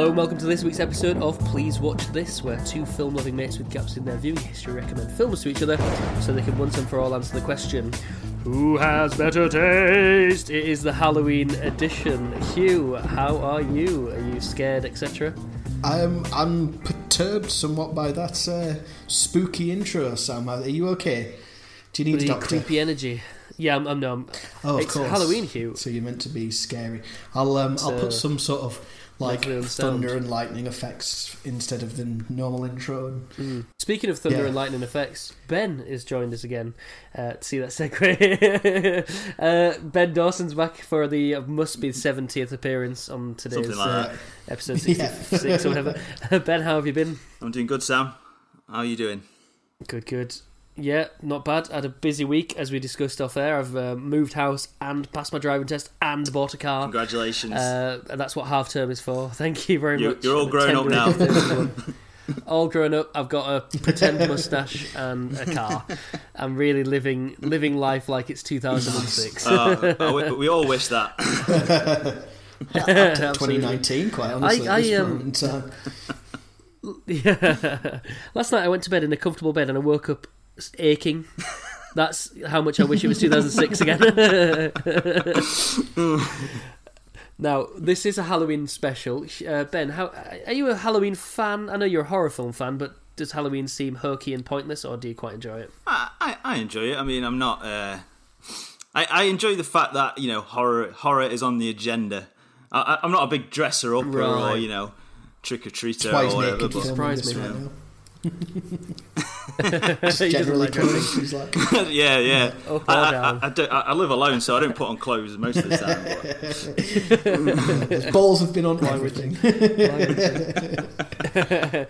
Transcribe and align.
Hello 0.00 0.08
and 0.08 0.16
welcome 0.16 0.38
to 0.38 0.46
this 0.46 0.64
week's 0.64 0.80
episode 0.80 1.18
of 1.18 1.38
Please 1.40 1.78
Watch 1.78 2.06
This, 2.10 2.42
where 2.42 2.58
two 2.64 2.86
film 2.86 3.14
loving 3.16 3.36
mates 3.36 3.58
with 3.58 3.68
gaps 3.68 3.98
in 3.98 4.04
their 4.06 4.16
viewing 4.16 4.38
history 4.38 4.72
recommend 4.72 5.12
films 5.12 5.42
to 5.42 5.50
each 5.50 5.62
other 5.62 5.76
so 6.22 6.32
they 6.32 6.40
can 6.40 6.56
once 6.56 6.78
and 6.78 6.88
for 6.88 6.98
all 7.00 7.14
answer 7.14 7.38
the 7.38 7.44
question 7.44 7.92
Who 8.44 8.78
has 8.78 9.14
better 9.14 9.46
taste? 9.46 10.48
It 10.48 10.64
is 10.64 10.82
the 10.82 10.94
Halloween 10.94 11.50
edition. 11.56 12.32
Hugh, 12.54 12.94
how 12.94 13.36
are 13.36 13.60
you? 13.60 14.08
Are 14.08 14.20
you 14.20 14.40
scared, 14.40 14.86
etc.? 14.86 15.34
I'm 15.84 16.24
I'm 16.32 16.78
perturbed 16.78 17.50
somewhat 17.50 17.94
by 17.94 18.10
that 18.10 18.48
uh, 18.48 18.82
spooky 19.06 19.70
intro, 19.70 20.14
Sam. 20.14 20.48
Are 20.48 20.66
you 20.66 20.88
okay? 20.88 21.34
Do 21.92 22.02
you 22.02 22.10
need 22.14 22.22
a 22.22 22.26
doctor? 22.28 22.46
creepy 22.46 22.80
energy. 22.80 23.20
Yeah, 23.58 23.76
I'm, 23.76 23.86
I'm 23.86 24.00
no. 24.00 24.14
I'm, 24.14 24.26
Oh, 24.64 24.76
of 24.76 24.80
it's 24.80 24.94
course. 24.94 25.10
Halloween, 25.10 25.44
Hugh. 25.44 25.74
So 25.76 25.90
you're 25.90 26.02
meant 26.02 26.22
to 26.22 26.30
be 26.30 26.50
scary. 26.50 27.02
I'll 27.34 27.58
um 27.58 27.76
I'll 27.82 28.00
put 28.00 28.14
some 28.14 28.38
sort 28.38 28.62
of 28.62 28.80
like 29.20 29.40
Lovely 29.44 29.56
on 29.58 29.62
sound. 29.64 30.02
thunder 30.02 30.16
and 30.16 30.28
lightning 30.30 30.66
effects 30.66 31.36
instead 31.44 31.82
of 31.82 31.96
the 31.98 32.04
normal 32.32 32.64
intro. 32.64 33.20
And, 33.36 33.66
Speaking 33.78 34.08
of 34.10 34.18
thunder 34.18 34.38
Yeah. 34.40 34.46
and 34.46 34.54
lightning 34.54 34.82
effects, 34.82 35.34
Ben 35.46 35.80
is 35.80 36.04
joined 36.04 36.32
us 36.32 36.42
again 36.42 36.74
uh, 37.14 37.32
to 37.34 37.44
see 37.44 37.58
that 37.58 37.68
segue. 37.68 39.04
uh, 39.38 39.78
ben 39.80 40.14
Dawson's 40.14 40.54
back 40.54 40.76
for 40.76 41.06
the 41.06 41.34
uh, 41.34 41.40
must 41.42 41.80
be 41.80 41.92
seventieth 41.92 42.50
appearance 42.52 43.08
on 43.08 43.34
today's 43.34 43.76
like 43.76 43.88
uh, 43.88 44.02
that. 44.08 44.16
episode 44.48 44.82
Yeah. 44.86 45.08
sixty-six 45.12 45.66
or 45.66 45.68
whatever. 45.68 46.00
ben, 46.46 46.62
how 46.62 46.76
have 46.76 46.86
you 46.86 46.92
been? 46.92 47.18
I'm 47.42 47.50
doing 47.50 47.66
good, 47.66 47.82
Sam. 47.82 48.12
How 48.68 48.78
are 48.78 48.84
you 48.84 48.96
doing? 48.96 49.22
Good, 49.86 50.06
good. 50.06 50.36
Yeah, 50.76 51.08
not 51.20 51.44
bad. 51.44 51.68
I 51.70 51.76
Had 51.76 51.84
a 51.84 51.88
busy 51.90 52.24
week 52.24 52.56
as 52.56 52.72
we 52.72 52.78
discussed 52.78 53.20
off 53.20 53.36
air. 53.36 53.58
I've 53.58 53.76
uh, 53.76 53.96
moved 53.96 54.32
house 54.32 54.68
and 54.80 55.10
passed 55.12 55.32
my 55.32 55.38
driving 55.38 55.66
test 55.66 55.90
and 56.00 56.32
bought 56.32 56.54
a 56.54 56.56
car. 56.56 56.84
Congratulations. 56.84 57.52
Uh, 57.52 58.00
and 58.08 58.18
that's 58.20 58.34
what 58.34 58.46
half 58.46 58.70
term 58.70 58.90
is 58.90 59.00
for. 59.00 59.28
Thank 59.34 59.68
you 59.68 59.78
very 59.78 60.00
You're- 60.00 60.14
much. 60.14 60.24
you're 60.24 60.36
all 60.36 60.46
grown 60.46 60.74
up 60.76 60.86
now. 60.86 61.08
age 61.10 61.20
of 61.20 61.26
31. 61.28 61.94
all 62.46 62.68
grown 62.68 62.94
up. 62.94 63.10
I've 63.14 63.28
got 63.28 63.48
a 63.74 63.78
pretend 63.78 64.20
mustache 64.28 64.94
and 64.94 65.36
a 65.36 65.52
car. 65.52 65.84
I'm 66.34 66.56
really 66.56 66.84
living 66.84 67.36
living 67.40 67.76
life 67.76 68.08
like 68.08 68.30
it's 68.30 68.42
2006. 68.44 69.46
Uh, 69.46 69.96
I 69.98 70.04
w- 70.04 70.34
we 70.36 70.48
all 70.48 70.66
wish 70.66 70.88
that. 70.88 71.14
Absolutely. 72.74 73.58
2019, 73.58 74.10
quite 74.12 74.32
honestly. 74.32 74.68
I- 74.68 74.76
at 74.78 74.82
this 74.82 74.92
I, 74.92 74.96
um, 74.96 75.08
moment 75.10 75.42
in 75.42 75.48
time. 75.50 75.72
Yeah. 77.06 78.00
Last 78.34 78.52
night 78.52 78.64
I 78.64 78.68
went 78.68 78.82
to 78.84 78.90
bed 78.90 79.04
in 79.04 79.12
a 79.12 79.16
comfortable 79.16 79.52
bed 79.52 79.68
and 79.68 79.76
I 79.76 79.80
woke 79.80 80.08
up 80.08 80.26
aching. 80.78 81.24
That's 81.94 82.30
how 82.46 82.62
much 82.62 82.78
I 82.78 82.84
wish 82.84 83.02
it 83.02 83.08
was 83.08 83.18
2006 83.18 83.80
again. 83.80 83.98
now, 87.38 87.66
this 87.76 88.04
is 88.06 88.18
a 88.18 88.22
Halloween 88.24 88.66
special. 88.66 89.26
Uh, 89.46 89.64
ben, 89.64 89.90
how 89.90 90.12
are 90.46 90.52
you 90.52 90.68
a 90.68 90.76
Halloween 90.76 91.14
fan? 91.14 91.68
I 91.68 91.76
know 91.76 91.86
you're 91.86 92.02
a 92.02 92.08
horror 92.08 92.30
film 92.30 92.52
fan, 92.52 92.76
but 92.78 92.94
does 93.16 93.32
Halloween 93.32 93.66
seem 93.66 93.96
hokey 93.96 94.32
and 94.34 94.44
pointless, 94.46 94.84
or 94.84 94.96
do 94.96 95.08
you 95.08 95.14
quite 95.14 95.34
enjoy 95.34 95.60
it? 95.60 95.70
I, 95.86 96.10
I, 96.20 96.36
I 96.44 96.56
enjoy 96.58 96.92
it. 96.92 96.96
I 96.96 97.02
mean, 97.02 97.24
I'm 97.24 97.38
not. 97.38 97.64
Uh, 97.64 97.98
I, 98.94 99.06
I 99.10 99.22
enjoy 99.24 99.56
the 99.56 99.64
fact 99.64 99.94
that 99.94 100.18
you 100.18 100.28
know 100.28 100.42
horror 100.42 100.92
horror 100.92 101.22
is 101.22 101.42
on 101.42 101.58
the 101.58 101.68
agenda. 101.70 102.28
I, 102.70 102.80
I- 102.80 102.98
I'm 103.02 103.10
not 103.10 103.24
a 103.24 103.26
big 103.26 103.50
dresser 103.50 103.96
upper 103.96 104.22
or 104.22 104.56
you 104.56 104.68
know 104.68 104.92
trick 105.42 105.66
or 105.66 105.70
treater 105.70 106.12
or 106.12 106.36
whatever. 106.36 106.56
naked 106.56 106.60
But, 106.60 106.72
filming 106.72 106.88
surprised 106.88 107.24
this 107.24 107.34
me. 107.36 107.68
right 109.62 109.72
now. 109.72 109.96
He 109.96 109.98
doesn't 110.00 110.30
Generally, 110.30 110.58
like 110.58 110.70
dressing. 110.72 110.90
clothes, 110.92 111.12
she's 111.14 111.32
like, 111.34 111.54
yeah, 111.90 112.18
yeah. 112.18 112.52
Up 112.68 112.82
or 112.88 112.90
I, 112.90 113.08
I, 113.08 113.10
down? 113.10 113.38
I, 113.42 113.46
I, 113.46 113.48
don't, 113.50 113.72
I 113.72 113.80
I 113.80 113.92
live 113.92 114.10
alone, 114.10 114.40
so 114.40 114.56
I 114.56 114.60
don't 114.60 114.74
put 114.76 114.88
on 114.88 114.96
clothes 114.96 115.36
most 115.38 115.56
of 115.58 115.68
the 115.68 115.76
time. 115.76 116.04
but- 118.02 118.12
balls 118.12 118.40
have 118.40 118.52
been 118.52 118.66
on 118.66 118.84
everything. 118.84 119.34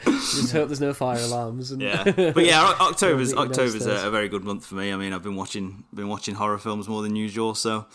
Just 0.05 0.53
hope 0.53 0.69
there's 0.69 0.81
no 0.81 0.93
fire 0.95 1.21
alarms. 1.21 1.71
And 1.71 1.83
Yeah, 1.83 2.05
but 2.05 2.45
yeah, 2.45 2.63
O- 2.81 2.89
October's 2.89 3.35
Well, 3.35 3.47
beating 3.47 3.61
October's 3.65 3.87
a, 3.87 4.07
a 4.09 4.11
very 4.11 4.29
good 4.29 4.45
month 4.45 4.67
for 4.67 4.75
me. 4.77 4.93
I 4.93 4.97
mean, 4.97 5.13
I've 5.13 5.23
been 5.23 5.37
watching 5.37 5.85
been 5.95 6.09
watching 6.09 6.35
horror 6.35 6.59
films 6.59 6.89
more 6.89 7.03
than 7.03 7.17
usual, 7.17 7.55
so 7.55 7.87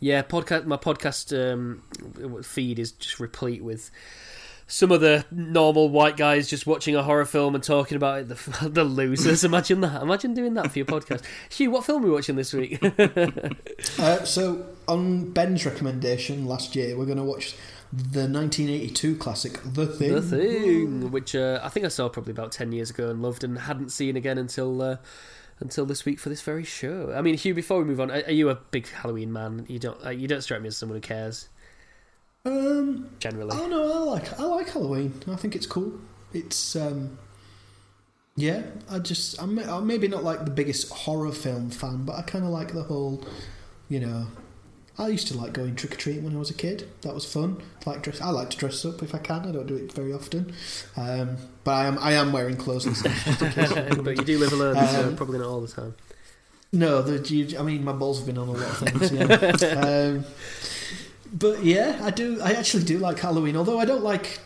Yeah, 0.00 0.22
podcast. 0.22 0.64
My 0.66 0.76
podcast 0.76 1.32
um, 1.52 1.82
feed 2.42 2.78
is 2.78 2.92
just 2.92 3.20
replete 3.20 3.62
with 3.62 3.90
some 4.70 4.92
of 4.92 5.00
the 5.00 5.24
normal 5.30 5.88
white 5.88 6.18
guys 6.18 6.48
just 6.48 6.66
watching 6.66 6.94
a 6.94 7.02
horror 7.02 7.24
film 7.24 7.54
and 7.54 7.64
talking 7.64 7.96
about 7.96 8.20
it. 8.20 8.28
The, 8.28 8.68
the 8.68 8.84
losers. 8.84 9.42
Imagine 9.42 9.80
that. 9.80 10.02
Imagine 10.02 10.34
doing 10.34 10.54
that 10.54 10.70
for 10.70 10.78
your 10.78 10.86
podcast. 10.86 11.24
Hugh, 11.50 11.70
what 11.70 11.84
film 11.84 12.04
are 12.04 12.06
we 12.06 12.12
watching 12.12 12.36
this 12.36 12.52
week? 12.52 12.78
Uh, 13.98 14.24
so, 14.24 14.66
on 14.86 15.30
Ben's 15.32 15.64
recommendation 15.64 16.46
last 16.46 16.76
year, 16.76 16.96
we're 16.96 17.06
going 17.06 17.18
to 17.18 17.24
watch 17.24 17.54
the 17.92 18.28
1982 18.28 19.16
classic, 19.16 19.60
The 19.64 19.86
Thing. 19.86 20.12
the 20.12 20.22
Thing, 20.22 21.10
which 21.10 21.34
uh, 21.34 21.60
I 21.62 21.68
think 21.68 21.86
I 21.86 21.88
saw 21.88 22.08
probably 22.08 22.32
about 22.32 22.52
ten 22.52 22.70
years 22.72 22.90
ago 22.90 23.10
and 23.10 23.22
loved, 23.22 23.44
and 23.44 23.58
hadn't 23.58 23.90
seen 23.90 24.16
again 24.16 24.38
until. 24.38 24.82
Uh, 24.82 24.96
until 25.60 25.84
this 25.84 26.04
week 26.04 26.20
for 26.20 26.28
this 26.28 26.40
very 26.40 26.62
show. 26.62 27.12
I 27.16 27.20
mean, 27.20 27.36
Hugh. 27.36 27.52
Before 27.52 27.80
we 27.80 27.84
move 27.84 28.00
on, 28.00 28.12
are, 28.12 28.22
are 28.26 28.32
you 28.32 28.48
a 28.48 28.54
big 28.54 28.88
Halloween 28.88 29.32
man? 29.32 29.66
You 29.68 29.80
don't. 29.80 30.04
Uh, 30.04 30.10
you 30.10 30.28
don't 30.28 30.42
strike 30.42 30.60
me 30.62 30.68
as 30.68 30.76
someone 30.76 30.96
who 30.96 31.00
cares 31.00 31.48
Um, 32.48 33.10
generally. 33.18 33.50
Oh 33.52 33.66
no, 33.68 33.92
I 33.92 33.98
like 34.10 34.40
I 34.40 34.44
like 34.44 34.68
Halloween. 34.70 35.22
I 35.30 35.36
think 35.36 35.54
it's 35.54 35.66
cool. 35.66 35.92
It's 36.32 36.74
um, 36.76 37.18
yeah. 38.36 38.62
I 38.90 38.98
just 39.00 39.40
I'm, 39.42 39.58
I'm 39.58 39.86
maybe 39.86 40.08
not 40.08 40.24
like 40.24 40.44
the 40.44 40.50
biggest 40.50 40.90
horror 40.90 41.32
film 41.32 41.70
fan, 41.70 42.04
but 42.04 42.16
I 42.16 42.22
kind 42.22 42.44
of 42.44 42.50
like 42.50 42.72
the 42.72 42.82
whole, 42.84 43.24
you 43.88 44.00
know. 44.00 44.26
I 45.00 45.06
used 45.06 45.28
to 45.28 45.36
like 45.36 45.52
going 45.52 45.76
trick 45.76 45.92
or 45.92 45.96
treating 45.96 46.24
when 46.24 46.34
I 46.34 46.38
was 46.40 46.50
a 46.50 46.54
kid. 46.54 46.88
That 47.02 47.14
was 47.14 47.24
fun. 47.24 47.62
Like 47.86 48.02
dress, 48.02 48.20
I 48.20 48.30
like 48.30 48.50
to 48.50 48.56
dress 48.56 48.84
up 48.84 49.00
if 49.00 49.14
I 49.14 49.18
can. 49.18 49.46
I 49.46 49.52
don't 49.52 49.66
do 49.66 49.76
it 49.76 49.92
very 49.92 50.12
often, 50.12 50.52
um, 50.96 51.36
but 51.62 51.70
I 51.72 51.86
am 51.86 51.98
I 52.00 52.12
am 52.14 52.32
wearing 52.32 52.56
clothes 52.56 52.84
and 52.86 52.96
stuff. 52.96 53.24
just 53.24 53.42
in 53.42 53.52
case. 53.52 53.94
but 54.02 54.16
you 54.16 54.24
do 54.24 54.38
live 54.38 54.52
alone, 54.52 54.74
so 54.88 55.08
Um, 55.08 55.16
probably 55.16 55.38
not 55.38 55.46
all 55.48 55.60
the 55.60 55.68
time. 55.68 55.94
No, 56.72 57.00
the 57.02 57.32
you- 57.32 57.58
I 57.58 57.62
mean 57.62 57.84
my 57.84 57.92
balls 57.92 58.18
have 58.18 58.26
been 58.26 58.38
on 58.38 58.48
a 58.48 58.52
lot 58.52 58.62
of 58.62 58.78
things. 58.78 59.12
Yeah. 59.12 59.78
um, 60.16 60.24
but 61.32 61.64
yeah, 61.64 62.00
I 62.02 62.10
do. 62.10 62.40
I 62.40 62.52
actually 62.52 62.84
do 62.84 62.98
like 62.98 63.18
Halloween, 63.18 63.56
although 63.56 63.78
I 63.78 63.84
don't 63.84 64.02
like. 64.02 64.40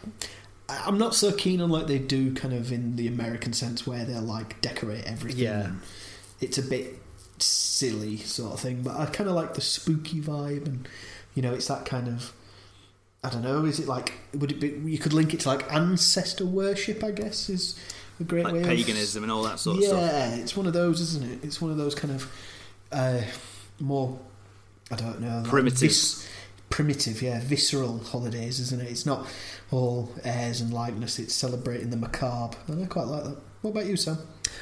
I'm 0.69 0.99
not 0.99 1.15
so 1.15 1.33
keen 1.33 1.61
on 1.61 1.71
like 1.71 1.87
they 1.87 1.99
do 1.99 2.35
kind 2.35 2.55
of 2.55 2.73
in 2.73 2.97
the 2.97 3.07
American 3.07 3.53
sense 3.53 3.87
where 3.87 4.05
they'll 4.05 4.23
like 4.23 4.61
decorate 4.61 5.05
everything. 5.05 5.45
Yeah. 5.45 5.73
it's 6.41 6.57
a 6.57 6.63
bit 6.63 6.99
silly 7.39 8.17
sort 8.19 8.55
of 8.55 8.61
thing, 8.61 8.83
but 8.83 8.97
I 8.97 9.07
kind 9.07 9.29
of 9.29 9.37
like 9.37 9.55
the 9.55 9.61
spooky 9.61 10.21
vibe, 10.21 10.67
and 10.67 10.89
you 11.35 11.43
know, 11.43 11.53
it's 11.53 11.69
that 11.69 11.85
kind 11.85 12.09
of. 12.09 12.33
I 13.25 13.31
don't 13.31 13.43
know. 13.43 13.65
Is 13.65 13.79
it 13.79 13.87
like 13.87 14.15
would 14.35 14.51
it 14.51 14.59
be? 14.61 14.69
You 14.91 14.99
could 14.99 15.13
link 15.13 15.33
it 15.33 15.41
to 15.41 15.49
like 15.49 15.73
ancestor 15.73 16.45
worship. 16.45 17.05
I 17.05 17.13
guess 17.13 17.49
is 17.49 17.79
a 18.21 18.25
great 18.25 18.45
like 18.45 18.55
way 18.55 18.61
of 18.61 18.67
paganism 18.67 19.23
and 19.23 19.31
all 19.31 19.43
that 19.43 19.59
sort 19.59 19.79
of 19.79 19.85
stuff. 19.85 20.01
yeah, 20.01 20.35
it's 20.37 20.57
one 20.57 20.67
of 20.67 20.73
those, 20.73 21.01
isn't 21.01 21.31
it? 21.31 21.45
It's 21.45 21.61
one 21.61 21.71
of 21.71 21.77
those 21.77 21.95
kind 21.95 22.15
of 22.15 22.33
uh, 22.91 23.21
more, 23.81 24.19
I 24.91 24.97
don't 24.97 25.21
know, 25.21 25.43
like 25.43 25.93
Primitive. 26.73 27.21
yeah, 27.21 27.39
visceral 27.43 27.99
holidays, 27.99 28.59
isn't 28.59 28.81
it? 28.81 28.91
It's 28.91 29.05
not 29.05 29.27
all 29.71 30.11
airs 30.25 30.63
and 30.63 30.73
likeness. 30.73 31.19
It's 31.19 31.35
celebrating 31.35 31.91
the 31.91 31.99
macabre, 31.99 32.57
and 32.67 32.83
I 32.83 32.87
quite 32.87 33.07
like 33.07 33.25
that. 33.25 33.37
What 33.61 33.73
about 33.73 33.87
you, 33.87 33.97
Sam? 33.97 34.17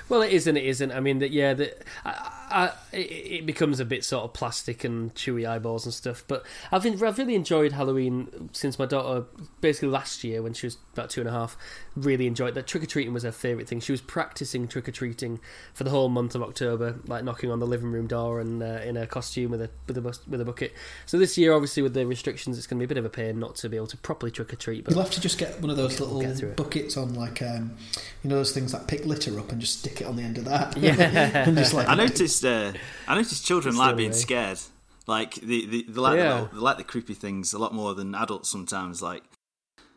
Well, 0.09 0.23
it 0.23 0.33
is 0.33 0.47
and 0.47 0.59
it 0.59 0.65
isn't. 0.65 0.93
I 0.93 1.01
mean, 1.01 1.19
that 1.21 1.31
yeah, 1.31 1.55
that 1.55 1.85
I, 2.05 2.31
I, 2.51 2.73
it, 2.93 2.99
it 2.99 3.47
becomes 3.47 3.81
a 3.81 3.85
bit 3.85 4.05
sort 4.05 4.25
of 4.25 4.33
plastic 4.33 4.83
and 4.85 5.15
chewy 5.15 5.49
eyeballs 5.49 5.85
and 5.85 5.95
stuff. 5.95 6.25
But 6.27 6.45
I've 6.73 6.83
been, 6.83 7.03
I've 7.03 7.19
really 7.19 7.35
enjoyed 7.35 7.73
Halloween 7.73 8.51
since 8.53 8.79
my 8.79 8.87
daughter, 8.87 9.27
basically 9.61 9.89
last 9.89 10.25
year 10.25 10.43
when 10.43 10.53
she 10.53 10.67
was 10.67 10.77
about 10.93 11.11
two 11.11 11.21
and 11.21 11.29
a 11.29 11.33
half, 11.33 11.57
really 11.95 12.27
enjoyed 12.27 12.55
that. 12.55 12.67
Trick 12.67 12.83
or 12.83 12.87
treating 12.87 13.13
was 13.15 13.23
her 13.23 13.33
favourite 13.33 13.69
thing. 13.69 13.81
She 13.81 13.93
was 13.93 14.01
practicing 14.01 14.67
trick 14.67 14.89
or 14.89 14.93
treating 14.93 15.39
for 15.73 15.85
the 15.85 15.91
whole 15.91 16.09
month 16.09 16.35
of 16.35 16.43
October, 16.43 16.97
like 17.07 17.23
knocking 17.23 17.51
on 17.51 17.61
the 17.61 17.67
living 17.67 17.93
room 17.93 18.07
door 18.07 18.41
and 18.41 18.63
uh, 18.63 18.81
in 18.85 18.97
a 18.97 19.07
costume 19.07 19.53
with 19.53 19.63
a 19.63 19.71
with 19.87 19.97
a 19.97 20.01
bus- 20.01 20.27
with 20.27 20.41
a 20.41 20.45
bucket. 20.45 20.73
So 21.07 21.19
this 21.19 21.39
year, 21.39 21.53
obviously, 21.53 21.83
with 21.83 21.95
the 21.95 22.07
restrictions, 22.07 22.59
it's 22.59 22.67
going 22.67 22.79
to 22.79 22.87
be 22.87 22.87
a 22.87 22.95
bit 22.95 22.99
of 22.99 23.05
a 23.05 23.11
pain 23.11 23.39
not 23.39 23.55
to 23.57 23.69
be 23.69 23.77
able 23.77 23.87
to 23.89 23.97
properly 23.97 24.33
trick 24.33 24.53
or 24.53 24.57
treat. 24.57 24.85
But 24.85 24.95
You'll 24.95 25.03
have 25.03 25.13
to 25.13 25.21
just 25.21 25.39
get 25.39 25.61
one 25.61 25.71
of 25.71 25.77
those 25.77 26.01
We'll 26.01 26.19
little 26.19 26.51
buckets 26.57 26.97
on, 26.97 27.15
like 27.15 27.43
um, 27.43 27.77
you 28.23 28.31
know, 28.31 28.37
those 28.37 28.53
things 28.53 28.73
that 28.73 28.89
pick 28.89 29.05
litter 29.05 29.39
up, 29.39 29.53
and 29.53 29.61
just 29.61 29.70
stick 29.71 30.01
it 30.01 30.07
on 30.07 30.17
the 30.17 30.23
end 30.23 30.39
of 30.39 30.45
that. 30.47 30.77
Yeah. 30.77 30.93
and 31.47 31.57
just 31.57 31.75
like 31.75 31.89
I 31.89 31.95
noticed. 31.95 32.45
Uh, 32.45 32.73
I 33.09 33.15
noticed 33.15 33.45
children 33.47 33.77
like 33.77 33.97
being 33.97 34.11
way. 34.11 34.17
scared. 34.17 34.59
Like 35.07 35.35
the, 35.37 35.67
the 35.67 35.83
they 35.89 36.01
like 36.01 36.19
Yeah. 36.19 36.47
the, 36.51 36.57
they 36.57 36.61
like 36.61 36.77
the 36.77 36.85
creepy 36.85 37.15
things 37.15 37.53
a 37.53 37.59
lot 37.59 37.75
more 37.75 37.95
than 37.95 38.15
adults 38.15 38.49
sometimes. 38.51 39.03
Like 39.03 39.23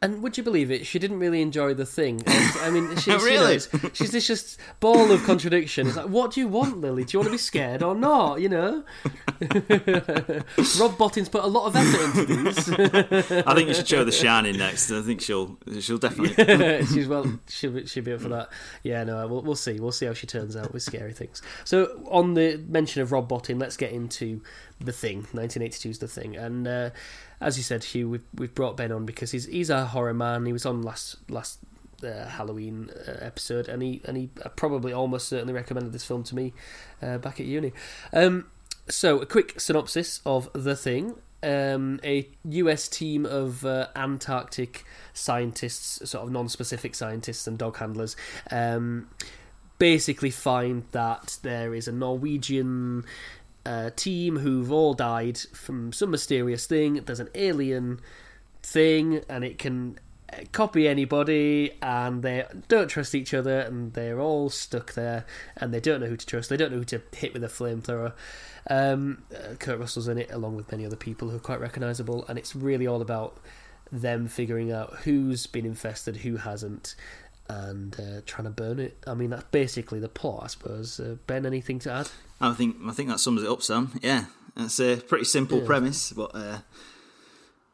And 0.03 0.21
would 0.21 0.37
you 0.37 0.43
believe 0.43 0.69
it? 0.69 0.85
She 0.85 0.99
didn't 0.99 1.19
really 1.19 1.41
enjoy 1.41 1.73
the 1.73 1.85
thing. 1.85 2.21
And, 2.27 2.57
I 2.61 2.69
mean, 2.69 2.93
she's, 2.97 3.23
Really? 3.23 3.57
she's 3.93 4.11
this 4.11 4.27
just 4.27 4.59
ball 4.81 5.13
of 5.13 5.23
contradiction. 5.23 5.87
It's 5.87 5.95
like, 5.95 6.09
what 6.09 6.31
do 6.31 6.41
you 6.41 6.49
want, 6.49 6.81
Lily? 6.81 7.05
Do 7.05 7.15
you 7.15 7.19
want 7.19 7.27
to 7.27 7.31
be 7.31 7.37
scared 7.37 7.81
or 7.81 7.95
not? 7.95 8.41
You 8.41 8.49
know. 8.49 8.83
Rob 10.77 10.97
Bottin's 10.97 11.29
put 11.29 11.45
a 11.45 11.47
lot 11.47 11.67
of 11.67 11.75
effort 11.77 12.19
into 12.19 12.25
these. 12.25 12.69
I 13.47 13.55
think 13.55 13.69
you 13.69 13.73
should 13.73 13.87
show 13.87 14.03
The 14.03 14.11
Shining 14.11 14.57
next. 14.57 14.91
I 14.91 15.01
think 15.01 15.21
she'll 15.21 15.57
she'll 15.79 15.97
definitely. 15.97 16.85
she's 16.87 17.07
well, 17.07 17.39
she'll 17.47 17.71
be, 17.71 17.85
she'll 17.85 18.03
be 18.03 18.11
up 18.11 18.19
for 18.19 18.29
that. 18.29 18.49
Yeah, 18.83 19.05
no, 19.05 19.25
we'll, 19.27 19.41
we'll 19.41 19.55
see. 19.55 19.79
We'll 19.79 19.93
see 19.93 20.05
how 20.05 20.13
she 20.13 20.27
turns 20.27 20.57
out 20.57 20.73
with 20.73 20.83
scary 20.83 21.13
things. 21.13 21.41
So, 21.63 22.03
on 22.11 22.33
the 22.33 22.57
mention 22.67 23.01
of 23.01 23.13
Rob 23.13 23.29
Bottin, 23.29 23.57
let's 23.57 23.77
get 23.77 23.93
into 23.93 24.41
The 24.83 24.91
Thing, 24.91 25.23
1982's 25.33 25.99
The 25.99 26.07
Thing, 26.07 26.35
and 26.35 26.67
uh, 26.67 26.89
as 27.41 27.57
you 27.57 27.63
said, 27.63 27.83
Hugh, 27.83 28.09
we've 28.09 28.25
we've 28.35 28.53
brought 28.53 28.77
Ben 28.77 28.91
on 28.91 29.05
because 29.05 29.31
he's 29.31 29.45
he's 29.45 29.69
a 29.69 29.85
horror 29.85 30.13
man. 30.13 30.45
He 30.45 30.53
was 30.53 30.65
on 30.65 30.81
last 30.81 31.17
last 31.29 31.59
uh, 32.03 32.27
Halloween 32.27 32.89
uh, 33.07 33.17
episode, 33.21 33.67
and 33.67 33.81
he 33.81 34.01
and 34.05 34.17
he 34.17 34.29
probably 34.55 34.93
almost 34.93 35.27
certainly 35.27 35.53
recommended 35.53 35.93
this 35.93 36.03
film 36.03 36.23
to 36.23 36.35
me 36.35 36.53
uh, 37.01 37.17
back 37.17 37.39
at 37.39 37.45
uni. 37.45 37.73
Um, 38.11 38.47
so, 38.89 39.19
a 39.19 39.25
quick 39.25 39.59
synopsis 39.59 40.21
of 40.25 40.49
The 40.53 40.75
Thing. 40.75 41.15
Um, 41.41 41.99
a 42.05 42.29
US 42.45 42.87
team 42.87 43.25
of 43.25 43.65
uh, 43.65 43.87
Antarctic 43.97 44.85
scientists, 45.13 46.09
sort 46.09 46.25
of 46.25 46.31
non 46.31 46.47
specific 46.47 46.95
scientists 46.95 47.47
and 47.47 47.57
dog 47.57 47.77
handlers, 47.77 48.15
um, 48.49 49.09
basically 49.77 50.31
find 50.31 50.85
that 50.91 51.39
there 51.41 51.73
is 51.73 51.89
a 51.89 51.91
Norwegian 51.91 53.03
uh, 53.65 53.89
team 53.95 54.39
who've 54.39 54.71
all 54.71 54.93
died 54.93 55.37
from 55.37 55.93
some 55.93 56.11
mysterious 56.11 56.65
thing. 56.65 56.95
There's 57.05 57.19
an 57.19 57.29
alien 57.35 57.99
thing, 58.61 59.23
and 59.29 59.43
it 59.43 59.57
can 59.57 59.99
uh, 60.31 60.43
copy 60.51 60.87
anybody, 60.87 61.77
and 61.81 62.23
they 62.23 62.45
don't 62.67 62.87
trust 62.87 63.15
each 63.15 63.33
other, 63.33 63.59
and 63.59 63.93
they're 63.93 64.19
all 64.19 64.49
stuck 64.49 64.93
there, 64.93 65.25
and 65.57 65.73
they 65.73 65.79
don't 65.79 66.01
know 66.01 66.07
who 66.07 66.17
to 66.17 66.25
trust. 66.25 66.49
They 66.49 66.57
don't 66.57 66.71
know 66.71 66.79
who 66.79 66.85
to 66.85 67.01
hit 67.13 67.33
with 67.33 67.43
a 67.43 67.47
flamethrower. 67.47 68.13
Um, 68.69 69.23
uh, 69.33 69.55
Kurt 69.55 69.79
Russell's 69.79 70.07
in 70.07 70.17
it, 70.17 70.31
along 70.31 70.55
with 70.55 70.71
many 70.71 70.85
other 70.85 70.95
people 70.95 71.29
who 71.29 71.37
are 71.37 71.41
quite 71.41 71.59
recognisable, 71.59 72.25
and 72.27 72.37
it's 72.37 72.55
really 72.55 72.87
all 72.87 73.01
about 73.01 73.37
them 73.91 74.27
figuring 74.27 74.71
out 74.71 74.93
who's 75.03 75.45
been 75.45 75.65
infested, 75.65 76.17
who 76.17 76.37
hasn't, 76.37 76.95
and 77.47 77.99
uh, 77.99 78.21
trying 78.25 78.45
to 78.45 78.49
burn 78.49 78.79
it. 78.79 78.97
I 79.05 79.13
mean, 79.13 79.29
that's 79.29 79.43
basically 79.51 79.99
the 79.99 80.09
plot, 80.09 80.43
I 80.43 80.47
suppose. 80.47 80.99
Uh, 80.99 81.17
ben, 81.27 81.45
anything 81.45 81.79
to 81.79 81.91
add? 81.91 82.09
I 82.51 82.53
think 82.53 82.77
I 82.85 82.91
think 82.91 83.09
that 83.09 83.19
sums 83.19 83.41
it 83.41 83.49
up, 83.49 83.61
Sam. 83.61 83.91
Yeah, 84.01 84.25
it's 84.57 84.79
a 84.79 84.97
pretty 84.97 85.25
simple 85.25 85.59
yeah. 85.59 85.65
premise, 85.65 86.11
but 86.11 86.31
uh, 86.33 86.59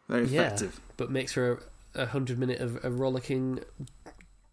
very 0.08 0.26
effective. 0.26 0.76
Yeah, 0.76 0.94
but 0.98 1.12
makes 1.12 1.34
for 1.34 1.64
a, 1.96 2.04
a 2.04 2.06
hundred 2.08 2.40
minute 2.40 2.62
of 2.62 2.84
a 2.84 2.92
rollicking 2.92 3.62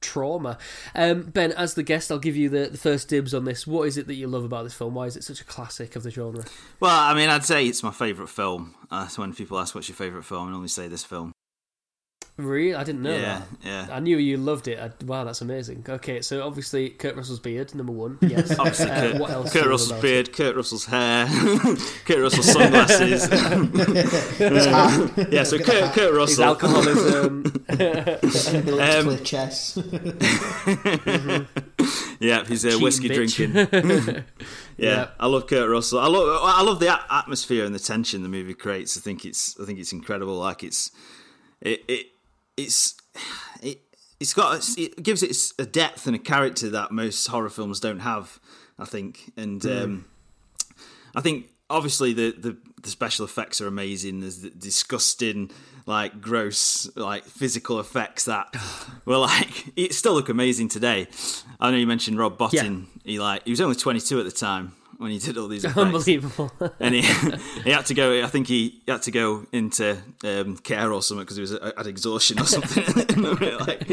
trauma. 0.01 0.57
Um, 0.95 1.23
ben, 1.23 1.53
as 1.53 1.75
the 1.75 1.83
guest, 1.83 2.11
I'll 2.11 2.19
give 2.19 2.37
you 2.37 2.49
the, 2.49 2.69
the 2.69 2.79
first 2.79 3.09
dibs 3.09 3.35
on 3.35 3.45
this. 3.45 3.67
What 3.67 3.89
is 3.89 3.99
it 3.99 4.07
that 4.07 4.15
you 4.15 4.27
love 4.27 4.45
about 4.45 4.65
this 4.65 4.75
film? 4.75 4.95
Why 4.95 5.07
is 5.07 5.17
it 5.17 5.25
such 5.25 5.41
a 5.41 5.45
classic 5.45 5.97
of 5.97 6.03
the 6.03 6.11
genre? 6.11 6.45
Well, 6.81 6.99
I 6.99 7.15
mean, 7.15 7.29
I'd 7.29 7.45
say 7.45 7.67
it's 7.67 7.83
my 7.83 7.91
favourite 7.91 8.31
film. 8.31 8.75
Uh, 8.91 9.09
so 9.09 9.23
when 9.23 9.35
people 9.35 9.59
ask 9.59 9.75
what's 9.75 9.89
your 9.89 9.97
favourite 9.97 10.25
film, 10.25 10.49
I 10.49 10.51
normally 10.51 10.69
say 10.69 10.89
this 10.89 11.05
film. 11.05 11.33
Really, 12.39 12.75
I 12.75 12.85
didn't 12.85 13.01
know 13.01 13.17
yeah, 13.17 13.41
that. 13.63 13.65
Yeah, 13.65 13.87
I 13.91 13.99
knew 14.01 14.19
you 14.19 14.37
loved 14.37 14.69
it. 14.69 14.79
I, 14.79 14.91
wow, 15.07 15.25
that's 15.25 15.41
amazing. 15.41 15.87
Okay, 15.89 16.21
so 16.21 16.47
obviously 16.47 16.91
Kurt 16.91 17.17
Russell's 17.17 17.41
beard, 17.41 17.75
number 17.75 17.93
one. 17.93 18.19
Yes. 18.27 18.59
obviously, 18.59 18.91
uh, 18.91 19.01
Kurt, 19.01 19.21
what 19.21 19.31
else 19.31 19.53
Kurt 19.53 19.67
Russell's 19.67 20.01
beard, 20.03 20.29
it? 20.29 20.37
Kurt 20.37 20.55
Russell's 20.55 20.85
hair, 20.85 21.27
Kurt 22.05 22.19
Russell's 22.19 22.53
sunglasses. 22.53 23.31
yeah, 25.33 25.45
so 25.45 25.59
Kurt, 25.59 25.95
Kurt 25.95 26.13
Russell. 26.13 26.27
His 26.27 26.41
alcoholism. 26.41 27.45
um, 27.71 29.25
chess. 29.25 29.79
mm-hmm. 29.79 31.45
Yeah, 32.21 32.45
he's 32.45 32.67
uh, 32.67 32.77
whiskey 32.79 33.09
drinking. 33.09 33.55
yeah, 33.55 34.23
yeah, 34.77 35.09
I 35.19 35.27
love 35.27 35.47
Kurt 35.47 35.71
Russell. 35.71 36.01
I 36.01 36.09
love 36.09 36.41
I 36.43 36.63
love 36.63 36.81
the 36.81 37.01
atmosphere 37.11 37.65
and 37.65 37.75
the 37.75 37.79
tension 37.79 38.23
the 38.23 38.29
movie 38.29 38.53
creates. 38.53 38.99
I 38.99 39.01
think 39.01 39.25
it's 39.25 39.59
I 39.59 39.65
think 39.65 39.79
it's 39.79 39.93
incredible. 39.93 40.37
Like 40.37 40.63
it's 40.65 40.91
it, 41.63 41.83
it 41.89 42.07
it's 42.57 42.95
it 43.63 43.81
it's 44.21 44.35
got 44.35 44.67
it 44.79 45.03
gives 45.03 45.23
it 45.23 45.37
a 45.59 45.67
depth 45.67 46.07
and 46.07 46.17
a 46.17 46.19
character 46.19 46.71
that 46.71 46.91
most 46.93 47.27
horror 47.27 47.51
films 47.51 47.81
don't 47.81 48.01
have. 48.01 48.39
I 48.79 48.85
think, 48.85 49.33
and 49.39 49.61
mm. 49.63 49.83
um, 49.83 50.05
I 51.15 51.23
think 51.23 51.47
obviously 51.71 52.13
the, 52.13 52.33
the, 52.33 52.57
the 52.83 52.89
special 52.89 53.25
effects 53.25 53.61
are 53.61 53.67
amazing. 53.67 54.21
There's 54.21 54.43
the 54.43 54.51
disgusting, 54.51 55.51
like 55.87 56.21
gross, 56.21 56.89
like 56.97 57.25
physical 57.25 57.81
effects 57.81 58.27
that 58.27 58.55
were 59.05 59.19
like 59.19 59.73
it 59.77 59.95
still 59.95 60.15
look 60.15 60.29
amazing 60.29 60.69
today. 60.69 61.09
I 61.59 61.71
know 61.71 61.77
you 61.77 61.87
mentioned 61.87 62.19
Rob 62.19 62.39
Bottin. 62.39 62.87
Yeah. 63.05 63.13
He 63.13 63.19
like 63.19 63.45
he 63.45 63.51
was 63.51 63.61
only 63.61 63.77
22 63.77 64.19
at 64.21 64.25
the 64.25 64.31
time, 64.31 64.73
when 64.99 65.11
he 65.11 65.19
did 65.19 65.37
all 65.37 65.49
these 65.49 65.65
effects. 65.65 65.79
Unbelievable. 65.79 66.51
and 66.81 66.95
he 66.95 67.03
he 67.65 67.71
had 67.71 67.87
to 67.87 67.95
go. 67.95 68.23
I 68.23 68.27
think 68.27 68.47
he, 68.47 68.83
had 68.87 69.03
to 69.03 69.11
go 69.11 69.47
into 69.53 69.99
um, 70.25 70.57
care 70.59 70.93
or 70.93 71.03
something 71.03 71.25
because 71.25 71.37
he 71.37 71.41
was 71.41 71.53
at 71.53 71.87
exhaustion 71.87 72.41
or 72.41 72.45
something. 72.45 72.85
like, 73.59 73.87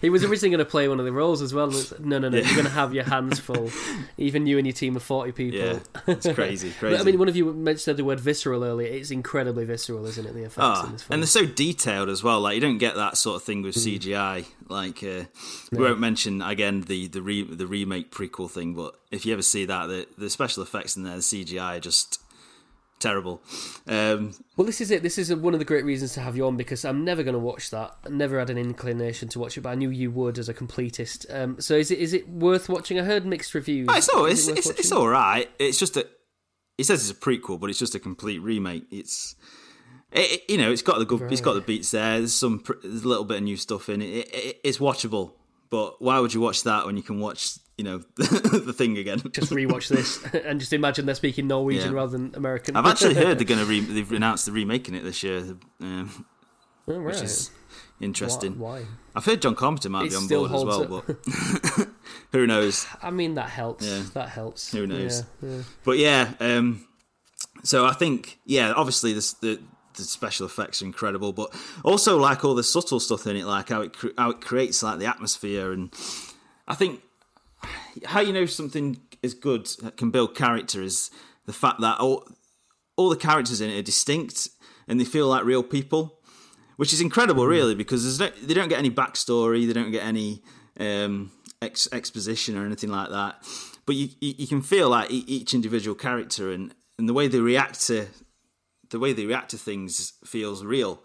he 0.00 0.10
was 0.10 0.24
originally 0.24 0.50
going 0.50 0.58
to 0.58 0.64
play 0.64 0.88
one 0.88 0.98
of 0.98 1.04
the 1.04 1.12
roles 1.12 1.42
as 1.42 1.54
well. 1.54 1.70
no, 1.98 2.18
no, 2.18 2.28
no. 2.28 2.38
Yeah. 2.38 2.44
You're 2.44 2.54
going 2.54 2.64
to 2.64 2.70
have 2.70 2.94
your 2.94 3.04
hands 3.04 3.38
full. 3.38 3.70
Even 4.16 4.46
you 4.46 4.58
and 4.58 4.66
your 4.66 4.74
team 4.74 4.96
of 4.96 5.02
forty 5.02 5.32
people. 5.32 5.58
Yeah, 5.58 5.78
it's 6.06 6.26
crazy, 6.32 6.72
crazy. 6.72 7.00
I 7.00 7.02
mean, 7.04 7.18
one 7.18 7.28
of 7.28 7.36
you 7.36 7.52
mentioned 7.52 7.96
the 7.96 8.04
word 8.04 8.20
visceral 8.20 8.64
earlier. 8.64 8.88
It's 8.88 9.10
incredibly 9.10 9.64
visceral, 9.64 10.06
isn't 10.06 10.26
it? 10.26 10.34
The 10.34 10.44
effects 10.44 10.58
oh, 10.60 10.86
in 10.86 10.92
this 10.92 11.02
film, 11.02 11.14
and 11.14 11.22
they're 11.22 11.28
so 11.28 11.46
detailed 11.46 12.08
as 12.08 12.22
well. 12.22 12.40
Like 12.40 12.54
you 12.54 12.60
don't 12.60 12.78
get 12.78 12.96
that 12.96 13.16
sort 13.16 13.36
of 13.36 13.42
thing 13.42 13.62
with 13.62 13.74
mm. 13.74 13.98
CGI. 13.98 14.46
Like 14.68 15.02
uh, 15.02 15.26
we 15.72 15.78
won't 15.78 16.00
mention 16.00 16.42
again 16.42 16.82
the 16.82 17.08
the 17.08 17.22
re- 17.22 17.42
the 17.42 17.66
remake 17.66 18.10
prequel 18.10 18.50
thing, 18.50 18.74
but 18.74 18.99
if 19.10 19.26
you 19.26 19.32
ever 19.32 19.42
see 19.42 19.64
that, 19.64 19.86
the 19.86 20.06
the 20.16 20.30
special 20.30 20.62
effects 20.62 20.96
in 20.96 21.02
there, 21.02 21.16
the 21.16 21.20
CGI, 21.20 21.76
are 21.76 21.80
just 21.80 22.20
terrible. 23.00 23.42
Um, 23.88 24.34
well, 24.56 24.66
this 24.66 24.80
is 24.80 24.90
it. 24.90 25.02
This 25.02 25.18
is 25.18 25.34
one 25.34 25.54
of 25.54 25.58
the 25.58 25.64
great 25.64 25.84
reasons 25.84 26.12
to 26.14 26.20
have 26.20 26.36
you 26.36 26.46
on 26.46 26.56
because 26.56 26.84
I'm 26.84 27.04
never 27.04 27.22
going 27.22 27.34
to 27.34 27.40
watch 27.40 27.70
that. 27.70 27.96
I 28.06 28.10
never 28.10 28.38
had 28.38 28.50
an 28.50 28.58
inclination 28.58 29.28
to 29.30 29.40
watch 29.40 29.58
it, 29.58 29.62
but 29.62 29.70
I 29.70 29.74
knew 29.74 29.90
you 29.90 30.10
would 30.12 30.38
as 30.38 30.48
a 30.48 30.54
completist. 30.54 31.26
Um, 31.34 31.60
so 31.60 31.74
is 31.74 31.90
it 31.90 31.98
is 31.98 32.12
it 32.12 32.28
worth 32.28 32.68
watching? 32.68 33.00
I 33.00 33.02
heard 33.02 33.26
mixed 33.26 33.54
reviews. 33.54 33.88
Oh, 33.90 33.96
it's 33.96 34.08
all 34.08 34.26
it's, 34.26 34.46
it 34.46 34.58
it's, 34.58 34.70
it's, 34.70 34.92
all 34.92 35.08
right. 35.08 35.50
It's 35.58 35.78
just 35.78 35.96
a. 35.96 36.06
He 36.78 36.84
says 36.84 37.08
it's 37.08 37.18
a 37.18 37.20
prequel, 37.20 37.58
but 37.58 37.70
it's 37.70 37.78
just 37.78 37.94
a 37.94 37.98
complete 37.98 38.38
remake. 38.38 38.84
It's. 38.90 39.34
It, 40.12 40.42
you 40.48 40.58
know, 40.58 40.72
it's 40.72 40.82
got 40.82 40.98
the 40.98 41.04
good, 41.04 41.20
right. 41.20 41.32
it's 41.32 41.40
got 41.40 41.54
the 41.54 41.60
beats 41.60 41.92
there. 41.92 42.18
There's 42.18 42.34
some, 42.34 42.64
there's 42.82 43.04
a 43.04 43.08
little 43.08 43.24
bit 43.24 43.36
of 43.36 43.42
new 43.44 43.56
stuff 43.56 43.88
in 43.88 44.02
it. 44.02 44.58
It's 44.64 44.78
watchable, 44.78 45.34
but 45.70 46.02
why 46.02 46.18
would 46.18 46.34
you 46.34 46.40
watch 46.40 46.64
that 46.64 46.84
when 46.84 46.96
you 46.96 47.04
can 47.04 47.20
watch 47.20 47.58
you 47.80 47.84
know 47.84 47.98
the 48.16 48.74
thing 48.76 48.98
again. 48.98 49.22
just 49.32 49.50
rewatch 49.50 49.88
this 49.88 50.22
and 50.44 50.60
just 50.60 50.74
imagine 50.74 51.06
they're 51.06 51.14
speaking 51.14 51.46
Norwegian 51.46 51.92
yeah. 51.92 51.96
rather 51.96 52.12
than 52.12 52.34
American. 52.34 52.76
I've 52.76 52.84
actually 52.84 53.14
heard 53.14 53.38
they're 53.38 53.46
going 53.56 53.60
to 53.60 53.64
re- 53.64 53.80
they've 53.80 54.12
announced 54.12 54.44
they're 54.44 54.54
remaking 54.54 54.94
it 54.94 55.02
this 55.02 55.22
year, 55.22 55.38
um, 55.80 56.26
oh, 56.86 56.98
right. 56.98 57.06
which 57.06 57.22
is 57.22 57.50
interesting. 57.98 58.58
Why? 58.58 58.84
I've 59.16 59.24
heard 59.24 59.40
John 59.40 59.54
Carpenter 59.54 59.88
might 59.88 60.04
it 60.04 60.10
be 60.10 60.16
on 60.16 60.28
board 60.28 60.52
as 60.52 60.62
well, 60.62 60.94
up. 60.96 61.06
but 61.06 61.88
who 62.32 62.46
knows? 62.46 62.86
I 63.00 63.10
mean, 63.10 63.36
that 63.36 63.48
helps. 63.48 63.86
Yeah. 63.86 64.02
That 64.12 64.28
helps. 64.28 64.70
Who 64.72 64.86
knows? 64.86 65.24
Yeah, 65.40 65.48
yeah. 65.48 65.62
But 65.82 65.96
yeah, 65.96 66.32
um, 66.38 66.86
so 67.64 67.86
I 67.86 67.94
think 67.94 68.40
yeah, 68.44 68.74
obviously 68.76 69.14
this, 69.14 69.32
the 69.32 69.58
the 69.94 70.02
special 70.02 70.44
effects 70.44 70.82
are 70.82 70.84
incredible, 70.84 71.32
but 71.32 71.50
also 71.82 72.18
like 72.18 72.44
all 72.44 72.54
the 72.54 72.62
subtle 72.62 73.00
stuff 73.00 73.26
in 73.26 73.36
it, 73.36 73.46
like 73.46 73.70
how 73.70 73.80
it 73.80 73.96
how 74.18 74.28
it 74.32 74.42
creates 74.42 74.82
like 74.82 74.98
the 74.98 75.06
atmosphere, 75.06 75.72
and 75.72 75.90
I 76.68 76.74
think 76.74 77.00
how 78.06 78.20
you 78.20 78.32
know 78.32 78.46
something 78.46 79.00
is 79.22 79.34
good 79.34 79.66
that 79.82 79.96
can 79.96 80.10
build 80.10 80.34
character 80.34 80.82
is 80.82 81.10
the 81.46 81.52
fact 81.52 81.80
that 81.80 81.98
all 81.98 82.26
all 82.96 83.08
the 83.08 83.16
characters 83.16 83.60
in 83.60 83.70
it 83.70 83.78
are 83.78 83.82
distinct 83.82 84.48
and 84.86 85.00
they 85.00 85.04
feel 85.04 85.26
like 85.26 85.44
real 85.44 85.62
people, 85.62 86.18
which 86.76 86.92
is 86.92 87.00
incredible, 87.00 87.44
mm-hmm. 87.44 87.52
really, 87.52 87.74
because 87.74 88.20
no, 88.20 88.28
they 88.42 88.54
don't 88.54 88.68
get 88.68 88.78
any 88.78 88.90
backstory, 88.90 89.66
they 89.66 89.72
don't 89.72 89.90
get 89.90 90.04
any 90.04 90.42
um, 90.78 91.30
ex- 91.62 91.88
exposition 91.92 92.58
or 92.58 92.66
anything 92.66 92.90
like 92.90 93.08
that. 93.10 93.36
But 93.86 93.96
you, 93.96 94.08
you, 94.20 94.34
you 94.38 94.46
can 94.46 94.62
feel 94.62 94.90
like 94.90 95.10
each 95.10 95.54
individual 95.54 95.94
character 95.94 96.52
and, 96.52 96.74
and 96.98 97.08
the 97.08 97.14
way 97.14 97.28
they 97.28 97.40
react 97.40 97.80
to 97.86 98.06
the 98.90 98.98
way 98.98 99.12
they 99.12 99.24
react 99.24 99.50
to 99.52 99.58
things 99.58 100.14
feels 100.24 100.64
real. 100.64 101.02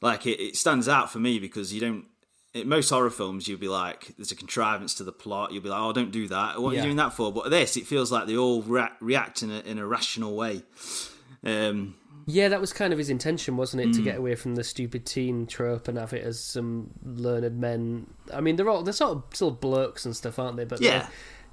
Like 0.00 0.26
it, 0.26 0.40
it 0.40 0.56
stands 0.56 0.88
out 0.88 1.12
for 1.12 1.18
me 1.18 1.38
because 1.38 1.72
you 1.72 1.80
don't 1.80 2.06
in 2.54 2.68
most 2.68 2.90
horror 2.90 3.10
films, 3.10 3.46
you'll 3.46 3.58
be 3.58 3.68
like, 3.68 4.14
there's 4.16 4.32
a 4.32 4.36
contrivance 4.36 4.94
to 4.94 5.04
the 5.04 5.12
plot. 5.12 5.52
You'll 5.52 5.62
be 5.62 5.68
like, 5.68 5.80
oh, 5.80 5.92
don't 5.92 6.10
do 6.10 6.28
that. 6.28 6.60
What 6.60 6.74
yeah. 6.74 6.80
are 6.80 6.82
you 6.82 6.88
doing 6.88 6.96
that 6.96 7.12
for? 7.12 7.32
But 7.32 7.50
this, 7.50 7.76
it 7.76 7.86
feels 7.86 8.10
like 8.10 8.26
they 8.26 8.36
all 8.36 8.62
re- 8.62 8.88
react 9.00 9.42
in 9.42 9.50
a, 9.50 9.60
in 9.60 9.78
a 9.78 9.86
rational 9.86 10.34
way. 10.34 10.62
Um, 11.44 11.94
yeah, 12.26 12.48
that 12.48 12.60
was 12.60 12.72
kind 12.72 12.92
of 12.92 12.98
his 12.98 13.08
intention, 13.08 13.56
wasn't 13.56 13.82
it, 13.82 13.88
mm. 13.88 13.96
to 13.96 14.02
get 14.02 14.16
away 14.16 14.34
from 14.34 14.54
the 14.54 14.64
stupid 14.64 15.06
teen 15.06 15.46
trope 15.46 15.88
and 15.88 15.96
have 15.96 16.12
it 16.12 16.24
as 16.24 16.38
some 16.38 16.90
learned 17.02 17.58
men. 17.58 18.06
I 18.32 18.40
mean, 18.40 18.56
they're 18.56 18.68
all 18.68 18.82
they're 18.82 18.92
sort 18.92 19.16
of 19.16 19.24
still 19.32 19.50
blokes 19.50 20.04
and 20.04 20.14
stuff, 20.14 20.38
aren't 20.38 20.58
they? 20.58 20.64
But 20.64 20.82
yeah, 20.82 21.08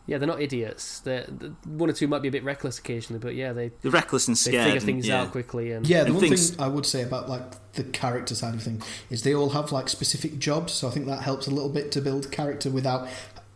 yeah, 0.07 0.19
they're 0.19 0.27
not 0.27 0.41
idiots. 0.41 1.00
They're, 1.00 1.24
one 1.65 1.89
or 1.89 1.93
two 1.93 2.07
might 2.07 2.21
be 2.21 2.27
a 2.27 2.31
bit 2.31 2.43
reckless 2.43 2.77
occasionally, 2.77 3.19
but 3.19 3.33
yeah, 3.33 3.53
they 3.53 3.71
they're 3.81 3.91
reckless 3.91 4.27
and 4.27 4.38
scared. 4.38 4.55
They 4.55 4.71
figure 4.71 4.79
things 4.79 5.07
yeah. 5.07 5.21
out 5.21 5.31
quickly. 5.31 5.71
And 5.71 5.88
yeah, 5.88 6.01
the 6.01 6.07
and 6.07 6.15
one 6.15 6.24
things... 6.24 6.51
thing 6.51 6.59
I 6.59 6.67
would 6.67 6.85
say 6.85 7.01
about 7.01 7.27
like 7.27 7.74
the 7.74 7.83
character 7.83 8.35
side 8.35 8.53
of 8.53 8.62
thing 8.62 8.83
is 9.09 9.24
they 9.24 9.33
all 9.33 9.50
have 9.50 9.71
like 9.71 9.89
specific 9.89 10.38
jobs, 10.38 10.74
so 10.74 10.88
I 10.88 10.91
think 10.91 11.07
that 11.07 11.21
helps 11.21 11.47
a 11.47 11.51
little 11.51 11.69
bit 11.69 11.91
to 11.93 12.01
build 12.01 12.31
character 12.31 12.69
without 12.69 13.07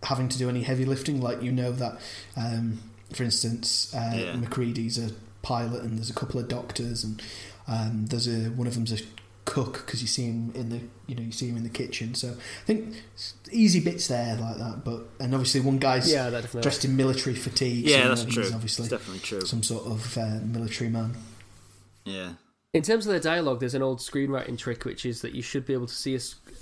having 0.03 0.27
to 0.29 0.37
do 0.37 0.49
any 0.49 0.63
heavy 0.63 0.85
lifting. 0.85 1.21
Like 1.21 1.43
you 1.43 1.51
know 1.51 1.71
that, 1.71 1.99
um, 2.35 2.79
for 3.13 3.23
instance, 3.23 3.93
uh, 3.93 4.13
yeah. 4.15 4.33
MacReady's 4.33 4.97
a 4.97 5.13
pilot, 5.43 5.83
and 5.83 5.97
there's 5.97 6.09
a 6.09 6.15
couple 6.15 6.39
of 6.39 6.47
doctors, 6.47 7.03
and 7.03 7.21
um, 7.67 8.07
there's 8.07 8.27
a 8.27 8.49
one 8.49 8.65
of 8.65 8.73
them's 8.73 8.91
a 8.91 8.97
cook 9.49 9.83
because 9.85 9.99
you 10.01 10.07
see 10.07 10.25
him 10.25 10.51
in 10.53 10.69
the 10.69 10.79
you 11.07 11.15
know 11.15 11.23
you 11.23 11.31
see 11.31 11.47
him 11.49 11.57
in 11.57 11.63
the 11.63 11.69
kitchen. 11.69 12.13
So 12.13 12.29
I 12.29 12.65
think 12.65 12.95
easy 13.51 13.79
bits 13.79 14.07
there 14.07 14.35
like 14.37 14.57
that. 14.57 14.83
But 14.85 15.07
and 15.19 15.33
obviously 15.33 15.61
one 15.61 15.79
guy's 15.79 16.11
Yeah, 16.11 16.29
definitely. 16.29 16.61
dressed 16.61 16.85
in 16.85 16.95
military 16.95 17.35
fatigues. 17.35 17.89
Yeah, 17.91 18.03
so, 18.03 18.09
that's 18.09 18.25
know, 18.25 18.29
true. 18.31 18.41
He's 18.43 18.47
It's 18.47 18.55
obviously 18.55 18.87
definitely 18.89 19.19
true. 19.21 19.41
some 19.41 19.63
sort 19.63 19.85
of 19.87 20.17
uh, 20.17 20.39
military 20.43 20.89
man. 20.89 21.15
Yeah. 22.05 22.33
In 22.73 22.83
terms 22.83 23.07
of 23.07 23.13
the 23.13 23.19
dialogue, 23.19 23.59
there's 23.59 23.73
an 23.73 23.81
old 23.81 23.97
screenwriting 23.99 24.55
trick, 24.57 24.85
which 24.85 25.03
is 25.03 25.21
that 25.21 25.33
you 25.33 25.41
should 25.41 25.65
be 25.65 25.73
able 25.73 25.87
to 25.87 25.93
see 25.93 26.15
a, 26.15 26.19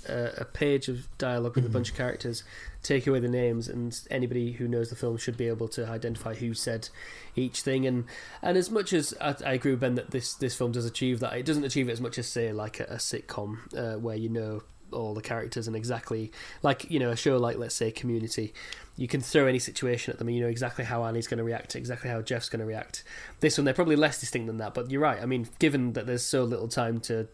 uh, 0.08 0.32
a 0.36 0.44
page 0.44 0.88
of 0.88 1.08
dialogue 1.18 1.56
with 1.56 1.66
a 1.66 1.70
bunch 1.70 1.90
of 1.90 1.96
characters, 1.96 2.44
take 2.82 3.06
away 3.06 3.20
the 3.20 3.28
names, 3.28 3.68
and 3.68 3.98
anybody 4.10 4.52
who 4.52 4.68
knows 4.68 4.90
the 4.90 4.96
film 4.96 5.16
should 5.16 5.36
be 5.36 5.48
able 5.48 5.68
to 5.68 5.88
identify 5.88 6.34
who 6.34 6.54
said 6.54 6.88
each 7.36 7.62
thing. 7.62 7.86
And 7.86 8.04
and 8.42 8.56
as 8.56 8.70
much 8.70 8.92
as 8.92 9.14
I, 9.20 9.34
I 9.44 9.52
agree 9.54 9.72
with 9.72 9.80
Ben 9.80 9.94
that 9.94 10.10
this 10.10 10.34
this 10.34 10.56
film 10.56 10.72
does 10.72 10.86
achieve 10.86 11.20
that, 11.20 11.34
it 11.34 11.46
doesn't 11.46 11.64
achieve 11.64 11.88
it 11.88 11.92
as 11.92 12.00
much 12.00 12.18
as 12.18 12.26
say 12.26 12.52
like 12.52 12.80
a, 12.80 12.84
a 12.84 12.96
sitcom 12.96 13.58
uh, 13.76 13.98
where 13.98 14.16
you 14.16 14.28
know 14.28 14.62
all 14.92 15.14
the 15.14 15.20
characters 15.20 15.66
and 15.66 15.76
exactly 15.76 16.32
like 16.62 16.90
you 16.90 16.98
know 16.98 17.10
a 17.10 17.16
show 17.16 17.36
like 17.36 17.56
let's 17.56 17.74
say 17.74 17.90
Community. 17.90 18.52
You 18.96 19.06
can 19.06 19.20
throw 19.20 19.46
any 19.46 19.60
situation 19.60 20.12
at 20.12 20.18
them, 20.18 20.26
and 20.26 20.36
you 20.36 20.42
know 20.42 20.48
exactly 20.50 20.84
how 20.84 21.04
Annie's 21.04 21.28
going 21.28 21.38
to 21.38 21.44
react, 21.44 21.76
exactly 21.76 22.10
how 22.10 22.20
Jeff's 22.20 22.48
going 22.48 22.60
to 22.60 22.66
react. 22.66 23.04
This 23.38 23.56
one, 23.56 23.64
they're 23.64 23.72
probably 23.72 23.94
less 23.94 24.18
distinct 24.18 24.48
than 24.48 24.56
that, 24.56 24.74
but 24.74 24.90
you're 24.90 25.00
right. 25.00 25.22
I 25.22 25.26
mean, 25.26 25.48
given 25.60 25.92
that 25.92 26.06
there's 26.06 26.24
so 26.24 26.42
little 26.42 26.66
time 26.66 26.98
to 27.02 27.28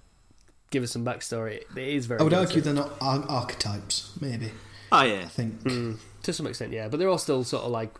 give 0.74 0.82
us 0.82 0.90
some 0.92 1.04
backstory, 1.04 1.62
it 1.76 1.88
is 1.98 2.06
very. 2.06 2.20
I 2.20 2.24
would 2.24 2.34
argue 2.34 2.60
they're 2.60 2.74
not 2.84 2.92
ar- 3.00 3.24
archetypes. 3.28 4.12
Maybe 4.20 4.50
Oh 4.92 5.02
yeah. 5.02 5.22
I 5.24 5.30
think. 5.38 5.62
Mm, 5.62 5.98
to 6.24 6.32
some 6.32 6.46
extent, 6.46 6.72
yeah, 6.72 6.88
but 6.88 6.98
they're 6.98 7.08
all 7.08 7.18
still 7.18 7.42
sort 7.44 7.64
of 7.64 7.70
like 7.70 7.92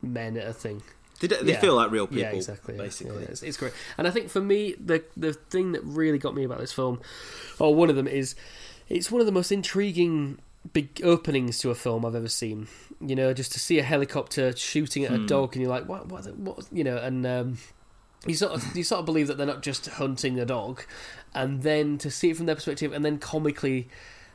men 0.00 0.36
at 0.36 0.46
a 0.46 0.52
thing. 0.52 0.82
They, 1.20 1.28
d- 1.28 1.36
they 1.42 1.52
Yeah. 1.52 1.60
feel 1.60 1.74
like 1.76 1.90
real 1.90 2.06
people. 2.06 2.22
yeah, 2.24 2.30
exactly. 2.30 2.76
Basically. 2.76 3.22
yeah, 3.22 3.28
it's, 3.30 3.42
it's 3.42 3.56
great. 3.56 3.72
And 3.98 4.06
I 4.08 4.10
think 4.10 4.28
for 4.30 4.40
me, 4.40 4.74
the 4.78 5.02
the 5.16 5.32
thing 5.34 5.72
that 5.72 5.82
really 5.84 6.18
got 6.18 6.34
me 6.34 6.44
about 6.44 6.58
this 6.60 6.72
film, 6.72 7.00
or 7.58 7.74
one 7.74 7.90
of 7.90 7.96
them, 7.96 8.08
is 8.08 8.34
it's 8.88 9.10
one 9.10 9.20
of 9.20 9.26
the 9.26 9.32
most 9.32 9.50
intriguing 9.52 10.38
big 10.72 11.00
openings 11.04 11.58
to 11.60 11.70
a 11.70 11.74
film 11.74 12.04
I've 12.06 12.14
ever 12.14 12.28
seen. 12.28 12.68
You 13.00 13.16
know, 13.16 13.32
just 13.34 13.52
to 13.52 13.58
see 13.60 13.78
a 13.78 13.82
helicopter 13.82 14.54
shooting 14.56 15.04
at 15.04 15.12
a 15.12 15.16
Hmm. 15.18 15.26
dog, 15.26 15.54
and 15.54 15.62
you're 15.62 15.70
like, 15.76 15.88
what, 15.88 16.06
what, 16.08 16.24
what 16.36 16.66
you 16.72 16.84
know, 16.84 16.96
and 16.96 17.26
um, 17.26 17.58
you 18.26 18.34
sort 18.34 18.52
of 18.52 18.76
you 18.76 18.84
sort 18.84 19.00
of 19.00 19.06
believe 19.06 19.26
that 19.28 19.36
they're 19.36 19.46
not 19.46 19.62
just 19.62 19.86
hunting 19.86 20.38
a 20.38 20.44
dog, 20.44 20.84
and 21.34 21.62
then 21.62 21.98
to 21.98 22.10
see 22.10 22.30
it 22.30 22.36
from 22.36 22.46
their 22.46 22.54
perspective, 22.54 22.92
and 22.92 23.04
then 23.04 23.18
comically. 23.18 23.88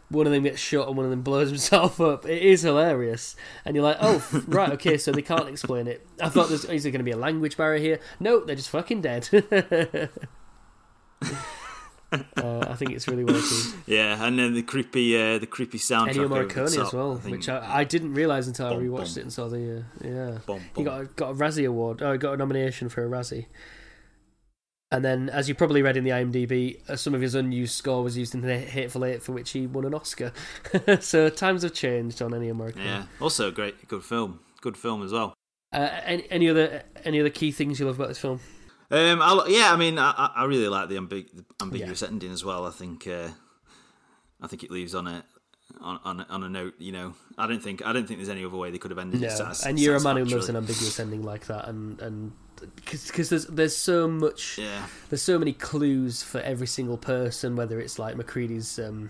One 0.10 0.26
of 0.26 0.32
them 0.32 0.44
gets 0.44 0.62
shot 0.62 0.88
and 0.88 0.96
one 0.96 1.06
of 1.06 1.10
them 1.10 1.22
blows 1.22 1.50
himself 1.56 2.00
up. 2.00 2.26
It 2.26 2.42
is 2.42 2.62
hilarious, 2.62 3.36
and 3.66 3.76
you're 3.76 3.84
like, 3.84 3.98
"Oh, 4.00 4.26
right, 4.48 4.70
okay." 4.72 4.98
So 4.98 5.12
they 5.12 5.22
can't 5.22 5.50
explain 5.50 5.86
it. 5.86 6.08
I 6.22 6.30
thought, 6.30 6.48
there's, 6.48 6.64
"Is 6.64 6.84
there 6.84 6.94
going 6.94 7.02
to 7.02 7.04
be 7.04 7.12
a 7.12 7.18
language 7.18 7.58
barrier 7.58 7.82
here?" 7.82 8.00
No, 8.18 8.40
they're 8.40 8.56
just 8.56 8.70
fucking 8.70 9.02
dead. 9.02 9.28
uh, 12.12 12.66
I 12.70 12.76
think 12.76 12.92
it's 12.92 13.08
really 13.08 13.26
working. 13.26 13.82
Yeah, 13.86 14.24
and 14.24 14.40
then 14.40 14.54
the 14.54 14.64
creepy, 14.64 15.18
uh, 15.18 15.40
the 15.40 15.46
creepy 15.48 15.78
soundtrack. 15.78 16.14
Ennio 16.14 16.30
Morricone 16.30 16.74
top, 16.74 16.88
as 16.88 16.94
well, 16.94 17.22
I 17.26 17.30
which 17.30 17.50
I, 17.50 17.80
I 17.80 17.84
didn't 17.84 18.14
realize 18.14 18.48
until 18.48 18.68
I 18.68 18.74
Bum, 18.76 18.84
rewatched 18.84 19.16
bum. 19.16 19.20
it 19.20 19.22
and 19.24 19.34
saw 19.34 19.48
the 19.50 19.80
uh, 19.80 20.08
yeah. 20.08 20.38
Bum, 20.46 20.62
He 20.76 20.84
got 20.84 21.02
a, 21.02 21.06
got 21.06 21.32
a 21.32 21.34
Razzie 21.34 21.68
award. 21.68 22.02
Oh, 22.02 22.14
he 22.14 22.18
got 22.18 22.34
a 22.34 22.38
nomination 22.38 22.88
for 22.90 23.06
a 23.06 23.10
Razzie. 23.10 23.48
And 24.90 25.04
then, 25.04 25.30
as 25.30 25.50
you 25.50 25.56
probably 25.56 25.82
read 25.82 25.98
in 25.98 26.06
the 26.06 26.12
IMDb, 26.12 26.78
uh, 26.90 26.96
some 26.96 27.14
of 27.14 27.20
his 27.20 27.36
unused 27.36 27.76
score 27.76 28.04
was 28.04 28.18
used 28.18 28.34
in 28.34 28.42
the 28.42 28.58
Hateful 28.58 29.04
Eight, 29.04 29.22
for 29.22 29.34
which 29.34 29.50
he 29.52 29.68
won 29.68 29.84
an 29.84 29.94
Oscar. 29.94 30.32
so 31.02 31.30
times 31.30 31.64
have 31.64 31.74
changed 31.74 32.22
on 32.22 32.34
any 32.34 32.48
American. 32.48 32.84
Yeah, 32.84 33.04
also 33.20 33.50
a 33.50 33.52
great, 33.52 33.88
good 33.90 34.04
film. 34.04 34.40
Good 34.62 34.78
film 34.78 35.04
as 35.04 35.12
well. 35.12 35.34
Uh, 35.74 35.90
any, 36.06 36.26
any 36.32 36.50
other 36.50 36.84
any 37.04 37.20
other 37.20 37.30
key 37.30 37.52
things 37.52 37.80
you 37.80 37.86
love 37.86 37.98
about 37.98 38.08
this 38.08 38.18
film? 38.18 38.40
Um, 38.90 39.20
yeah, 39.48 39.74
I 39.74 39.76
mean, 39.76 40.00
I, 40.00 40.32
I 40.34 40.46
really 40.46 40.70
like 40.70 40.88
the, 40.88 40.96
ambig- 40.96 41.36
the 41.36 41.44
ambiguous 41.62 42.02
ending 42.02 42.32
as 42.32 42.46
well. 42.46 42.66
I 42.66 42.72
think, 42.72 43.06
uh, 43.06 43.28
I 44.42 44.48
think 44.48 44.64
it 44.64 44.72
leaves 44.72 44.96
on 44.96 45.08
a 45.08 45.26
on 45.82 46.00
on 46.06 46.20
a, 46.22 46.28
on 46.30 46.44
a 46.44 46.50
note. 46.50 46.76
You 46.80 46.94
know, 46.94 47.14
I 47.38 47.48
don't 47.48 47.62
think 47.62 47.86
I 47.86 47.92
don't 47.92 48.08
think 48.08 48.20
there's 48.20 48.30
any 48.30 48.46
other 48.46 48.56
way 48.56 48.72
they 48.72 48.78
could 48.78 48.92
have 48.92 48.98
ended 48.98 49.20
No, 49.20 49.28
it. 49.28 49.32
satis- 49.32 49.66
and 49.66 49.78
you're 49.78 49.98
a 49.98 50.02
man 50.02 50.16
who 50.16 50.24
loves 50.24 50.48
an 50.48 50.56
ambiguous 50.56 50.98
ending 51.02 51.24
like 51.24 51.48
that, 51.48 51.68
and 51.68 52.00
and 52.00 52.32
because 52.76 53.30
there's 53.30 53.46
there's 53.48 53.76
so 53.76 54.08
much 54.08 54.58
Yeah, 54.58 54.86
there's 55.10 55.22
so 55.22 55.38
many 55.40 55.54
clues 55.54 56.24
for 56.24 56.40
every 56.42 56.68
single 56.68 56.98
person, 56.98 57.56
whether 57.56 57.80
it's 57.80 57.98
like 58.00 58.16
MacReady's 58.16 58.80
um, 58.80 59.10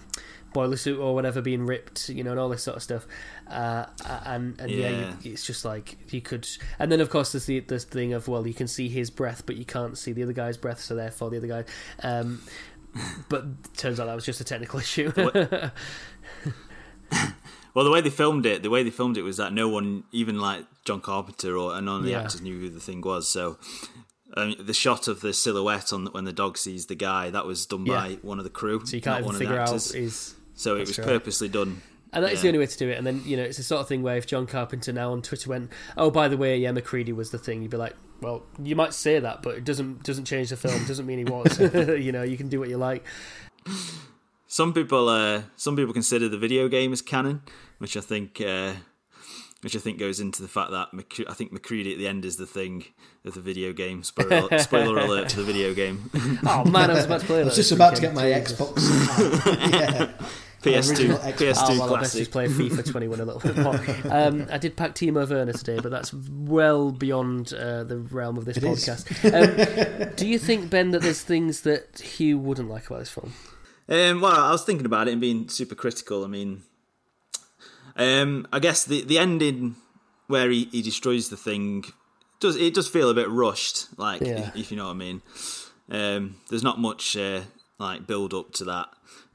boiler 0.54 0.78
suit 0.78 1.00
or 1.00 1.14
whatever 1.14 1.42
being 1.42 1.66
ripped, 1.66 2.10
you 2.10 2.24
know, 2.24 2.32
and 2.32 2.40
all 2.40 2.50
this 2.50 2.64
sort 2.64 2.78
of 2.78 2.84
stuff. 2.84 3.06
Uh, 3.50 3.86
and 4.26 4.60
and 4.60 4.72
yeah, 4.72 4.90
Yeah. 4.90 5.14
you, 5.22 5.32
it's 5.34 5.46
just 5.46 5.64
like 5.66 5.98
you 6.12 6.22
could. 6.22 6.48
And 6.80 6.92
then 6.92 7.00
of 7.02 7.10
course 7.10 7.32
there's 7.34 7.46
the 7.46 7.60
this 7.62 7.84
thing 7.84 8.14
of 8.14 8.28
well, 8.28 8.46
you 8.48 8.54
can 8.54 8.68
see 8.68 8.90
his 8.90 9.10
breath, 9.10 9.46
but 9.46 9.56
you 9.56 9.66
can't 9.66 9.98
see 9.98 10.12
the 10.14 10.24
other 10.24 10.34
guy's 10.34 10.58
breath, 10.58 10.80
so 10.82 10.96
therefore 10.96 11.30
the 11.30 11.38
other 11.38 11.48
guy. 11.48 11.64
Um, 12.04 12.42
but 13.30 13.74
turns 13.76 14.00
out 14.00 14.08
that 14.08 14.16
was 14.16 14.26
just 14.26 14.42
a 14.42 14.44
technical 14.44 14.80
issue. 14.80 15.12
Well, 17.78 17.84
the 17.86 17.92
way 17.92 18.02
they 18.02 18.10
filmed 18.10 18.48
it, 18.48 18.64
the 18.64 18.72
way 18.72 18.82
they 18.82 18.90
filmed 18.90 19.18
it 19.18 19.22
was 19.22 19.38
that 19.38 19.54
no 19.54 19.70
one, 19.70 20.04
even 20.12 20.40
like 20.40 20.66
John 20.84 21.00
Carpenter 21.00 21.56
or 21.56 21.80
none 21.80 21.98
of 22.00 22.04
the 22.06 22.10
Yeah. 22.10 22.22
actors, 22.24 22.42
knew 22.42 22.60
who 22.60 22.70
the 22.72 22.80
thing 22.80 23.02
was. 23.02 23.28
So, 23.30 23.60
um, 24.36 24.56
the 24.60 24.74
shot 24.74 25.08
of 25.08 25.22
the 25.22 25.32
silhouette 25.32 25.94
on 25.94 26.06
the, 26.06 26.10
when 26.10 26.24
the 26.24 26.34
dog 26.34 26.58
sees 26.58 26.88
the 26.88 26.96
guy 26.96 27.30
that 27.30 27.46
was 27.46 27.68
done 27.68 27.84
by 27.86 28.08
Yeah. 28.08 28.16
one 28.24 28.40
of 28.40 28.46
the 28.46 28.50
crew, 28.50 28.84
so 28.84 28.96
you 28.96 29.02
can't 29.04 29.24
one 29.24 29.36
of 29.36 29.40
the 29.40 29.46
figure 29.46 29.60
out 29.60 29.68
actors. 29.68 29.94
is. 29.94 30.34
so 30.56 30.76
it 30.76 30.88
was 30.88 30.98
right. 30.98 31.06
purposely 31.08 31.50
done. 31.50 31.84
And 32.14 32.24
that 32.26 32.32
is 32.34 32.40
Yeah. 32.40 32.42
the 32.42 32.48
only 32.48 32.60
way 32.62 32.66
to 32.66 32.78
do 32.80 32.90
it. 32.90 32.98
And 32.98 33.06
then, 33.06 33.22
you 33.28 33.38
know, 33.38 33.44
it's 33.44 33.58
the 33.58 33.64
sort 33.64 33.82
of 33.82 33.88
thing 33.88 34.02
where 34.02 34.18
if 34.18 34.26
John 34.26 34.48
Carpenter 34.48 34.92
now 34.92 35.12
on 35.12 35.22
Twitter 35.22 35.48
went, 35.48 35.70
"Oh, 35.96 36.10
by 36.10 36.28
the 36.28 36.36
way, 36.38 36.58
yeah, 36.58 36.72
MacReady 36.72 37.14
was 37.14 37.30
the 37.30 37.38
thing," 37.38 37.62
you'd 37.62 37.70
be 37.70 37.78
like, 37.78 37.96
"Well, 38.22 38.42
you 38.60 38.76
might 38.76 38.96
say 38.96 39.20
that, 39.20 39.44
but 39.44 39.54
it 39.56 39.66
doesn't 39.66 40.02
doesn't 40.02 40.26
change 40.26 40.50
the 40.50 40.58
film. 40.58 40.84
Doesn't 40.86 41.06
mean 41.06 41.20
he 41.20 41.26
was. 41.32 41.60
you 42.04 42.12
know, 42.12 42.24
you 42.24 42.38
can 42.38 42.50
do 42.50 42.60
what 42.60 42.70
you 42.70 42.78
like." 42.78 43.06
Some 44.48 44.74
people, 44.74 45.10
uh, 45.10 45.44
some 45.58 45.76
people 45.76 45.94
consider 45.94 46.28
the 46.30 46.38
video 46.40 46.70
game 46.70 46.94
as 46.94 47.02
canon, 47.02 47.42
which 47.80 47.96
I 47.98 48.02
think, 48.02 48.42
uh, 48.42 48.74
which 49.62 49.76
I 49.76 49.80
think 49.80 49.98
goes 50.00 50.20
into 50.20 50.42
the 50.42 50.48
fact 50.48 50.72
that 50.72 50.94
Mc- 50.94 51.28
I 51.30 51.34
think 51.34 51.52
MacReady 51.52 51.92
at 51.94 51.98
the 51.98 52.08
end 52.08 52.26
is 52.26 52.38
the 52.38 52.46
thing 52.46 52.86
of 53.26 53.34
the 53.34 53.42
video 53.42 53.74
game. 53.74 54.04
Spoiler, 54.04 54.58
spoiler 54.60 54.98
alert 55.00 55.30
to 55.30 55.38
the 55.38 55.44
video 55.44 55.74
game. 55.74 56.10
Oh 56.46 56.64
man, 56.66 56.90
I 56.92 56.94
was 56.94 57.06
about 57.06 57.22
to 57.22 57.26
play 57.28 57.42
I 57.42 57.46
was 57.46 57.56
just 57.56 57.72
about 57.72 57.96
to 57.96 58.02
get 58.02 58.14
my 58.14 58.32
Jesus. 58.32 58.54
Xbox. 58.54 59.72
yeah. 59.72 60.12
PS2, 60.64 61.08
Xbox. 61.18 61.34
PS2 61.34 61.56
Oh, 61.56 61.80
well, 61.80 61.96
I 61.96 62.00
best 62.02 62.14
classic. 62.14 62.20
just 62.20 62.32
play 62.32 62.48
FIFA 62.48 62.92
21 62.92 63.20
a 63.20 63.26
little 63.26 63.42
bit 63.42 63.58
more. 63.58 63.80
Um, 64.12 64.48
I 64.52 64.58
did 64.58 64.76
pack 64.76 64.96
Timo 64.96 65.30
Werner 65.30 65.54
today, 65.54 65.80
but 65.82 65.92
that's 65.92 66.12
well 66.14 66.92
beyond 66.92 67.54
uh, 67.54 67.84
the 67.84 67.98
realm 68.00 68.38
of 68.38 68.46
this 68.46 68.58
It 68.58 68.64
is. 68.64 68.86
podcast. 68.86 70.08
Um, 70.10 70.14
do 70.16 70.28
you 70.28 70.40
think, 70.40 70.70
Ben, 70.72 70.92
that 70.92 71.04
there's 71.04 71.22
things 71.22 71.62
that 71.62 72.00
Hugh 72.00 72.40
wouldn't 72.40 72.70
like 72.70 72.88
about 72.88 73.00
this 73.00 73.10
film? 73.12 73.34
Um, 73.88 74.20
well, 74.20 74.34
I 74.36 74.52
was 74.52 74.64
thinking 74.64 74.86
about 74.88 75.08
it 75.08 75.12
and 75.12 75.22
being 75.22 75.48
super 75.48 75.76
critical. 75.76 76.24
I 76.24 76.28
mean, 76.28 76.64
um, 77.98 78.48
I 78.54 78.60
guess 78.60 78.86
the 78.86 79.04
the 79.04 79.18
ending 79.20 79.76
where 80.28 80.50
he, 80.50 80.66
he 80.72 80.82
destroys 80.82 81.30
the 81.30 81.38
thing 81.38 81.86
does 82.40 82.56
it 82.56 82.74
does 82.74 82.88
feel 82.88 83.10
a 83.10 83.14
bit 83.14 83.30
rushed, 83.30 83.88
like 83.98 84.22
Yeah. 84.22 84.50
if, 84.50 84.56
if 84.56 84.72
you 84.72 84.78
know 84.78 84.86
what 84.86 84.92
I 84.92 84.96
mean. 84.96 85.22
Um, 85.90 86.36
there's 86.50 86.64
not 86.64 86.80
much 86.80 87.16
uh, 87.18 87.42
like 87.80 88.06
build 88.08 88.34
up 88.34 88.52
to 88.54 88.66
that 88.66 88.90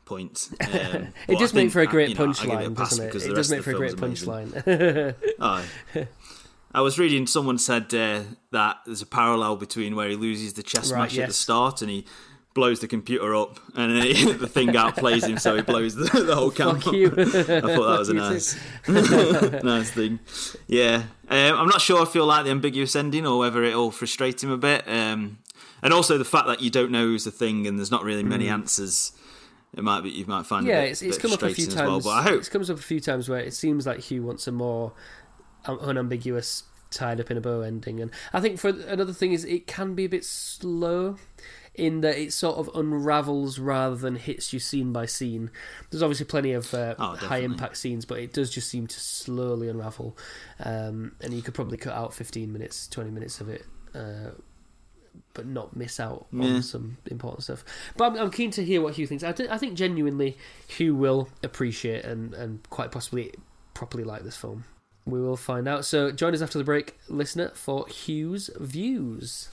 point. 0.04 0.50
Um, 0.60 1.08
It 1.28 1.38
does 1.38 1.54
make 1.54 1.70
for 1.72 1.80
a 1.80 1.86
great 1.86 2.10
you 2.10 2.14
know, 2.14 2.34
I 2.38 2.46
give 2.46 2.60
it 2.60 2.66
a 2.66 2.70
punchline, 2.70 2.76
doesn't 2.76 3.16
it? 3.16 3.30
It 3.30 3.34
does 3.34 3.50
make 3.50 3.62
for 3.62 3.70
a 3.70 3.74
great 3.74 3.96
punchline. 3.96 5.14
I 6.74 6.80
was 6.80 6.98
reading 6.98 7.26
someone 7.26 7.58
said 7.58 7.92
uh, 7.94 8.22
that 8.50 8.78
there's 8.86 9.02
a 9.02 9.06
parallel 9.06 9.56
between 9.56 9.94
where 9.94 10.08
he 10.08 10.16
loses 10.16 10.54
the 10.54 10.62
chess 10.62 10.90
Right, 10.90 11.00
match 11.00 11.18
at 11.18 11.28
the 11.28 11.34
start 11.34 11.82
and 11.82 11.90
he 11.90 12.06
blows 12.54 12.80
the 12.80 12.88
computer 12.88 13.34
up 13.34 13.58
and 13.74 14.02
the 14.40 14.46
thing 14.46 14.68
outplays 14.68 15.26
him 15.26 15.38
so 15.38 15.56
he 15.56 15.62
blows 15.62 15.94
the, 15.94 16.04
the 16.22 16.34
whole 16.34 16.50
camp 16.50 16.82
Fuck 16.84 16.92
you. 16.94 17.06
I 17.08 17.24
thought 17.24 17.48
that 17.60 17.98
was 17.98 18.08
a 18.10 18.14
nice, 18.14 18.56
nice 19.64 19.90
thing. 19.90 20.18
Yeah, 20.66 21.04
um, 21.28 21.56
I'm 21.58 21.68
not 21.68 21.80
sure 21.80 22.02
I 22.02 22.04
feel 22.04 22.26
like 22.26 22.44
the 22.44 22.50
ambiguous 22.50 22.94
ending 22.94 23.26
or 23.26 23.38
whether 23.38 23.62
it'll 23.64 23.90
frustrate 23.90 24.42
him 24.42 24.50
a 24.50 24.58
bit. 24.58 24.86
Um, 24.86 25.38
and 25.82 25.92
also 25.92 26.18
the 26.18 26.24
fact 26.24 26.46
that 26.46 26.60
you 26.60 26.70
don't 26.70 26.90
know 26.90 27.04
who's 27.06 27.24
the 27.24 27.30
thing 27.30 27.66
and 27.66 27.78
there's 27.78 27.90
not 27.90 28.04
really 28.04 28.22
many 28.22 28.48
answers. 28.48 29.12
It 29.74 29.82
might 29.82 30.02
be 30.02 30.10
you 30.10 30.26
might 30.26 30.44
find 30.46 30.66
Mm. 30.66 30.68
yeah, 30.68 30.82
bit, 30.82 30.90
it's, 30.90 31.02
it's 31.02 31.18
come 31.18 31.32
up 31.32 31.42
a 31.42 31.48
few 31.54 31.66
as 31.66 31.74
well. 31.74 31.92
times. 31.92 32.04
But 32.04 32.10
I 32.10 32.22
hope 32.22 32.38
It's 32.40 32.48
comes 32.50 32.68
up 32.68 32.78
a 32.78 32.82
few 32.82 33.00
times 33.00 33.28
where 33.28 33.40
it 33.40 33.54
seems 33.54 33.86
like 33.86 34.00
Hugh 34.00 34.22
wants 34.22 34.46
a 34.46 34.52
more 34.52 34.92
um, 35.64 35.78
unambiguous, 35.80 36.64
tied 36.90 37.18
up 37.20 37.30
in 37.30 37.38
a 37.38 37.40
bow 37.40 37.62
ending, 37.62 37.98
and 38.00 38.10
I 38.34 38.40
think 38.40 38.58
for 38.58 38.68
another 38.68 39.14
thing 39.14 39.32
is 39.32 39.46
it 39.46 39.66
can 39.66 39.94
be 39.94 40.04
a 40.04 40.08
bit 40.10 40.26
slow 40.26 41.16
in 41.74 42.02
that 42.02 42.18
it 42.18 42.32
sort 42.32 42.56
of 42.58 42.68
unravels 42.74 43.58
rather 43.58 43.96
than 43.96 44.16
hits 44.16 44.52
you 44.52 44.58
scene 44.58 44.92
by 44.92 45.06
scene. 45.06 45.50
There's 45.90 46.02
obviously 46.02 46.26
plenty 46.26 46.52
of 46.52 46.72
uh, 46.74 46.94
Oh, 46.98 47.16
high 47.16 47.38
impact 47.38 47.76
scenes, 47.78 48.04
but 48.04 48.18
it 48.18 48.32
does 48.32 48.50
just 48.50 48.68
seem 48.68 48.86
to 48.86 49.00
slowly 49.00 49.68
unravel, 49.68 50.16
um, 50.62 51.12
and 51.22 51.32
you 51.32 51.40
could 51.42 51.54
probably 51.54 51.78
cut 51.78 51.94
out 51.94 52.12
15 52.12 52.52
minutes, 52.52 52.86
20 52.88 53.10
minutes 53.10 53.40
of 53.40 53.48
it. 53.48 53.64
Uh, 53.94 54.32
but 55.34 55.46
not 55.46 55.74
miss 55.76 55.98
out 56.00 56.26
Yeah. 56.32 56.44
on 56.56 56.62
some 56.62 56.96
important 57.10 57.42
stuff. 57.44 57.64
But 57.96 58.04
I'm, 58.12 58.16
I'm 58.18 58.30
keen 58.30 58.50
to 58.52 58.64
hear 58.64 58.80
what 58.82 58.94
Hugh 58.94 59.06
thinks. 59.06 59.22
I, 59.24 59.32
thi- 59.32 59.48
I 59.48 59.56
think 59.58 59.74
genuinely 59.74 60.36
Hugh 60.68 60.94
will 60.94 61.28
appreciate 61.42 62.04
and, 62.04 62.32
and 62.34 62.68
quite 62.70 62.90
possibly 62.90 63.32
properly 63.74 64.04
like 64.04 64.24
this 64.24 64.36
film. 64.36 64.64
We 65.06 65.20
will 65.20 65.36
find 65.38 65.66
out. 65.68 65.84
So 65.86 66.12
join 66.12 66.34
us 66.34 66.42
after 66.42 66.58
the 66.58 66.64
break, 66.64 66.98
listener, 67.08 67.50
for 67.54 67.86
Hugh's 67.88 68.50
views. 68.58 69.48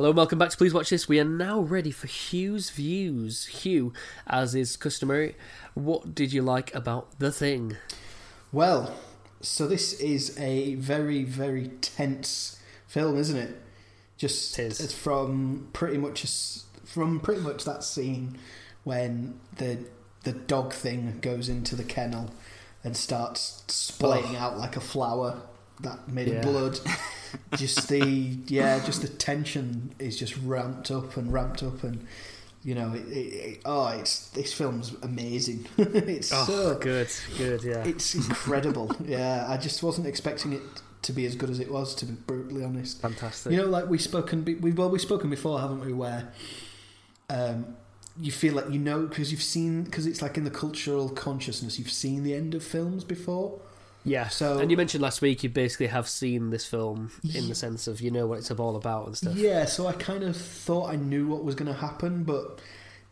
Hello, 0.00 0.08
and 0.08 0.16
welcome 0.16 0.38
back 0.38 0.48
to 0.48 0.56
Please 0.56 0.72
Watch 0.72 0.88
This. 0.88 1.10
We 1.10 1.20
are 1.20 1.26
now 1.26 1.60
ready 1.60 1.90
for 1.90 2.06
Hugh's 2.06 2.70
views. 2.70 3.44
Hugh, 3.44 3.92
as 4.26 4.54
is 4.54 4.74
customary, 4.78 5.36
what 5.74 6.14
did 6.14 6.32
you 6.32 6.40
like 6.40 6.74
about 6.74 7.18
the 7.18 7.30
thing? 7.30 7.76
Well, 8.50 8.96
so 9.42 9.66
this 9.66 9.92
is 10.00 10.38
a 10.38 10.76
very, 10.76 11.24
very 11.24 11.68
tense 11.82 12.58
film, 12.86 13.18
isn't 13.18 13.36
it? 13.36 13.60
Just 14.16 14.58
It 14.58 14.80
it's 14.80 14.94
from 14.94 15.68
pretty 15.74 15.98
much 15.98 16.24
as- 16.24 16.64
from 16.82 17.20
pretty 17.20 17.42
much 17.42 17.64
that 17.66 17.84
scene 17.84 18.38
when 18.84 19.38
the 19.58 19.80
the 20.22 20.32
dog 20.32 20.72
thing 20.72 21.18
goes 21.20 21.50
into 21.50 21.76
the 21.76 21.84
kennel 21.84 22.30
and 22.82 22.96
starts 22.96 23.64
splaying 23.68 24.34
out 24.34 24.56
like 24.56 24.78
a 24.78 24.80
flower 24.80 25.42
that 25.82 26.08
made 26.08 26.28
Yeah. 26.28 26.34
of 26.36 26.42
blood. 26.42 26.80
just 27.56 27.88
the 27.88 28.04
yeah, 28.46 28.84
just 28.84 29.02
the 29.02 29.08
tension 29.08 29.94
is 29.98 30.18
just 30.18 30.36
ramped 30.38 30.90
up 30.90 31.16
and 31.16 31.32
ramped 31.32 31.62
up 31.62 31.82
and. 31.84 32.06
You 32.62 32.74
know, 32.74 32.92
it, 32.92 33.08
it, 33.08 33.60
oh, 33.64 33.88
it's 33.88 34.28
this 34.32 34.52
film's 34.52 34.92
amazing. 35.02 35.64
it's 35.78 36.30
Oh, 36.30 36.44
so 36.44 36.74
good, 36.78 37.08
good, 37.38 37.62
yeah. 37.64 37.82
it's 37.84 38.14
incredible. 38.14 38.94
yeah, 39.02 39.46
I 39.48 39.56
just 39.56 39.82
wasn't 39.82 40.06
expecting 40.06 40.52
it 40.52 40.60
to 41.00 41.12
be 41.14 41.24
as 41.24 41.34
good 41.36 41.48
as 41.48 41.58
it 41.58 41.72
was. 41.72 41.94
To 41.94 42.04
be 42.04 42.12
brutally 42.12 42.62
honest, 42.62 43.00
Fantastic. 43.00 43.52
you 43.52 43.56
know, 43.56 43.64
like 43.64 43.88
we 43.88 43.96
spoken, 43.96 44.44
we 44.60 44.72
well, 44.72 44.90
we've 44.90 45.00
spoken 45.00 45.30
before, 45.30 45.58
haven't 45.58 45.80
we? 45.86 45.94
Where 45.94 46.34
um, 47.30 47.76
you 48.20 48.30
feel 48.30 48.52
like 48.52 48.68
you 48.70 48.78
know 48.78 49.06
because 49.06 49.30
you've 49.32 49.42
seen 49.42 49.84
because 49.84 50.06
it's 50.06 50.20
like 50.20 50.36
in 50.36 50.44
the 50.44 50.50
cultural 50.50 51.08
consciousness, 51.08 51.78
you've 51.78 51.90
seen 51.90 52.24
the 52.24 52.34
end 52.34 52.54
of 52.54 52.62
films 52.62 53.04
before. 53.04 53.58
Yeah. 54.04 54.28
so- 54.28 54.58
and 54.58 54.70
you 54.70 54.76
mentioned 54.76 55.02
last 55.02 55.20
week 55.22 55.42
you 55.42 55.48
basically 55.50 55.88
have 55.88 56.08
seen 56.08 56.50
this 56.50 56.66
film 56.66 57.10
in 57.34 57.48
the 57.48 57.54
sense 57.54 57.86
of 57.86 58.00
you 58.00 58.10
know 58.10 58.26
what 58.26 58.38
it's 58.38 58.50
all 58.50 58.76
about 58.76 59.06
and 59.06 59.16
stuff. 59.16 59.34
Yeah, 59.36 59.64
so 59.64 59.86
I 59.86 59.92
kind 59.92 60.24
of 60.24 60.36
thought 60.36 60.90
I 60.90 60.96
knew 60.96 61.26
what 61.26 61.44
was 61.44 61.54
going 61.54 61.72
to 61.72 61.78
happen, 61.78 62.24
but 62.24 62.60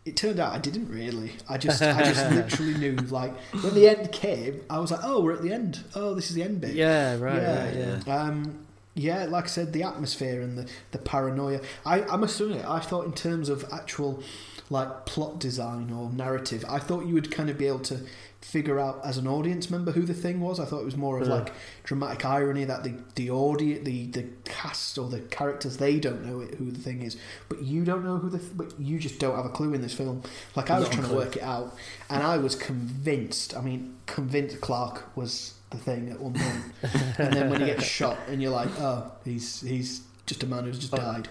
it 0.04 0.16
turned 0.16 0.40
out 0.40 0.52
I 0.54 0.58
didn't 0.58 0.88
really. 0.88 1.32
I 1.48 1.58
just, 1.58 1.82
I 1.82 2.02
just 2.02 2.30
literally 2.32 2.74
knew. 2.74 2.96
Like 2.96 3.36
when 3.62 3.74
the 3.74 3.88
end 3.88 4.10
came, 4.12 4.62
I 4.70 4.78
was 4.78 4.90
like, 4.90 5.00
"Oh, 5.02 5.20
we're 5.22 5.34
at 5.34 5.42
the 5.42 5.52
end. 5.52 5.80
Oh, 5.94 6.14
this 6.14 6.30
is 6.30 6.34
the 6.34 6.42
end 6.42 6.60
bit." 6.60 6.74
Yeah, 6.74 7.18
right, 7.18 7.42
yeah, 7.42 7.64
right, 7.64 8.02
yeah. 8.06 8.14
Um, 8.20 8.64
yeah, 8.94 9.26
like 9.26 9.44
I 9.44 9.48
said, 9.48 9.72
the 9.72 9.84
atmosphere 9.84 10.40
and 10.42 10.58
the, 10.58 10.66
the 10.90 10.98
paranoia. 10.98 11.60
I, 11.86 12.02
I 12.02 12.16
must 12.16 12.40
admit, 12.40 12.64
I 12.66 12.80
thought 12.80 13.04
in 13.06 13.12
terms 13.12 13.48
of 13.48 13.64
actual 13.72 14.22
like 14.70 15.06
plot 15.06 15.38
design 15.38 15.92
or 15.92 16.10
narrative, 16.10 16.64
I 16.68 16.78
thought 16.78 17.06
you 17.06 17.14
would 17.14 17.30
kind 17.30 17.48
of 17.48 17.56
be 17.56 17.66
able 17.66 17.78
to 17.80 18.00
figure 18.40 18.78
out 18.78 19.00
as 19.04 19.18
an 19.18 19.26
audience 19.26 19.68
member 19.68 19.92
who 19.92 20.02
the 20.02 20.14
thing 20.14 20.40
was. 20.40 20.58
I 20.60 20.64
thought 20.64 20.80
it 20.80 20.84
was 20.84 20.96
more 20.96 21.18
of 21.20 21.26
Yeah. 21.26 21.34
like 21.34 21.52
dramatic 21.84 22.24
irony 22.24 22.64
that 22.64 22.84
the 22.84 22.94
the 23.14 23.30
audience, 23.30 23.84
the 23.84 24.06
the 24.06 24.24
cast 24.44 24.96
or 24.96 25.08
the 25.08 25.20
characters, 25.20 25.76
they 25.78 25.98
don't 25.98 26.24
know 26.24 26.40
it, 26.40 26.54
who 26.54 26.70
the 26.70 26.78
thing 26.80 27.02
is, 27.02 27.16
but 27.48 27.62
you 27.62 27.84
don't 27.84 28.04
know 28.04 28.16
who 28.18 28.30
the, 28.30 28.38
but 28.54 28.78
you 28.80 28.98
just 28.98 29.18
don't 29.18 29.36
have 29.36 29.44
a 29.44 29.50
clue 29.50 29.74
in 29.74 29.82
this 29.82 29.92
film. 29.94 30.22
Like 30.56 30.70
I 30.70 30.78
was 30.78 30.88
trying 30.88 31.08
to 31.08 31.14
work 31.14 31.36
it 31.36 31.42
out, 31.42 31.76
and 32.08 32.22
I 32.22 32.38
was 32.38 32.54
convinced. 32.54 33.56
I 33.56 33.60
mean, 33.60 33.96
convinced 34.06 34.60
Clark 34.60 35.16
was 35.16 35.54
the 35.70 35.76
thing 35.78 36.08
at 36.08 36.18
one 36.20 36.32
point, 36.34 36.64
and 37.18 37.32
then 37.34 37.50
when 37.50 37.60
he 37.60 37.66
gets 37.66 37.84
shot, 37.84 38.16
and 38.28 38.40
you're 38.40 38.52
like, 38.52 38.70
oh, 38.78 39.10
he's 39.24 39.60
he's 39.60 40.02
just 40.28 40.42
a 40.42 40.46
man 40.46 40.64
who's 40.64 40.78
just 40.78 40.92
Oh. 40.94 40.98
died. 40.98 41.28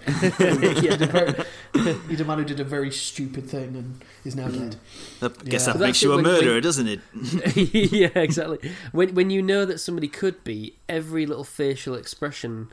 He 0.76 0.88
did 0.88 1.00
a 1.02 1.06
very- 1.06 1.34
He's 2.08 2.20
a 2.20 2.24
man 2.24 2.38
who 2.38 2.44
did 2.44 2.60
a 2.60 2.64
very 2.64 2.90
stupid 2.90 3.48
thing 3.48 3.76
and 3.76 4.04
is 4.24 4.34
now 4.36 4.48
mm. 4.48 4.58
dead. 4.58 4.76
I 5.22 5.28
guess 5.48 5.62
Yeah. 5.66 5.72
that 5.72 5.78
But 5.78 5.86
makes 5.86 6.02
you 6.02 6.12
a 6.12 6.16
when- 6.16 6.24
murderer, 6.24 6.54
when- 6.54 6.62
doesn't 6.62 6.88
it? 6.88 7.00
yeah, 7.92 8.10
exactly. 8.14 8.58
When 8.92 9.14
when 9.14 9.30
you 9.30 9.40
know 9.40 9.64
that 9.64 9.78
somebody 9.78 10.08
could 10.08 10.42
be, 10.44 10.74
every 10.88 11.24
little 11.24 11.44
facial 11.44 11.94
expression, 11.94 12.68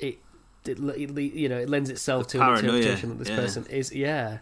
it, 0.00 0.18
it, 0.64 0.78
it 0.80 1.34
you 1.34 1.48
know 1.48 1.58
it 1.58 1.68
lends 1.68 1.90
itself 1.90 2.28
The 2.28 2.38
to 2.38 2.38
an 2.38 2.44
paranoia, 2.46 2.76
interpretation 2.76 3.08
that 3.10 3.18
this 3.18 3.28
yeah. 3.28 3.36
person 3.36 3.66
is. 3.70 3.92
Yeah, 3.94 4.38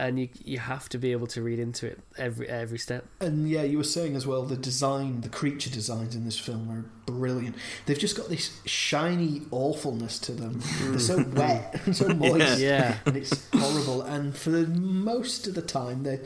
and 0.00 0.18
you 0.18 0.28
you 0.44 0.58
have 0.58 0.88
to 0.88 0.98
be 0.98 1.12
able 1.12 1.26
to 1.28 1.42
read 1.42 1.58
into 1.58 1.86
it 1.86 1.98
every 2.16 2.48
every 2.48 2.78
step. 2.78 3.04
And 3.20 3.48
yeah, 3.48 3.62
you 3.62 3.78
were 3.78 3.84
saying 3.84 4.16
as 4.16 4.26
well 4.26 4.42
the 4.44 4.56
design, 4.56 5.20
the 5.20 5.28
creature 5.28 5.70
designs 5.70 6.14
in 6.16 6.24
this 6.24 6.38
film 6.38 6.70
are 6.70 6.84
brilliant. 7.12 7.56
They've 7.86 7.98
just 7.98 8.16
got 8.16 8.28
this 8.28 8.58
shiny 8.64 9.42
awfulness 9.50 10.18
to 10.20 10.32
them. 10.32 10.60
They're 10.82 10.98
so 10.98 11.22
wet 11.34 11.80
and 11.84 11.96
so 12.00 12.08
moist, 12.08 12.58
Yeah. 12.60 12.96
and 13.06 13.16
it's 13.16 13.48
horrible. 13.52 14.02
And 14.02 14.36
for 14.36 14.50
the 14.50 14.66
most 14.66 15.46
of 15.46 15.54
the 15.54 15.62
time, 15.62 16.02
they 16.02 16.20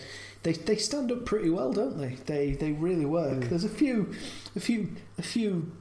they 0.44 0.52
they 0.52 0.76
stand 0.76 1.10
up 1.12 1.24
pretty 1.26 1.50
well, 1.50 1.72
don't 1.72 1.98
they? 1.98 2.16
They 2.26 2.52
they 2.52 2.72
really 2.72 3.06
work. 3.06 3.40
Mm. 3.40 3.48
There's 3.50 3.64
a 3.64 3.68
few 3.68 4.12
a 4.56 4.60
few 4.60 4.94
a 5.18 5.22
few 5.22 5.72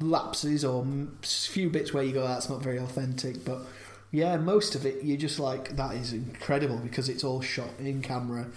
lapses 0.00 0.64
or 0.64 0.86
few 1.22 1.68
bits 1.68 1.92
where 1.92 2.02
you 2.02 2.12
go, 2.12 2.26
that's 2.26 2.48
not 2.48 2.62
very 2.62 2.78
authentic, 2.78 3.44
but. 3.44 3.58
Yeah, 4.12 4.36
most 4.38 4.74
of 4.74 4.84
it 4.84 5.04
you're 5.04 5.16
just 5.16 5.38
like 5.38 5.76
that 5.76 5.94
is 5.94 6.12
incredible 6.12 6.78
because 6.78 7.08
it's 7.08 7.22
all 7.24 7.40
shot 7.40 7.70
in 7.78 8.02
camera, 8.02 8.48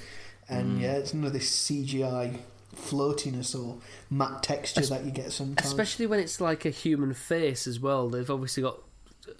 and 0.50 0.78
Mm. 0.80 0.82
yeah, 0.82 0.94
it's 0.94 1.14
none 1.14 1.26
of 1.26 1.34
this 1.34 1.50
CGI 1.50 2.40
floatiness 2.76 3.54
or 3.58 3.78
matte 4.10 4.42
texture 4.44 4.82
Es- 4.82 4.90
that 4.90 5.06
you 5.06 5.12
get 5.12 5.32
sometimes. 5.32 5.68
Especially 5.68 6.08
when 6.08 6.20
it's 6.20 6.42
like 6.42 6.66
a 6.66 6.70
human 6.72 7.14
face 7.14 7.68
as 7.68 7.80
well. 7.80 8.10
They've 8.10 8.30
obviously 8.32 8.64
got 8.64 8.80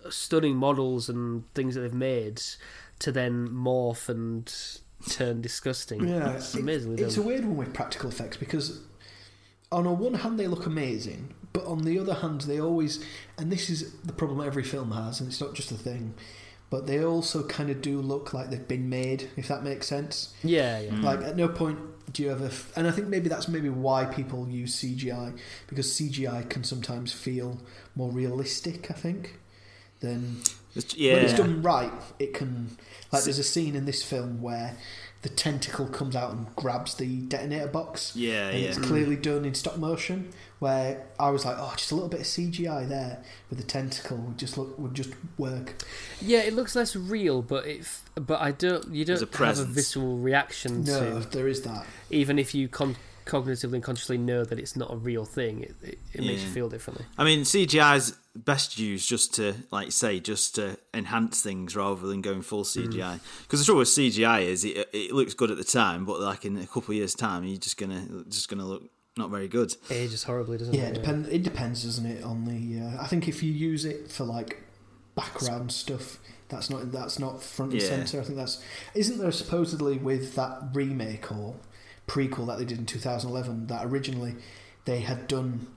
stunning 0.10 0.56
models 0.56 1.10
and 1.10 1.52
things 1.56 1.76
that 1.76 1.82
they've 1.82 1.94
made 1.94 2.42
to 3.00 3.12
then 3.12 3.50
morph 3.50 4.08
and 4.08 4.54
turn 5.10 5.42
disgusting. 5.42 6.08
yeah, 6.08 6.34
it's 6.34 6.54
it- 6.56 7.00
it's 7.00 7.18
a 7.18 7.22
weird 7.24 7.44
one 7.44 7.58
with 7.58 7.74
practical 7.74 8.10
effects 8.10 8.38
because 8.38 8.80
on 9.72 9.86
a 9.88 9.92
one 9.92 10.14
hand 10.14 10.40
they 10.40 10.48
look 10.48 10.66
amazing, 10.68 11.34
but 11.54 11.66
on 11.66 11.84
the 11.84 11.98
other 12.00 12.16
hand 12.16 12.42
they 12.42 12.60
always, 12.60 13.04
and 13.38 13.52
this 13.52 13.70
is 13.70 13.94
the 14.02 14.14
problem 14.14 14.46
every 14.46 14.64
film 14.64 14.92
has, 14.92 15.20
and 15.22 15.30
it's 15.30 15.40
not 15.40 15.54
just 15.54 15.72
a 15.72 15.76
thing, 15.76 16.14
but 16.70 16.88
they 16.88 17.04
also 17.04 17.44
kind 17.44 17.70
of 17.70 17.82
do 17.82 18.02
look 18.02 18.34
like 18.34 18.50
they've 18.50 18.68
been 18.68 18.90
made, 18.90 19.30
if 19.38 19.48
that 19.48 19.64
makes 19.64 19.88
sense. 19.88 20.34
Yeah, 20.44 20.80
yeah. 20.80 20.92
Mm. 20.92 21.04
Like 21.04 21.22
at 21.22 21.38
no 21.38 21.48
point 21.48 21.80
do 22.12 22.24
you 22.24 22.32
ever, 22.32 22.48
f- 22.48 22.72
and 22.76 22.88
I 22.88 22.92
think 22.92 23.08
maybe 23.08 23.30
that's 23.30 23.48
maybe 23.48 23.70
why 23.70 24.06
people 24.06 24.50
use 24.50 24.76
CGI 24.82 25.38
because 25.68 25.88
CGI 25.88 26.50
can 26.50 26.64
sometimes 26.64 27.14
feel 27.14 27.62
more 27.96 28.12
realistic. 28.12 28.90
I 28.92 28.94
think 28.96 29.40
than 30.00 30.42
It's- 30.76 30.96
when 30.98 31.24
it's 31.24 31.34
done 31.34 31.62
right. 31.62 31.94
It 32.20 32.34
can 32.34 32.78
like 33.12 33.24
there's 33.24 33.40
a 33.40 33.44
scene 33.44 33.76
in 33.76 33.86
this 33.86 34.04
film 34.04 34.42
where 34.42 34.76
the 35.24 35.30
tentacle 35.30 35.88
comes 35.88 36.16
out 36.16 36.32
and 36.32 36.54
grabs 36.56 36.96
the 36.96 37.22
detonator 37.22 37.68
box. 37.68 38.16
Yeah, 38.16 38.50
And 38.50 38.60
yeah. 38.60 38.68
it's 38.70 38.78
clearly 38.78 39.16
done 39.16 39.44
in 39.46 39.54
stop 39.56 39.78
motion. 39.78 40.32
Where 40.60 41.06
I 41.20 41.30
was 41.30 41.44
like, 41.44 41.58
oh, 41.60 41.74
just 41.76 41.92
a 41.92 41.96
little 41.96 42.10
bit 42.10 42.22
of 42.22 42.26
CGI 42.26 42.88
there 42.88 43.22
with 43.50 43.60
the 43.60 43.66
tentacle 43.66 44.16
would 44.18 44.38
just 44.38 44.58
look 44.58 44.78
would 44.80 44.94
just 44.94 45.10
work. 45.38 45.84
Yeah, 46.22 46.40
it 46.40 46.54
looks 46.54 46.74
less 46.76 46.96
real, 46.96 47.42
but 47.42 47.66
if 47.68 48.02
but 48.16 48.40
I 48.40 48.52
don't. 48.52 48.88
You 48.94 49.04
don't 49.04 49.22
a 49.22 49.38
have 49.46 49.60
a 49.60 49.66
visceral 49.66 50.18
reaction 50.18 50.84
No, 50.86 51.20
to, 51.20 51.28
there 51.30 51.48
is 51.50 51.64
that. 51.64 51.86
even 52.10 52.40
if 52.40 52.56
you 52.56 52.70
con- 52.70 52.96
cognitively 53.26 53.74
and 53.74 53.84
consciously 53.84 54.18
know 54.18 54.44
that 54.46 54.58
it's 54.60 54.76
not 54.78 54.92
a 54.94 54.96
real 54.96 55.26
thing. 55.26 55.64
It, 55.64 55.76
it, 55.82 56.00
it 56.14 56.22
makes 56.22 56.44
you 56.44 56.50
feel 56.50 56.70
differently. 56.70 57.06
I 57.18 57.24
mean, 57.26 57.42
CGI's 57.42 58.14
best 58.36 58.80
used 58.80 59.08
just 59.08 59.34
to, 59.36 59.54
like, 59.72 59.92
say, 59.92 60.20
just 60.20 60.56
to 60.56 60.78
enhance 60.94 61.42
things 61.42 61.76
rather 61.76 62.08
than 62.08 62.22
going 62.22 62.42
full 62.42 62.64
CGI. 62.64 63.20
Because 63.44 63.60
the 63.60 63.66
trouble 63.66 63.80
with 63.80 63.88
CGI 63.90 64.42
is 64.46 64.66
it, 64.66 64.90
it 64.94 65.12
looks 65.12 65.34
good 65.34 65.52
at 65.52 65.58
the 65.58 65.64
time, 65.64 66.06
but 66.06 66.20
like 66.20 66.44
in 66.46 66.58
a 66.58 66.66
couple 66.66 66.92
of 66.92 66.96
years' 66.96 67.14
time, 67.16 67.44
you're 67.44 67.58
just 67.58 67.78
gonna 67.78 68.06
just 68.30 68.50
gonna 68.50 68.66
look 68.66 68.84
not 69.16 69.30
very 69.30 69.48
good. 69.48 69.72
It 69.90 69.94
ages 69.94 70.24
horribly, 70.24 70.58
doesn't 70.58 70.74
Yeah, 70.74 70.86
it? 70.86 70.90
it 70.92 70.94
depends. 70.96 71.30
It 71.30 71.44
depends, 71.44 71.84
doesn't 71.84 72.06
it? 72.06 72.24
On 72.24 72.46
the, 72.46 72.80
uh, 72.82 73.04
I 73.04 73.08
think 73.08 73.28
if 73.28 73.44
you 73.44 73.52
use 73.54 73.86
it 73.86 74.12
for 74.12 74.24
like 74.24 74.64
background 75.16 75.72
stuff, 75.72 76.18
that's 76.50 76.70
not 76.72 76.92
that's 76.92 77.20
not 77.20 77.44
front 77.44 77.74
and 77.74 77.82
Yeah. 77.82 77.88
center. 77.88 78.20
I 78.20 78.24
think 78.24 78.38
that's 78.38 78.64
isn't 78.96 79.20
there 79.20 79.32
supposedly 79.32 79.98
with 79.98 80.34
that 80.36 80.70
remake 80.74 81.32
or 81.32 81.56
prequel 82.08 82.48
that 82.48 82.58
they 82.58 82.66
did 82.66 82.80
in 82.80 82.86
2011 82.88 83.68
that 83.68 83.86
originally 83.86 84.36
they 84.86 85.00
had 85.02 85.28
done 85.28 85.68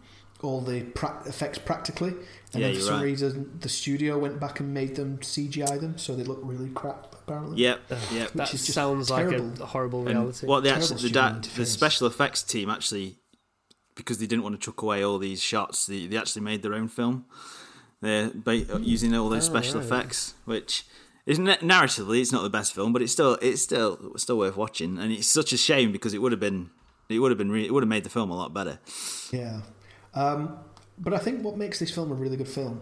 all 0.42 0.60
the 0.60 0.82
pra- 0.82 1.22
effects 1.26 1.58
practically, 1.58 2.10
and 2.10 2.60
Yeah, 2.62 2.66
then 2.68 2.74
for 2.76 2.80
some 2.82 2.94
right. 2.96 3.04
reason 3.04 3.58
the 3.60 3.68
studio 3.68 4.18
went 4.18 4.38
back 4.38 4.60
and 4.60 4.72
made 4.74 4.94
them 4.96 5.18
CGI 5.22 5.78
them, 5.80 5.96
so 5.98 6.14
they 6.14 6.24
look 6.24 6.40
really 6.42 6.68
crap. 6.70 7.14
Apparently, 7.14 7.56
Yep, 7.62 7.80
Ugh, 7.90 7.98
yep. 8.12 8.32
That 8.34 8.54
is 8.54 8.60
just 8.62 8.72
sounds 8.74 9.08
terrible. 9.08 9.46
like 9.48 9.60
a 9.60 9.66
horrible 9.66 10.00
And 10.06 10.10
reality. 10.18 10.46
what 10.46 10.62
they 10.62 10.68
Terrible 10.68 10.84
actually 10.84 10.94
the, 11.02 11.08
studio 11.08 11.22
da- 11.40 11.48
the 11.56 11.66
special 11.66 12.06
effects 12.06 12.42
team 12.42 12.70
actually 12.70 13.16
because 13.96 14.18
they 14.18 14.26
didn't 14.26 14.42
want 14.42 14.54
to 14.54 14.64
chuck 14.64 14.82
away 14.82 15.02
all 15.02 15.18
these 15.18 15.42
shots, 15.42 15.86
they, 15.86 16.06
they 16.06 16.16
actually 16.18 16.42
made 16.42 16.62
their 16.62 16.74
own 16.74 16.86
film. 16.86 17.24
They're 18.02 18.30
ba- 18.34 18.58
hmm. 18.58 18.82
using 18.82 19.14
all 19.14 19.28
those 19.30 19.48
Oh, 19.48 19.52
special 19.52 19.80
right. 19.80 19.86
effects, 19.86 20.34
which 20.44 20.84
is 21.24 21.38
na- 21.38 21.56
narratively 21.56 22.20
it's 22.20 22.30
not 22.30 22.42
the 22.42 22.50
best 22.50 22.74
film, 22.74 22.92
but 22.92 23.00
it's 23.02 23.12
still 23.12 23.38
it's 23.40 23.62
still 23.62 23.98
it's 24.14 24.22
still 24.24 24.36
worth 24.38 24.56
watching. 24.56 24.98
And 24.98 25.10
it's 25.12 25.26
such 25.26 25.52
a 25.54 25.56
shame 25.56 25.92
because 25.92 26.12
it 26.12 26.18
would 26.20 26.30
have 26.32 26.40
been 26.40 26.70
it 27.08 27.20
would 27.20 27.30
have 27.30 27.38
been 27.38 27.50
re- 27.50 27.64
it 27.66 27.72
would 27.72 27.82
have 27.82 27.88
made 27.88 28.04
the 28.04 28.10
film 28.10 28.30
a 28.30 28.36
lot 28.36 28.52
better. 28.52 28.78
Yeah. 29.32 29.62
Um, 30.16 30.56
but 30.98 31.12
I 31.12 31.18
think 31.18 31.44
what 31.44 31.56
makes 31.56 31.78
this 31.78 31.90
film 31.90 32.10
a 32.10 32.14
really 32.14 32.36
good 32.36 32.48
film 32.48 32.80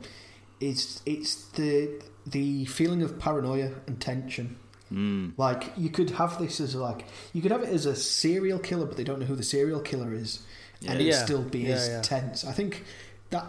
is 0.61 1.03
it's 1.05 1.47
the 1.51 2.01
the 2.27 2.65
feeling 2.67 3.03
of 3.03 3.19
paranoia 3.19 3.73
and 3.87 4.01
tension. 4.01 4.57
Mm. 4.93 5.33
Like 5.37 5.73
you 5.77 5.91
could 5.91 6.11
have 6.11 6.39
this 6.39 6.61
as 6.61 6.75
like 6.75 7.07
you 7.33 7.43
could 7.43 7.51
have 7.51 7.63
it 7.63 7.69
as 7.71 7.87
a 7.87 7.97
serial 7.97 8.59
killer, 8.59 8.87
but 8.87 8.97
they 8.97 9.05
don't 9.05 9.19
know 9.19 9.27
who 9.27 9.35
the 9.37 9.43
serial 9.43 9.81
killer 9.81 10.15
is, 10.15 10.41
and 10.87 11.01
it 11.01 11.07
Yeah. 11.07 11.25
still 11.25 11.43
be 11.43 11.61
Yeah, 11.61 11.75
as 11.75 11.89
yeah. 11.89 12.01
tense. 12.03 12.45
I 12.45 12.53
think 12.53 12.85
that 13.31 13.47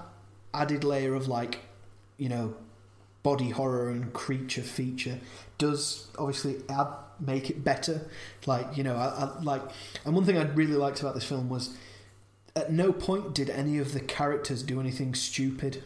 added 0.53 0.83
layer 0.83 1.13
of 1.13 1.27
like, 1.27 1.59
you 2.17 2.29
know, 2.29 2.55
body 3.21 3.49
horror 3.49 3.89
and 3.89 4.13
creature 4.13 4.61
feature 4.63 5.19
does 5.57 6.07
obviously 6.17 6.57
add 6.69 6.87
make 7.19 7.49
it 7.49 7.63
better. 7.63 8.01
Like 8.47 8.75
you 8.77 8.83
know, 8.83 8.95
I, 8.95 9.25
I 9.25 9.41
like, 9.43 9.61
and 10.05 10.15
one 10.15 10.25
thing 10.25 10.37
I 10.37 10.43
really 10.53 10.75
liked 10.75 11.01
about 11.01 11.13
this 11.13 11.23
film 11.25 11.49
was 11.49 11.75
at 12.55 12.71
no 12.71 12.93
point 12.93 13.33
did 13.33 13.49
any 13.49 13.77
of 13.77 13.93
the 13.93 13.99
characters 13.99 14.63
do 14.63 14.79
anything 14.79 15.13
stupid. 15.13 15.83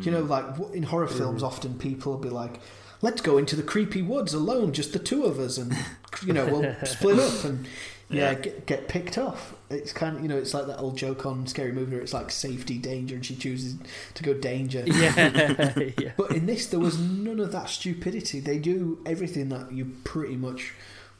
You 0.00 0.10
know, 0.10 0.22
hmm. 0.22 0.30
like 0.30 0.44
in 0.72 0.84
horror 0.84 1.08
films, 1.08 1.42
mm. 1.42 1.46
often 1.46 1.76
people 1.76 2.12
will 2.12 2.18
be 2.18 2.30
like, 2.30 2.60
"Let's 3.02 3.20
go 3.20 3.36
into 3.36 3.56
the 3.56 3.62
creepy 3.62 4.00
woods 4.00 4.32
alone, 4.32 4.72
just 4.72 4.92
the 4.94 4.98
two 4.98 5.24
of 5.24 5.38
us, 5.38 5.58
and 5.58 5.76
you 6.26 6.32
know, 6.32 6.46
we'll 6.46 6.74
split 6.86 7.18
up 7.18 7.44
and 7.44 7.66
yeah, 8.08 8.30
Yeah. 8.30 8.34
get, 8.34 8.66
get 8.66 8.88
picked 8.88 9.18
off." 9.18 9.54
It's 9.68 9.92
kind 9.92 10.16
of 10.16 10.22
you 10.22 10.28
know, 10.28 10.38
it's 10.38 10.54
like 10.54 10.66
that 10.68 10.78
old 10.78 10.96
joke 10.96 11.26
on 11.26 11.46
Scary 11.46 11.72
Movie 11.72 11.92
where 11.92 12.00
it's 12.00 12.14
like 12.14 12.30
safety, 12.30 12.78
danger, 12.78 13.16
and 13.16 13.26
she 13.26 13.36
chooses 13.36 13.76
to 14.14 14.22
go 14.22 14.32
danger. 14.32 14.82
yeah, 14.86 15.74
yeah. 15.98 16.12
But 16.16 16.30
in 16.30 16.46
this, 16.46 16.66
there 16.68 16.80
was 16.80 16.98
none 16.98 17.40
of 17.40 17.52
that 17.52 17.68
stupidity. 17.68 18.40
They 18.40 18.58
do 18.58 19.02
everything 19.04 19.50
that 19.50 19.72
you 19.72 19.96
pretty 20.04 20.36
much 20.36 20.72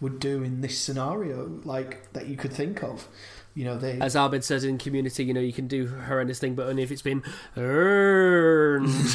would 0.03 0.19
do 0.19 0.43
in 0.43 0.61
this 0.61 0.79
scenario, 0.79 1.61
like 1.65 2.13
that 2.13 2.27
you 2.27 2.37
could 2.37 2.53
think 2.53 2.83
of. 2.83 3.09
You 3.55 3.67
know, 3.67 3.77
they 3.77 4.01
As 4.01 4.17
Abed 4.17 4.45
says 4.45 4.65
in 4.65 4.79
Community, 4.79 5.25
you 5.25 5.35
know, 5.35 5.41
you 5.41 5.53
can 5.53 5.69
do 5.69 5.87
horrendous 5.87 6.39
thing, 6.39 6.55
but 6.55 6.69
only 6.69 6.83
if 6.83 6.91
it's 6.91 7.03
been 7.03 7.23
earned. 7.57 8.89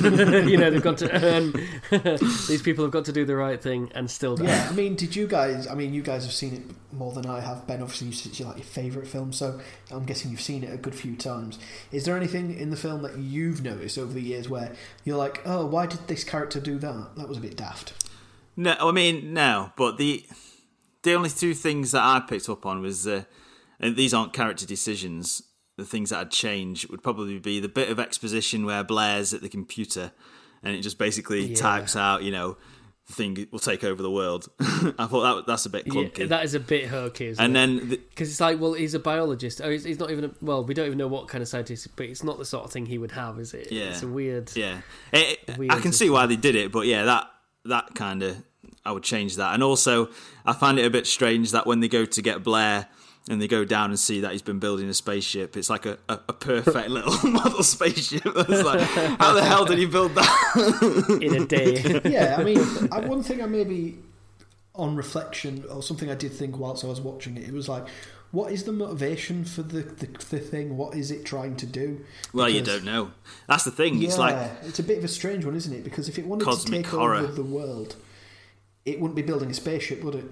you 0.49 0.57
know, 0.57 0.69
they've 0.69 0.81
got 0.81 0.99
to 0.99 1.11
earn. 1.11 1.53
These 2.47 2.61
people 2.61 2.85
have 2.85 2.91
got 2.91 3.05
to 3.05 3.11
do 3.11 3.25
the 3.25 3.35
right 3.35 3.59
thing 3.59 3.91
and 3.95 4.09
still 4.09 4.35
don't. 4.35 4.47
Yeah, 4.47 4.67
I 4.69 4.73
mean, 4.73 4.95
did 4.95 5.15
you 5.15 5.27
guys? 5.27 5.67
I 5.67 5.73
mean, 5.73 5.91
you 5.91 6.03
guys 6.03 6.23
have 6.23 6.33
seen 6.33 6.53
it 6.53 6.93
more 6.93 7.11
than 7.13 7.25
I 7.25 7.39
have. 7.39 7.65
Ben, 7.65 7.81
obviously, 7.81 8.07
you 8.07 8.13
said 8.13 8.31
it's 8.31 8.39
like 8.39 8.57
your 8.57 8.65
favourite 8.65 9.07
film, 9.07 9.33
so 9.33 9.59
I'm 9.91 10.05
guessing 10.05 10.29
you've 10.29 10.39
seen 10.41 10.63
it 10.63 10.71
a 10.71 10.77
good 10.77 10.93
few 10.93 11.15
times. 11.15 11.57
Is 11.91 12.05
there 12.05 12.15
anything 12.15 12.57
in 12.57 12.69
the 12.69 12.77
film 12.77 13.01
that 13.01 13.17
you've 13.17 13.63
noticed 13.63 13.97
over 13.97 14.13
the 14.13 14.21
years 14.21 14.47
where 14.47 14.71
you're 15.03 15.17
like, 15.17 15.41
oh, 15.45 15.65
why 15.65 15.87
did 15.87 16.07
this 16.07 16.23
character 16.23 16.59
do 16.59 16.77
that? 16.77 17.15
That 17.17 17.27
was 17.27 17.39
a 17.39 17.41
bit 17.41 17.57
daft. 17.57 17.93
No, 18.55 18.75
I 18.79 18.91
mean 18.91 19.33
no, 19.33 19.71
but 19.75 19.97
the 19.97 20.25
the 21.07 21.15
only 21.15 21.29
two 21.29 21.53
things 21.53 21.91
that 21.91 22.03
I 22.03 22.19
picked 22.19 22.49
up 22.49 22.65
on 22.65 22.81
was, 22.81 23.07
uh, 23.07 23.23
and 23.79 23.95
these 23.95 24.13
aren't 24.13 24.33
character 24.33 24.65
decisions. 24.65 25.41
The 25.77 25.85
things 25.85 26.09
that 26.09 26.19
I'd 26.19 26.31
change 26.31 26.87
would 26.89 27.03
probably 27.03 27.37
be 27.39 27.59
the 27.59 27.69
bit 27.69 27.89
of 27.89 27.99
exposition 27.99 28.65
where 28.65 28.83
Blair's 28.83 29.33
at 29.33 29.41
the 29.41 29.49
computer, 29.49 30.11
and 30.63 30.75
it 30.75 30.81
just 30.81 30.97
basically 30.97 31.45
Yeah. 31.47 31.55
types 31.55 31.95
out, 31.95 32.23
you 32.23 32.31
know, 32.31 32.57
the 33.05 33.13
thing 33.13 33.47
will 33.51 33.59
take 33.59 33.83
over 33.83 34.01
the 34.01 34.09
world. 34.11 34.49
I 34.59 35.05
thought 35.05 35.35
that 35.37 35.43
that's 35.47 35.65
a 35.65 35.69
bit 35.69 35.83
Yeah, 35.85 35.93
clunky. 35.93 36.27
that 36.27 36.43
is 36.43 36.55
a 36.55 36.59
bit 36.59 36.87
hokey, 36.89 37.27
isn't 37.27 37.41
and 37.43 37.51
it? 37.55 37.59
then 37.59 37.89
the, 37.89 37.97
Because 37.97 38.29
it's 38.31 38.41
like, 38.41 38.59
well, 38.59 38.73
he's 38.73 38.95
a 38.95 38.99
biologist. 38.99 39.61
Oh, 39.63 39.69
he's, 39.69 39.83
he's 39.85 39.99
not 39.99 40.11
even. 40.11 40.25
A, 40.25 40.31
well, 40.41 40.65
we 40.65 40.73
don't 40.73 40.87
even 40.87 40.97
know 40.97 41.07
what 41.07 41.27
kind 41.29 41.41
of 41.41 41.47
scientist, 41.47 41.87
but 41.95 42.07
it's 42.07 42.23
not 42.23 42.37
the 42.37 42.43
sort 42.45 42.65
of 42.65 42.71
thing 42.73 42.85
he 42.87 42.97
would 42.97 43.11
have, 43.11 43.39
is 43.39 43.53
it? 43.53 43.71
Yeah. 43.71 43.91
It's 43.91 44.01
a 44.03 44.07
weird. 44.07 44.51
Yeah, 44.55 44.81
it- 45.13 45.57
Weird 45.57 45.71
I 45.71 45.79
can 45.79 45.93
see 45.93 46.09
why 46.09 46.25
they 46.25 46.35
did 46.35 46.55
it, 46.55 46.71
but 46.71 46.85
yeah, 46.87 47.05
that 47.05 47.29
that 47.65 47.95
kind 47.95 48.23
of 48.23 48.43
I 48.87 48.91
would 48.91 49.03
change 49.03 49.35
that. 49.35 49.53
And 49.53 49.61
also, 49.61 50.09
I 50.45 50.53
find 50.53 50.79
it 50.79 50.85
a 50.85 50.89
bit 50.89 51.05
strange 51.05 51.51
that 51.51 51.67
when 51.67 51.81
they 51.81 51.89
go 51.89 52.05
to 52.05 52.21
get 52.21 52.41
Blair 52.43 52.87
and 53.29 53.41
they 53.41 53.47
go 53.47 53.65
down 53.65 53.89
and 53.89 53.99
see 53.99 54.21
that 54.21 54.31
he's 54.31 54.41
been 54.41 54.59
building 54.59 54.87
a 54.87 54.93
spaceship, 54.93 55.57
it's 55.57 55.69
like 55.69 55.85
a, 55.85 55.97
a, 56.07 56.19
a 56.29 56.33
perfect 56.33 56.89
little 56.89 57.29
model 57.29 57.63
spaceship. 57.63 58.23
It's 58.25 58.63
like, 58.63 58.79
how 59.19 59.33
the 59.33 59.43
hell 59.43 59.65
did 59.65 59.77
he 59.77 59.85
build 59.85 60.15
that? 60.15 61.19
in 61.21 61.35
a 61.35 61.45
day. 61.45 62.01
yeah, 62.05 62.37
I 62.39 62.43
mean, 62.43 62.59
I, 62.91 63.01
one 63.01 63.23
thing 63.23 63.43
I 63.43 63.45
maybe 63.45 63.99
on 64.73 64.95
reflection 64.95 65.65
or 65.69 65.83
something 65.83 66.09
I 66.09 66.15
did 66.15 66.31
think 66.31 66.57
whilst 66.57 66.85
I 66.85 66.87
was 66.87 67.01
watching 67.01 67.35
it, 67.35 67.43
it 67.43 67.53
was 67.53 67.67
like, 67.67 67.87
what 68.31 68.51
is 68.51 68.63
the 68.63 68.71
motivation 68.71 69.43
for 69.45 69.63
the 69.63 69.81
the, 69.81 70.07
the 70.29 70.39
thing? 70.39 70.77
What 70.77 70.95
is 70.95 71.11
it 71.11 71.25
trying 71.25 71.55
to 71.57 71.65
do? 71.65 72.05
well, 72.33 72.49
you 72.49 72.61
don't 72.61 72.83
know. 72.83 73.11
That's 73.47 73.63
the 73.63 73.71
thing. 73.71 73.97
Yeah, 73.97 74.07
It's 74.07 74.17
like 74.17 74.35
it's 74.63 74.79
a 74.79 74.83
bit 74.83 74.97
of 74.97 75.03
a 75.03 75.07
strange 75.09 75.45
one, 75.45 75.55
isn't 75.55 75.73
it? 75.73 75.83
Because 75.83 76.07
if 76.09 76.19
it 76.19 76.25
wanted 76.25 76.49
to 76.49 76.65
take 76.71 76.87
horror. 76.87 77.15
over 77.15 77.31
the 77.31 77.43
world, 77.43 77.95
it 78.87 79.01
wouldn't 79.01 79.15
be 79.15 79.21
building 79.21 79.51
a 79.51 79.53
spaceship, 79.53 80.01
would 80.03 80.15
it? 80.15 80.25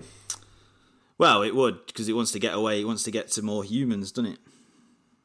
Well, 1.17 1.43
it 1.43 1.53
would 1.53 1.85
because 1.87 2.07
it 2.07 2.13
wants 2.13 2.31
to 2.31 2.39
get 2.39 2.53
away. 2.53 2.81
It 2.81 2.85
wants 2.85 3.03
to 3.03 3.11
get 3.11 3.29
to 3.31 3.41
more 3.41 3.63
humans, 3.63 4.11
doesn't 4.11 4.31
it? 4.33 4.39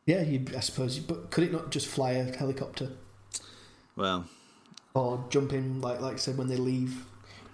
Yeah, 0.04 0.22
you, 0.22 0.44
I 0.56 0.60
suppose. 0.60 0.98
But 0.98 1.30
could 1.30 1.44
it 1.44 1.52
not 1.52 1.70
just 1.70 1.86
fly 1.86 2.12
a 2.12 2.36
helicopter 2.36 2.90
Well, 3.96 4.26
or 4.94 5.24
jump 5.30 5.52
in 5.52 5.80
like 5.80 6.00
like 6.00 6.14
I 6.14 6.18
said 6.18 6.36
when 6.36 6.48
they 6.48 6.56
leave? 6.56 7.04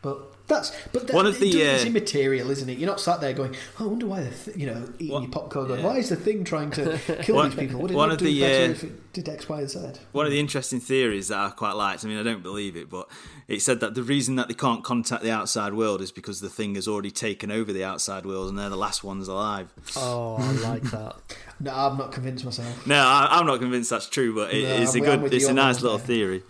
But 0.06 0.46
that's 0.46 0.70
but 0.92 1.08
that, 1.08 1.16
One 1.16 1.26
of 1.26 1.40
the, 1.40 1.48
it 1.48 1.56
it's 1.56 1.84
uh, 1.84 1.88
immaterial, 1.88 2.50
isn't 2.52 2.68
it? 2.68 2.78
You're 2.78 2.86
not 2.88 3.00
sat 3.00 3.20
there 3.20 3.32
going, 3.32 3.56
oh, 3.80 3.84
"I 3.84 3.88
wonder 3.88 4.06
why 4.06 4.20
the 4.22 4.30
th-, 4.30 4.56
you 4.56 4.66
know 4.66 4.88
eating 5.00 5.12
What- 5.12 5.22
your 5.24 5.32
popcorn." 5.32 5.66
Going, 5.66 5.80
yeah. 5.80 5.86
why 5.86 5.96
is 5.96 6.08
the 6.10 6.14
thing 6.14 6.44
trying 6.44 6.70
to 6.72 6.96
kill 7.22 7.34
One- 7.34 7.50
these 7.50 7.58
people? 7.58 7.80
Would 7.80 7.90
it 7.90 7.94
one 7.94 8.10
not 8.10 8.12
of 8.14 8.18
do 8.20 8.26
the, 8.26 8.40
better 8.40 8.64
uh, 8.66 8.68
if 8.68 8.84
it 8.84 9.12
did 9.12 9.28
X, 9.28 9.48
Y, 9.48 9.58
and 9.58 9.68
Z? 9.68 9.78
One 10.12 10.24
of 10.24 10.30
the 10.30 10.38
interesting 10.38 10.78
theories 10.78 11.26
that 11.28 11.38
I 11.40 11.50
quite 11.50 11.72
liked, 11.72 12.04
I 12.04 12.08
mean, 12.08 12.18
I 12.18 12.22
don't 12.22 12.44
believe 12.44 12.76
it, 12.76 12.88
but 12.88 13.08
it 13.48 13.60
said 13.62 13.80
that 13.80 13.96
the 13.96 14.04
reason 14.04 14.36
that 14.36 14.46
they 14.46 14.54
can't 14.54 14.84
contact 14.84 15.24
the 15.24 15.32
outside 15.32 15.74
world 15.74 16.00
is 16.00 16.12
because 16.12 16.40
the 16.40 16.48
thing 16.50 16.76
has 16.76 16.86
already 16.86 17.10
taken 17.10 17.50
over 17.50 17.72
the 17.72 17.82
outside 17.82 18.24
world 18.24 18.48
and 18.48 18.56
they're 18.56 18.68
the 18.70 18.76
last 18.76 19.02
ones 19.02 19.26
alive. 19.26 19.72
Oh, 19.96 20.36
I 20.38 20.52
like 20.52 20.82
that. 20.92 21.16
No, 21.58 21.72
I'm 21.74 21.96
not 21.96 22.12
convinced 22.12 22.44
myself. 22.44 22.86
No, 22.86 22.96
I, 22.98 23.28
I'm 23.30 23.46
not 23.46 23.60
convinced 23.60 23.88
that's 23.88 24.06
true, 24.10 24.34
but 24.34 24.52
it, 24.52 24.62
No, 24.64 24.74
it's 24.82 24.94
a 24.94 24.98
I'm- 25.02 25.10
I'm 25.10 25.20
good, 25.22 25.32
it's 25.34 25.48
a 25.48 25.54
nice 25.54 25.80
little 25.80 25.96
there. 25.96 26.06
theory. 26.06 26.42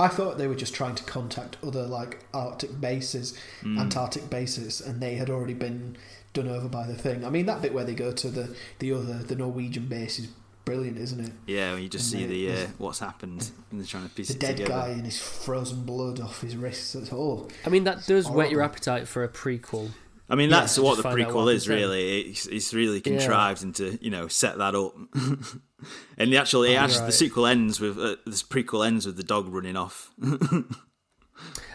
I 0.00 0.08
thought 0.08 0.38
they 0.38 0.46
were 0.48 0.54
just 0.54 0.74
trying 0.74 0.94
to 0.96 1.04
contact 1.04 1.56
other 1.62 1.86
like 1.86 2.24
Arctic 2.34 2.80
bases, 2.80 3.36
Hmm. 3.62 3.78
Antarctic 3.78 4.28
bases, 4.30 4.80
and 4.80 5.00
they 5.00 5.14
had 5.14 5.30
already 5.30 5.54
been 5.54 5.96
done 6.32 6.48
over 6.48 6.68
by 6.68 6.86
the 6.86 6.94
thing. 6.94 7.24
I 7.24 7.30
mean, 7.30 7.46
that 7.46 7.60
bit 7.62 7.74
where 7.74 7.84
they 7.84 7.94
go 7.94 8.12
to 8.12 8.28
the 8.30 8.54
the 8.78 8.92
other 8.92 9.14
the 9.18 9.36
Norwegian 9.36 9.86
base 9.86 10.18
is 10.18 10.28
brilliant, 10.64 10.98
isn't 10.98 11.20
it? 11.26 11.32
Yeah, 11.46 11.72
when 11.74 11.82
you 11.82 11.88
just 11.88 12.10
see 12.10 12.22
And 12.22 12.30
the 12.32 12.52
uh, 12.52 12.66
what's 12.78 13.00
happened 13.00 13.50
and 13.70 13.80
they're 13.80 13.86
trying 13.86 14.08
to 14.08 14.14
piece 14.14 14.28
The 14.28 14.34
it 14.34 14.40
dead 14.40 14.56
together. 14.58 14.70
guy 14.72 14.88
and 14.90 15.04
his 15.04 15.20
frozen 15.20 15.82
blood 15.84 16.20
off 16.20 16.40
his 16.42 16.56
wrists. 16.56 16.94
It's 16.94 17.12
all. 17.12 17.48
I 17.66 17.68
mean, 17.70 17.84
that 17.84 18.06
does 18.06 18.30
whet 18.30 18.50
your 18.50 18.62
appetite 18.62 19.08
for 19.08 19.24
a 19.24 19.28
prequel. 19.28 19.90
I 20.30 20.36
mean, 20.36 20.48
Yeah, 20.50 20.60
that's 20.60 20.76
to 20.76 20.82
what 20.82 20.96
the 20.96 21.02
prequel 21.02 21.44
what 21.44 21.54
is 21.54 21.64
happens 21.64 21.66
then. 21.66 21.76
really. 21.78 22.20
It's, 22.30 22.46
it's 22.46 22.72
really 22.72 22.96
Yeah. 23.04 23.18
contrived 23.18 23.62
into 23.62 23.98
you 24.00 24.10
know 24.10 24.28
set 24.28 24.58
that 24.58 24.74
up. 24.74 24.94
and 26.18 26.32
the 26.32 26.36
actual, 26.36 26.62
Oh, 26.62 26.72
actually, 26.74 27.06
the 27.06 27.12
sequel 27.12 27.46
ends 27.46 27.80
with 27.80 27.98
uh, 27.98 28.16
this 28.26 28.42
prequel 28.42 28.86
ends 28.86 29.06
with 29.06 29.16
the 29.16 29.22
dog 29.24 29.48
running 29.52 29.76
off. 29.76 30.10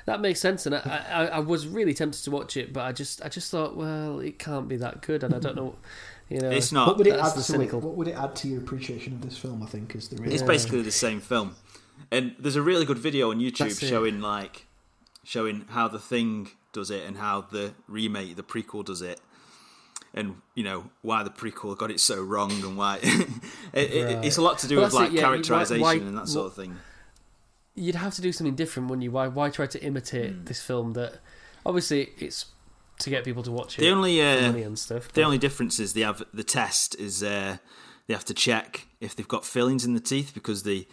That 0.06 0.22
makes 0.22 0.40
sense, 0.40 0.68
and 0.68 0.76
I, 0.76 1.04
I, 1.12 1.26
I 1.26 1.40
was 1.40 1.66
really 1.68 1.96
tempted 1.96 2.24
to 2.26 2.30
watch 2.32 2.56
it, 2.58 2.72
but 2.72 2.82
I 2.82 2.92
just, 2.92 3.24
I 3.26 3.28
just 3.30 3.50
thought, 3.50 3.76
well, 3.76 4.20
it 4.20 4.38
can't 4.38 4.68
be 4.68 4.76
that 4.78 5.02
good, 5.02 5.24
and 5.24 5.34
I 5.34 5.40
don't 5.40 5.56
know, 5.56 5.76
you 6.30 6.40
know. 6.40 6.52
It's 6.52 6.72
What 6.72 7.00
would 7.00 7.08
it 7.08 7.20
add 7.20 7.34
to 7.34 7.42
cynical- 7.42 7.80
it? 7.80 7.84
What 7.86 7.96
would 7.96 8.08
it 8.10 8.16
add 8.16 8.36
to 8.38 8.48
your 8.48 8.60
appreciation 8.60 9.14
of 9.14 9.22
this 9.24 9.36
film? 9.36 9.64
I 9.64 9.66
think 9.66 9.96
is 9.96 10.10
the 10.10 10.22
real. 10.22 10.32
It's 10.32 10.44
Yeah. 10.44 10.48
basically 10.48 10.84
the 10.84 10.92
same 10.92 11.20
film, 11.22 11.56
and 12.12 12.36
there's 12.38 12.56
a 12.56 12.62
really 12.62 12.86
good 12.86 13.00
video 13.00 13.32
on 13.32 13.40
YouTube 13.40 13.58
That's 13.58 13.82
it. 13.82 13.88
showing 13.88 14.22
like 14.22 14.68
showing 15.24 15.66
how 15.70 15.88
the 15.88 15.98
thing 15.98 16.52
does 16.76 16.92
it 16.92 17.04
and 17.08 17.18
how 17.18 17.42
the 17.42 17.74
remake, 17.88 18.36
the 18.36 18.44
prequel, 18.44 18.86
does 18.86 19.02
it, 19.02 19.20
and 20.14 20.36
you 20.54 20.64
know 20.64 20.90
why 21.02 21.24
the 21.24 21.30
prequel 21.32 21.76
got 21.78 21.90
it 21.90 22.00
so 22.00 22.22
wrong 22.22 22.52
and 22.52 22.78
why 22.78 23.00
it, 23.74 23.92
it, 23.92 24.26
it's 24.26 24.38
a 24.38 24.42
lot 24.42 24.60
to 24.60 24.68
do 24.68 24.76
Well, 24.76 24.86
with 24.86 24.94
like 24.94 25.10
it, 25.10 25.16
yeah, 25.16 25.22
characterization 25.22 25.82
why- 25.82 25.94
and 25.96 26.18
that 26.18 26.28
sort 26.28 26.48
of 26.48 26.54
thing. 26.56 26.78
You'd 27.78 27.96
have 27.96 28.14
to 28.16 28.22
do 28.22 28.32
something 28.32 28.56
different, 28.56 28.90
wouldn't 28.90 29.04
you? 29.04 29.12
Why, 29.12 29.28
why 29.28 29.50
try 29.50 29.66
to 29.66 29.84
imitate 29.84 30.32
Hmm. 30.32 30.46
this 30.46 30.62
film 30.62 30.94
that, 30.94 31.20
obviously, 31.66 32.12
it's 32.20 32.46
to 33.00 33.10
get 33.10 33.26
people 33.26 33.44
to 33.44 33.52
watch 33.52 33.78
it. 33.78 33.82
The 33.82 33.90
only 33.90 34.22
uh, 34.22 34.44
money 34.52 34.64
and 34.64 34.80
stuff. 34.80 35.10
the 35.10 35.22
but- 35.22 35.26
only 35.26 35.38
difference 35.38 35.78
is 35.80 35.92
they 35.94 36.02
have 36.02 36.24
the 36.34 36.44
test 36.46 36.96
is 36.98 37.22
uh, 37.22 37.58
they 38.08 38.14
have 38.14 38.24
to 38.26 38.34
check 38.34 38.88
if 39.02 39.14
they've 39.16 39.28
got 39.28 39.44
fillings 39.44 39.84
in 39.84 39.94
the 39.94 40.00
teeth 40.00 40.32
because 40.34 40.64
they 40.64 40.88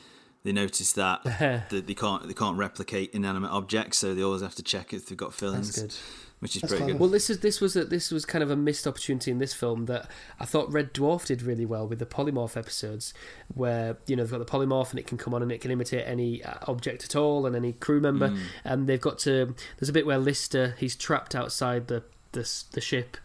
they 0.45 0.53
notice 0.53 0.93
that 0.95 1.23
that 1.71 1.87
they 1.87 1.95
can't 1.95 2.27
they 2.29 2.35
can't 2.35 2.57
replicate 2.57 3.11
inanimate 3.15 3.51
objects, 3.51 3.99
so 3.99 4.15
they 4.15 4.23
always 4.23 4.43
have 4.43 4.55
to 4.57 4.63
check 4.63 4.93
if 4.93 5.07
they've 5.07 5.17
got 5.19 5.33
fillings. 5.35 5.75
That's 5.77 5.95
good. 5.95 5.95
which 6.41 6.57
is 6.57 6.63
That's 6.63 6.73
pretty 6.73 6.85
clever. 6.85 6.93
good. 6.95 7.01
Well, 7.01 7.11
this 7.11 7.31
is 7.31 7.39
this 7.41 7.61
was 7.61 7.77
a, 7.77 7.85
this 7.85 8.11
was 8.11 8.25
kind 8.25 8.43
of 8.43 8.51
a 8.51 8.57
missed 8.57 8.87
opportunity 8.87 9.31
in 9.31 9.39
this 9.39 9.55
film 9.55 9.87
that 9.87 10.11
I 10.41 10.45
thought 10.45 10.73
Red 10.73 10.93
Dwarf 10.93 11.27
did 11.27 11.43
really 11.43 11.65
well 11.65 11.87
with 11.87 12.01
the 12.01 12.07
polymorph 12.07 12.57
episodes, 12.57 13.15
where 13.55 13.97
you 14.07 14.17
know 14.17 14.25
they've 14.25 14.33
got 14.39 14.45
the 14.45 14.53
polymorph 14.53 14.91
and 14.91 14.99
it 14.99 15.07
can 15.07 15.19
come 15.19 15.33
on 15.35 15.43
and 15.43 15.53
it 15.53 15.61
can 15.61 15.71
imitate 15.71 16.05
any 16.07 16.43
uh, 16.43 16.55
object 16.67 17.05
at 17.05 17.15
all 17.15 17.47
and 17.47 17.55
any 17.55 17.73
crew 17.75 18.01
member, 18.01 18.31
Mm. 18.31 18.39
and 18.65 18.87
they've 18.89 19.01
got 19.01 19.19
to. 19.21 19.55
There's 19.79 19.89
a 19.89 19.93
bit 19.93 20.07
where 20.07 20.19
Lister 20.19 20.75
he's 20.79 20.97
trapped 20.97 21.35
outside 21.37 21.87
the 21.87 22.03
the, 22.33 22.51
the 22.73 22.81
ship. 22.81 23.17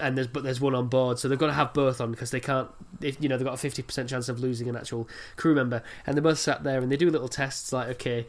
And 0.00 0.16
there's 0.16 0.28
but 0.28 0.42
there's 0.42 0.60
one 0.60 0.74
on 0.74 0.88
board, 0.88 1.18
so 1.18 1.28
they've 1.28 1.38
got 1.38 1.48
to 1.48 1.52
have 1.52 1.74
both 1.74 2.00
on 2.00 2.10
because 2.10 2.30
they 2.30 2.40
can't. 2.40 2.70
If 3.02 3.22
you 3.22 3.28
know 3.28 3.36
they've 3.36 3.44
got 3.44 3.54
a 3.54 3.58
fifty 3.58 3.82
percent 3.82 4.08
chance 4.08 4.28
of 4.28 4.40
losing 4.40 4.68
an 4.68 4.76
actual 4.76 5.08
crew 5.36 5.54
member, 5.54 5.82
and 6.06 6.16
they 6.16 6.22
both 6.22 6.38
sat 6.38 6.64
there 6.64 6.80
and 6.80 6.90
they 6.90 6.96
do 6.96 7.10
little 7.10 7.28
tests 7.28 7.72
like, 7.72 7.88
okay, 7.88 8.26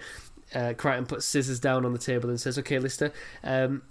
uh, 0.53 0.73
Kryten 0.73 1.07
puts 1.07 1.25
scissors 1.25 1.59
down 1.59 1.85
on 1.85 1.93
the 1.93 1.99
table 1.99 2.29
and 2.29 2.39
says, 2.39 2.57
"Okay, 2.59 2.79
Lister, 2.79 3.11
um, 3.43 3.83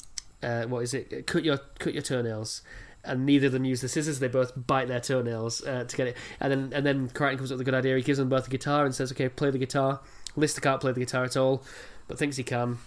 uh, 0.42 0.64
what 0.64 0.82
is 0.82 0.94
it? 0.94 1.26
Cut 1.26 1.44
your 1.44 1.58
cut 1.78 1.94
your 1.94 2.02
toenails." 2.02 2.62
And 3.06 3.26
neither 3.26 3.48
of 3.48 3.52
them 3.52 3.64
use 3.64 3.80
the 3.80 3.88
scissors; 3.88 4.18
they 4.18 4.28
both 4.28 4.52
bite 4.66 4.88
their 4.88 5.00
toenails 5.00 5.64
uh, 5.66 5.84
to 5.84 5.96
get 5.96 6.08
it. 6.08 6.16
And 6.40 6.52
then 6.52 6.72
and 6.74 6.86
then 6.86 7.08
Kryten 7.08 7.38
comes 7.38 7.50
up 7.50 7.56
with 7.56 7.62
a 7.62 7.70
good 7.70 7.74
idea. 7.74 7.96
He 7.96 8.02
gives 8.02 8.18
them 8.18 8.28
both 8.28 8.46
a 8.46 8.50
guitar 8.50 8.84
and 8.84 8.94
says, 8.94 9.12
"Okay, 9.12 9.28
play 9.28 9.50
the 9.50 9.58
guitar." 9.58 10.00
Lister 10.36 10.60
can't 10.60 10.80
play 10.80 10.92
the 10.92 11.00
guitar 11.00 11.24
at 11.24 11.36
all, 11.36 11.62
but 12.08 12.18
thinks 12.18 12.36
he 12.36 12.42
can. 12.42 12.78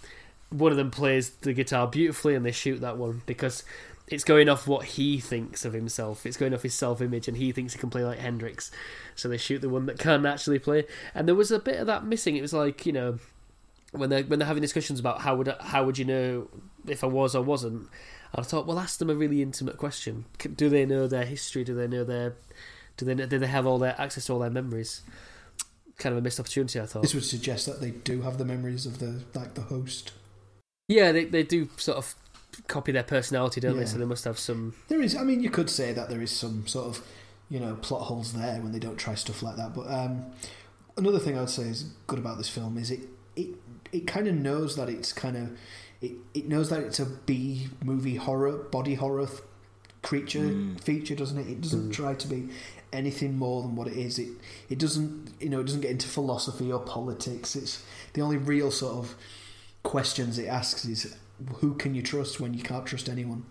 One 0.50 0.70
of 0.70 0.78
them 0.78 0.90
plays 0.90 1.30
the 1.30 1.52
guitar 1.52 1.86
beautifully, 1.86 2.34
and 2.34 2.44
they 2.44 2.52
shoot 2.52 2.80
that 2.80 2.96
one 2.96 3.22
because 3.26 3.64
it's 4.10 4.24
going 4.24 4.48
off 4.48 4.66
what 4.66 4.84
he 4.84 5.20
thinks 5.20 5.64
of 5.64 5.72
himself. 5.72 6.24
It's 6.24 6.36
going 6.36 6.54
off 6.54 6.62
his 6.62 6.74
self-image, 6.74 7.28
and 7.28 7.36
he 7.36 7.52
thinks 7.52 7.72
he 7.72 7.78
can 7.78 7.90
play 7.90 8.04
like 8.04 8.18
Hendrix. 8.18 8.70
So 9.14 9.28
they 9.28 9.36
shoot 9.36 9.60
the 9.60 9.68
one 9.68 9.86
that 9.86 9.98
can 9.98 10.24
actually 10.26 10.58
play. 10.58 10.86
And 11.14 11.28
there 11.28 11.34
was 11.34 11.50
a 11.50 11.58
bit 11.58 11.78
of 11.78 11.86
that 11.86 12.04
missing. 12.04 12.36
It 12.36 12.42
was 12.42 12.52
like 12.52 12.86
you 12.86 12.92
know 12.92 13.18
when 13.92 14.10
they're 14.10 14.24
when 14.24 14.38
they're 14.38 14.48
having 14.48 14.62
discussions 14.62 15.00
about 15.00 15.20
how 15.22 15.36
would 15.36 15.54
how 15.60 15.84
would 15.84 15.98
you 15.98 16.04
know 16.04 16.48
if 16.86 17.04
I 17.04 17.06
was 17.06 17.34
or 17.34 17.42
wasn't. 17.42 17.88
I 18.34 18.42
thought, 18.42 18.66
well, 18.66 18.78
ask 18.78 18.98
them 18.98 19.08
a 19.08 19.14
really 19.14 19.40
intimate 19.40 19.78
question. 19.78 20.26
Do 20.38 20.68
they 20.68 20.84
know 20.84 21.06
their 21.06 21.24
history? 21.24 21.64
Do 21.64 21.74
they 21.74 21.88
know 21.88 22.04
their 22.04 22.34
do 22.96 23.04
they 23.04 23.14
do 23.14 23.38
they 23.38 23.46
have 23.46 23.66
all 23.66 23.78
their 23.78 23.98
access 23.98 24.26
to 24.26 24.34
all 24.34 24.40
their 24.40 24.50
memories? 24.50 25.02
Kind 25.98 26.12
of 26.12 26.18
a 26.18 26.22
missed 26.22 26.38
opportunity, 26.38 26.78
I 26.78 26.86
thought. 26.86 27.02
This 27.02 27.14
would 27.14 27.24
suggest 27.24 27.66
that 27.66 27.80
they 27.80 27.90
do 27.90 28.22
have 28.22 28.38
the 28.38 28.44
memories 28.44 28.86
of 28.86 28.98
the 28.98 29.22
like 29.34 29.54
the 29.54 29.62
host. 29.62 30.12
Yeah, 30.88 31.12
they 31.12 31.24
they 31.24 31.42
do 31.42 31.68
sort 31.76 31.98
of 31.98 32.14
copy 32.66 32.92
their 32.92 33.02
personality, 33.04 33.60
don't 33.60 33.74
Yeah. 33.74 33.80
they? 33.80 33.86
So 33.86 33.98
they 33.98 34.04
must 34.04 34.24
have 34.24 34.38
some. 34.38 34.74
There 34.88 35.00
is, 35.00 35.14
I 35.16 35.22
mean, 35.24 35.42
you 35.42 35.50
could 35.50 35.70
say 35.70 35.92
that 35.92 36.08
there 36.08 36.20
is 36.20 36.30
some 36.30 36.66
sort 36.66 36.86
of, 36.86 37.04
you 37.50 37.60
know, 37.60 37.74
plot 37.76 38.02
holes 38.02 38.32
there 38.32 38.60
when 38.60 38.72
they 38.72 38.78
don't 38.78 38.96
try 38.98 39.14
stuff 39.14 39.42
like 39.42 39.56
that. 39.56 39.74
But 39.74 39.86
um, 39.90 40.26
another 40.96 41.18
thing 41.18 41.36
I 41.36 41.40
would 41.40 41.50
say 41.50 41.64
is 41.64 41.84
good 42.06 42.18
about 42.18 42.38
this 42.38 42.48
film 42.48 42.76
is 42.78 42.90
it 42.90 43.00
it 43.36 43.48
it 43.92 44.06
kind 44.06 44.26
of 44.26 44.34
knows 44.34 44.76
that 44.76 44.88
it's 44.88 45.12
kind 45.12 45.36
of 45.36 45.50
it, 46.02 46.12
it 46.34 46.48
knows 46.48 46.68
that 46.70 46.80
it's 46.82 47.00
a 47.00 47.06
B 47.06 47.68
movie 47.84 48.16
horror 48.16 48.52
body 48.58 48.94
horror 48.94 49.26
th- 49.26 49.40
creature 50.02 50.40
Mm. 50.40 50.80
feature, 50.80 51.14
doesn't 51.14 51.38
it? 51.38 51.48
It 51.48 51.60
doesn't 51.60 51.90
Mm. 51.90 51.92
try 51.92 52.14
to 52.14 52.28
be 52.28 52.48
anything 52.92 53.36
more 53.36 53.62
than 53.62 53.74
what 53.76 53.86
it 53.88 53.96
is. 53.96 54.18
It 54.18 54.28
it 54.68 54.78
doesn't 54.78 55.32
you 55.40 55.48
know 55.48 55.60
it 55.60 55.64
doesn't 55.66 55.80
get 55.80 55.90
into 55.90 56.06
philosophy 56.08 56.70
or 56.70 56.80
politics. 56.80 57.56
It's 57.56 57.82
the 58.12 58.20
only 58.22 58.36
real 58.36 58.70
sort 58.70 58.94
of 58.96 59.14
questions 59.82 60.38
it 60.38 60.46
asks 60.46 60.84
is 60.84 61.14
who 61.56 61.74
can 61.74 61.94
you 61.94 62.02
trust 62.02 62.40
when 62.40 62.54
you 62.54 62.62
can't 62.62 62.86
trust 62.86 63.08
anyone, 63.08 63.44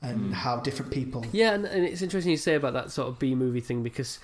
and 0.00 0.30
Mm. 0.30 0.32
how 0.32 0.56
different 0.58 0.90
people 0.92 1.24
Yeah, 1.32 1.52
and, 1.54 1.64
and 1.64 1.84
it's 1.84 2.02
interesting 2.02 2.30
you 2.32 2.36
say 2.36 2.54
about 2.54 2.72
that 2.74 2.90
sort 2.90 3.08
of 3.08 3.18
B 3.18 3.34
movie 3.34 3.60
thing 3.60 3.82
because 3.82 4.18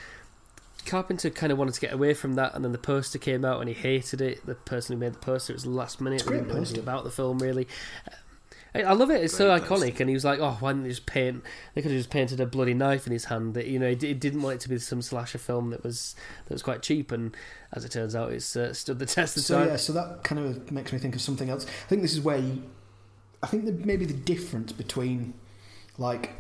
Carpenter 0.87 1.29
kind 1.31 1.53
of 1.53 1.59
wanted 1.59 1.75
to 1.75 1.81
get 1.81 1.93
away 1.93 2.15
from 2.15 2.35
that, 2.35 2.55
and 2.55 2.65
then 2.65 2.73
the 2.73 2.79
poster 2.79 3.19
came 3.19 3.45
out 3.45 3.61
and 3.61 3.69
he 3.69 3.75
hated 3.75 4.21
it. 4.21 4.45
The 4.47 4.55
person 4.55 4.95
who 4.97 5.01
made 5.01 5.13
the 5.15 5.19
poster, 5.19 5.53
it 5.53 5.57
was 5.57 5.65
the 5.65 5.71
last 5.71 6.01
minute. 6.01 6.17
It's 6.17 6.25
a 6.25 6.27
great 6.29 6.37
They 6.39 6.41
didn't 6.45 6.49
know 6.49 6.57
anything 6.57 6.75
poster. 6.77 6.91
about 6.91 7.05
the 7.05 7.11
film 7.11 7.39
really. 7.41 7.69
I 8.75 8.83
I 8.83 8.93
love 8.93 9.11
it. 9.11 9.23
It's 9.23 9.35
so 9.37 9.49
Great 9.49 9.63
iconic, 9.63 9.69
poster. 9.69 10.03
and 10.03 10.09
he 10.11 10.15
was 10.15 10.25
like, 10.25 10.41
"Oh, 10.41 10.57
why 10.61 10.71
didn't 10.73 10.85
they 10.85 10.91
just 10.91 11.07
paint? 11.07 11.43
They 11.75 11.83
could 11.83 11.91
have 11.91 11.99
just 12.01 12.11
painted 12.11 12.39
a 12.41 12.47
bloody 12.47 12.75
knife 12.75 13.07
in 13.07 13.13
his 13.13 13.25
hand." 13.27 13.55
That 13.55 13.67
you 13.67 13.79
know, 13.79 13.89
he 13.89 13.97
he 13.97 14.15
didn't 14.15 14.43
want 14.43 14.57
it 14.57 14.61
to 14.61 14.69
be 14.69 14.79
some 14.79 15.01
slasher 15.03 15.39
film 15.39 15.71
that 15.71 15.83
was 15.83 16.15
that 16.47 16.55
was 16.55 16.63
quite 16.63 16.83
cheap, 16.83 17.11
and 17.11 17.35
as 17.73 17.85
it 17.85 17.91
turns 17.93 18.15
out, 18.15 18.33
it's 18.33 18.55
uh, 18.57 18.73
stood 18.75 18.99
the 18.99 19.07
test 19.17 19.37
of 19.39 19.43
So 19.45 19.59
time. 19.59 19.69
yeah, 19.69 19.77
so 19.77 19.93
that 19.95 20.23
kind 20.23 20.39
of 20.41 20.71
makes 20.71 20.93
me 20.93 20.99
think 20.99 21.15
of 21.15 21.21
something 21.23 21.49
else. 21.51 21.65
I 21.67 21.89
think 21.89 22.03
this 22.03 22.13
is 22.13 22.21
where 22.21 22.37
you, 22.39 22.63
I 23.43 23.47
think 23.47 23.65
that 23.67 23.85
maybe 23.85 24.05
the 24.05 24.15
difference 24.15 24.73
between 24.73 25.35
like 25.97 26.33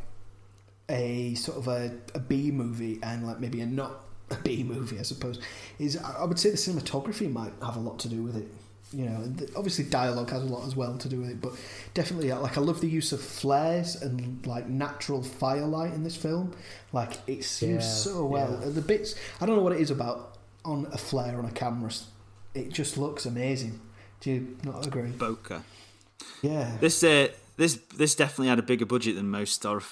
a 0.88 1.34
sort 1.34 1.58
of 1.58 1.68
a, 1.68 1.92
a 2.14 2.18
B 2.20 2.50
movie 2.50 2.98
and 3.02 3.26
like 3.26 3.40
maybe 3.40 3.60
a 3.60 3.66
not 3.66 4.04
a 4.30 4.36
B 4.36 4.62
movie, 4.62 4.98
I 4.98 5.02
suppose, 5.02 5.40
is 5.78 5.96
I 5.96 6.18
I 6.20 6.24
would 6.24 6.38
say 6.38 6.50
the 6.50 6.56
cinematography 6.56 7.30
might 7.32 7.52
have 7.62 7.76
a 7.76 7.80
lot 7.80 7.98
to 8.00 8.08
do 8.08 8.22
with 8.22 8.36
it. 8.36 8.48
You 8.90 9.04
know, 9.04 9.16
and 9.16 9.50
obviously 9.54 9.84
dialogue 9.84 10.30
has 10.30 10.42
a 10.42 10.46
lot 10.46 10.66
as 10.66 10.74
well 10.74 10.96
to 10.96 11.08
do 11.10 11.20
with 11.20 11.28
it, 11.28 11.42
but 11.42 11.52
definitely 11.92 12.32
uh, 12.32 12.40
like 12.40 12.56
I 12.56 12.62
love 12.62 12.80
the 12.80 12.88
use 12.88 13.12
of 13.12 13.20
flares 13.20 13.96
and 14.00 14.44
like 14.46 14.66
natural 14.66 15.22
firelight 15.22 15.92
in 15.92 16.04
this 16.04 16.16
film. 16.16 16.52
Like 16.94 17.18
it's 17.26 17.60
used 17.60 17.62
Yeah, 17.62 17.80
so 17.80 18.24
well. 18.24 18.58
yeah. 18.62 18.70
The 18.70 18.80
bits 18.80 19.14
I 19.42 19.46
don't 19.46 19.56
know 19.56 19.62
what 19.62 19.74
it 19.74 19.80
is 19.82 19.90
about 19.90 20.38
on 20.64 20.86
a 20.90 20.96
flare 20.96 21.38
on 21.38 21.44
a 21.44 21.50
camera. 21.50 21.90
It 22.54 22.72
just 22.72 22.96
looks 22.96 23.26
amazing. 23.26 23.78
Do 24.20 24.30
you 24.30 24.56
not 24.64 24.86
agree? 24.86 25.10
Bokeh. 25.10 25.62
Yeah. 26.42 26.76
This 26.80 27.02
uh, 27.02 27.28
this 27.56 27.78
this 27.96 28.14
definitely 28.14 28.48
had 28.48 28.58
a 28.58 28.62
bigger 28.62 28.86
budget 28.86 29.16
than 29.16 29.28
most 29.30 29.62
horror, 29.62 29.82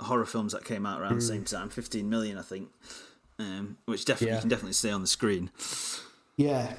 horror 0.00 0.26
films 0.26 0.52
that 0.52 0.64
came 0.64 0.84
out 0.86 1.00
around 1.00 1.14
the 1.16 1.24
Mm. 1.24 1.28
same 1.28 1.44
time. 1.44 1.68
Fifteen 1.68 2.08
million, 2.10 2.38
I 2.38 2.42
think, 2.42 2.68
um, 3.38 3.76
which 3.86 4.04
definitely 4.04 4.28
Yeah. 4.28 4.34
you 4.36 4.40
can 4.40 4.48
definitely 4.50 4.72
see 4.74 4.90
on 4.90 5.00
the 5.00 5.06
screen. 5.06 5.50
Yeah. 6.36 6.74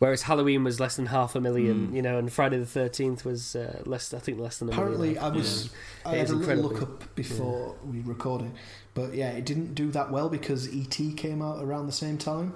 Whereas 0.00 0.22
Halloween 0.22 0.64
was 0.64 0.80
less 0.80 0.96
than 0.96 1.06
half 1.06 1.34
a 1.36 1.40
million, 1.40 1.88
Mm. 1.88 1.94
you 1.94 2.02
know, 2.02 2.18
and 2.18 2.30
Friday 2.30 2.58
the 2.58 2.66
Thirteenth 2.66 3.24
was 3.24 3.54
uh, 3.54 3.80
less. 3.86 4.12
I 4.12 4.18
think 4.18 4.38
less 4.40 4.58
than 4.58 4.68
a 4.68 4.72
Apparently, 4.72 5.14
million. 5.14 5.22
I 5.24 5.28
was. 5.28 5.70
I 6.04 6.14
It 6.16 6.18
had 6.18 6.30
a 6.30 6.34
little 6.34 6.56
look 6.64 6.82
up 6.82 7.14
before 7.14 7.76
we 7.88 8.00
recorded, 8.00 8.50
but 8.92 9.14
yeah, 9.14 9.30
it 9.30 9.46
didn't 9.46 9.74
do 9.74 9.90
that 9.92 10.10
well 10.10 10.28
because 10.28 10.66
ET 10.68 11.12
came 11.16 11.40
out 11.40 11.62
around 11.62 11.86
the 11.86 11.92
same 11.92 12.18
time. 12.18 12.54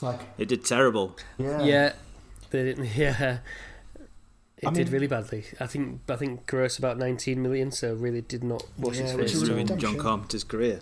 Like, 0.00 0.20
It 0.38 0.46
did 0.48 0.64
terrible. 0.64 1.16
yeah, 1.36 1.62
Yeah, 1.64 1.92
they 2.50 2.62
didn't. 2.62 2.84
Yeah, 2.96 3.38
it 4.62 4.66
I 4.66 4.70
did 4.72 4.86
mean- 4.86 4.92
really 4.92 5.06
badly. 5.06 5.44
I 5.60 5.66
think. 5.66 6.00
I 6.08 6.16
think 6.16 6.46
gross 6.46 6.78
about 6.78 6.98
19 6.98 7.40
million, 7.42 7.70
so 7.70 7.94
really 7.94 8.20
did 8.20 8.42
not 8.44 8.64
wash 8.78 8.96
Yeah, 8.98 9.04
its 9.04 9.14
which 9.14 9.26
face. 9.28 9.34
is 9.36 9.42
at 9.44 9.48
all. 9.50 9.54
ruined 9.54 9.80
John 9.80 9.92
shame. 9.92 10.00
Carpenter's 10.00 10.44
career. 10.44 10.80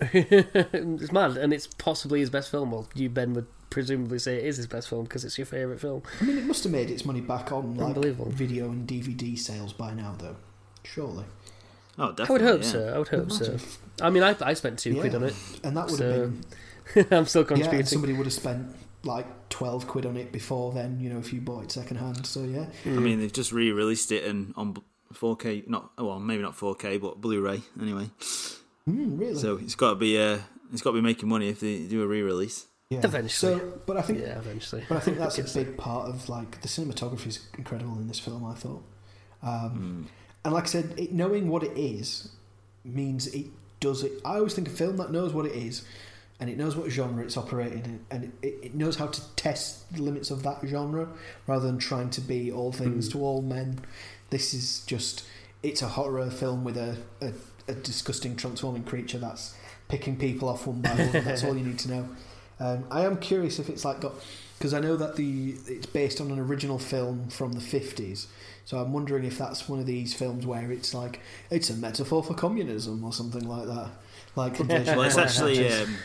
it's 0.00 1.12
mad, 1.12 1.36
and 1.36 1.52
it's 1.52 1.66
possibly 1.66 2.20
his 2.20 2.30
best 2.30 2.50
film. 2.50 2.70
Well, 2.70 2.88
you 2.94 3.08
Ben 3.10 3.34
would 3.34 3.46
presumably 3.70 4.18
say 4.18 4.36
it 4.36 4.44
is 4.44 4.56
his 4.56 4.66
best 4.66 4.88
film 4.88 5.04
because 5.04 5.24
it's 5.24 5.36
your 5.38 5.46
favourite 5.46 5.80
film. 5.80 6.02
I 6.20 6.24
mean, 6.24 6.38
it 6.38 6.44
must 6.44 6.62
have 6.64 6.72
made 6.72 6.88
its 6.90 7.04
money 7.04 7.20
back 7.20 7.50
on 7.52 7.76
like 7.76 7.88
Unbelievable. 7.88 8.30
video 8.30 8.66
and 8.70 8.88
DVD 8.88 9.36
sales 9.38 9.72
by 9.72 9.92
now, 9.94 10.14
though. 10.18 10.36
Surely, 10.84 11.24
Oh, 11.98 12.12
definitely. 12.12 12.26
I 12.28 12.32
would 12.32 12.42
hope 12.42 12.62
yeah. 12.62 12.68
so. 12.70 12.88
I 12.94 12.98
would 12.98 13.08
hope 13.08 13.30
Imagine. 13.30 13.58
so. 13.58 13.66
I 14.00 14.10
mean, 14.10 14.22
I, 14.22 14.36
I 14.40 14.54
spent 14.54 14.78
two 14.78 14.94
quid 15.00 15.14
on 15.16 15.24
it. 15.24 15.34
and 15.64 15.76
that 15.76 15.86
would 15.90 15.98
So, 15.98 16.10
have 16.12 16.30
been 16.94 17.06
I'm 17.18 17.26
still 17.26 17.42
yeah. 17.42 17.48
contributing. 17.48 17.78
And 17.80 17.88
somebody 17.88 18.12
would 18.12 18.26
have 18.26 18.32
spent 18.32 18.68
like 19.04 19.48
twelve 19.48 19.86
quid 19.86 20.04
on 20.06 20.16
it 20.16 20.32
before 20.32 20.72
then. 20.72 20.98
You 21.00 21.10
know, 21.10 21.18
if 21.18 21.32
you 21.32 21.40
bought 21.40 21.64
it 21.64 21.72
second 21.72 21.96
hand. 21.98 22.26
So 22.26 22.42
yeah, 22.42 22.66
I 22.84 22.88
Mm. 22.88 23.02
mean, 23.02 23.20
they've 23.20 23.32
just 23.32 23.52
re-released 23.52 24.10
it 24.12 24.24
and 24.24 24.52
on 24.56 24.76
4K, 25.14 25.66
not 25.68 25.92
well, 25.96 26.18
maybe 26.20 26.42
not 26.42 26.54
4K, 26.56 27.00
but 27.00 27.20
Blu-ray 27.20 27.62
anyway. 27.80 28.10
mm, 28.88 29.18
really. 29.18 29.34
So 29.38 29.56
it's 29.56 29.74
got 29.74 29.90
to 29.90 29.96
be 29.96 30.18
uh, 30.18 30.38
it's 30.72 30.82
got 30.82 30.90
to 30.90 30.96
be 30.96 31.00
making 31.02 31.28
money 31.28 31.48
if 31.48 31.60
they 31.60 31.84
do 31.84 32.02
a 32.02 32.06
re-release. 32.06 32.66
yeah. 32.90 33.00
Eventually. 33.04 33.58
So, 33.58 33.80
but 33.86 33.96
I 33.96 34.02
think 34.02 34.20
yeah, 34.20 34.38
eventually. 34.38 34.84
But 34.88 34.98
I 34.98 35.00
think 35.00 35.18
that's 35.18 35.38
a 35.56 35.64
big 35.64 35.76
part 35.76 36.08
of 36.08 36.28
like 36.28 36.60
the 36.60 36.68
cinematography 36.68 37.28
is 37.28 37.46
incredible 37.56 37.94
in 37.98 38.08
this 38.08 38.18
film. 38.18 38.44
I 38.44 38.54
thought, 38.54 38.82
um, 39.42 40.06
Mm. 40.08 40.10
and 40.44 40.54
like 40.54 40.64
I 40.64 40.68
said, 40.68 40.94
it, 40.98 41.12
knowing 41.12 41.48
what 41.48 41.62
it 41.62 41.76
is 41.78 42.30
means 42.84 43.26
it 43.28 43.46
does 43.80 44.02
it. 44.02 44.12
I 44.24 44.36
always 44.36 44.54
think 44.54 44.68
a 44.68 44.70
film 44.72 44.96
that 44.98 45.10
knows 45.12 45.32
what 45.32 45.46
it 45.46 45.52
is, 45.52 45.84
and 46.40 46.48
it 46.48 46.56
knows 46.56 46.76
what 46.76 46.90
genre 46.90 47.24
it's 47.24 47.36
operating 47.36 47.84
in, 47.84 48.06
and 48.10 48.32
it, 48.42 48.58
it 48.62 48.74
knows 48.74 48.96
how 48.96 49.06
to 49.08 49.20
test 49.34 49.92
the 49.92 50.02
limits 50.02 50.30
of 50.30 50.42
that 50.44 50.58
genre 50.66 51.08
rather 51.46 51.66
than 51.66 51.78
trying 51.78 52.10
to 52.10 52.20
be 52.20 52.50
all 52.52 52.72
things 52.72 53.08
Mm. 53.08 53.12
to 53.12 53.18
all 53.24 53.42
men. 53.42 53.80
This 54.30 54.54
is 54.54 54.80
just 54.86 55.24
it's 55.62 55.82
a 55.82 55.88
horror 55.88 56.30
film 56.30 56.62
with 56.62 56.76
a, 56.76 56.96
a, 57.20 57.32
a 57.66 57.74
disgusting 57.74 58.36
transforming 58.36 58.84
creature 58.84 59.18
that's 59.18 59.56
picking 59.88 60.16
people 60.16 60.48
off 60.48 60.66
one 60.66 60.80
by 60.80 60.90
one. 60.90 61.24
that's 61.24 61.42
all 61.42 61.56
you 61.56 61.64
need 61.64 61.78
to 61.80 61.90
know. 61.90 62.08
Um, 62.60 62.84
I 62.90 63.04
am 63.04 63.16
curious 63.18 63.58
if 63.58 63.68
it's 63.68 63.84
like 63.84 64.00
got 64.00 64.12
because 64.58 64.74
I 64.74 64.80
know 64.80 64.96
that 64.96 65.16
the 65.16 65.54
it's 65.66 65.86
based 65.86 66.20
on 66.20 66.30
an 66.30 66.38
original 66.38 66.78
film 66.78 67.28
from 67.30 67.52
the 67.52 67.60
fifties. 67.60 68.28
So 68.64 68.78
I'm 68.78 68.92
wondering 68.92 69.24
if 69.24 69.38
that's 69.38 69.68
one 69.68 69.78
of 69.80 69.86
these 69.86 70.12
films 70.14 70.44
where 70.46 70.70
it's 70.70 70.92
like 70.92 71.20
it's 71.50 71.70
a 71.70 71.74
metaphor 71.74 72.22
for 72.22 72.34
communism 72.34 73.02
or 73.02 73.12
something 73.12 73.48
like 73.48 73.66
that. 73.66 73.88
Like 74.36 74.58
Well, 74.60 75.02
it's 75.02 75.16
actually 75.18 75.66
um, 75.72 75.96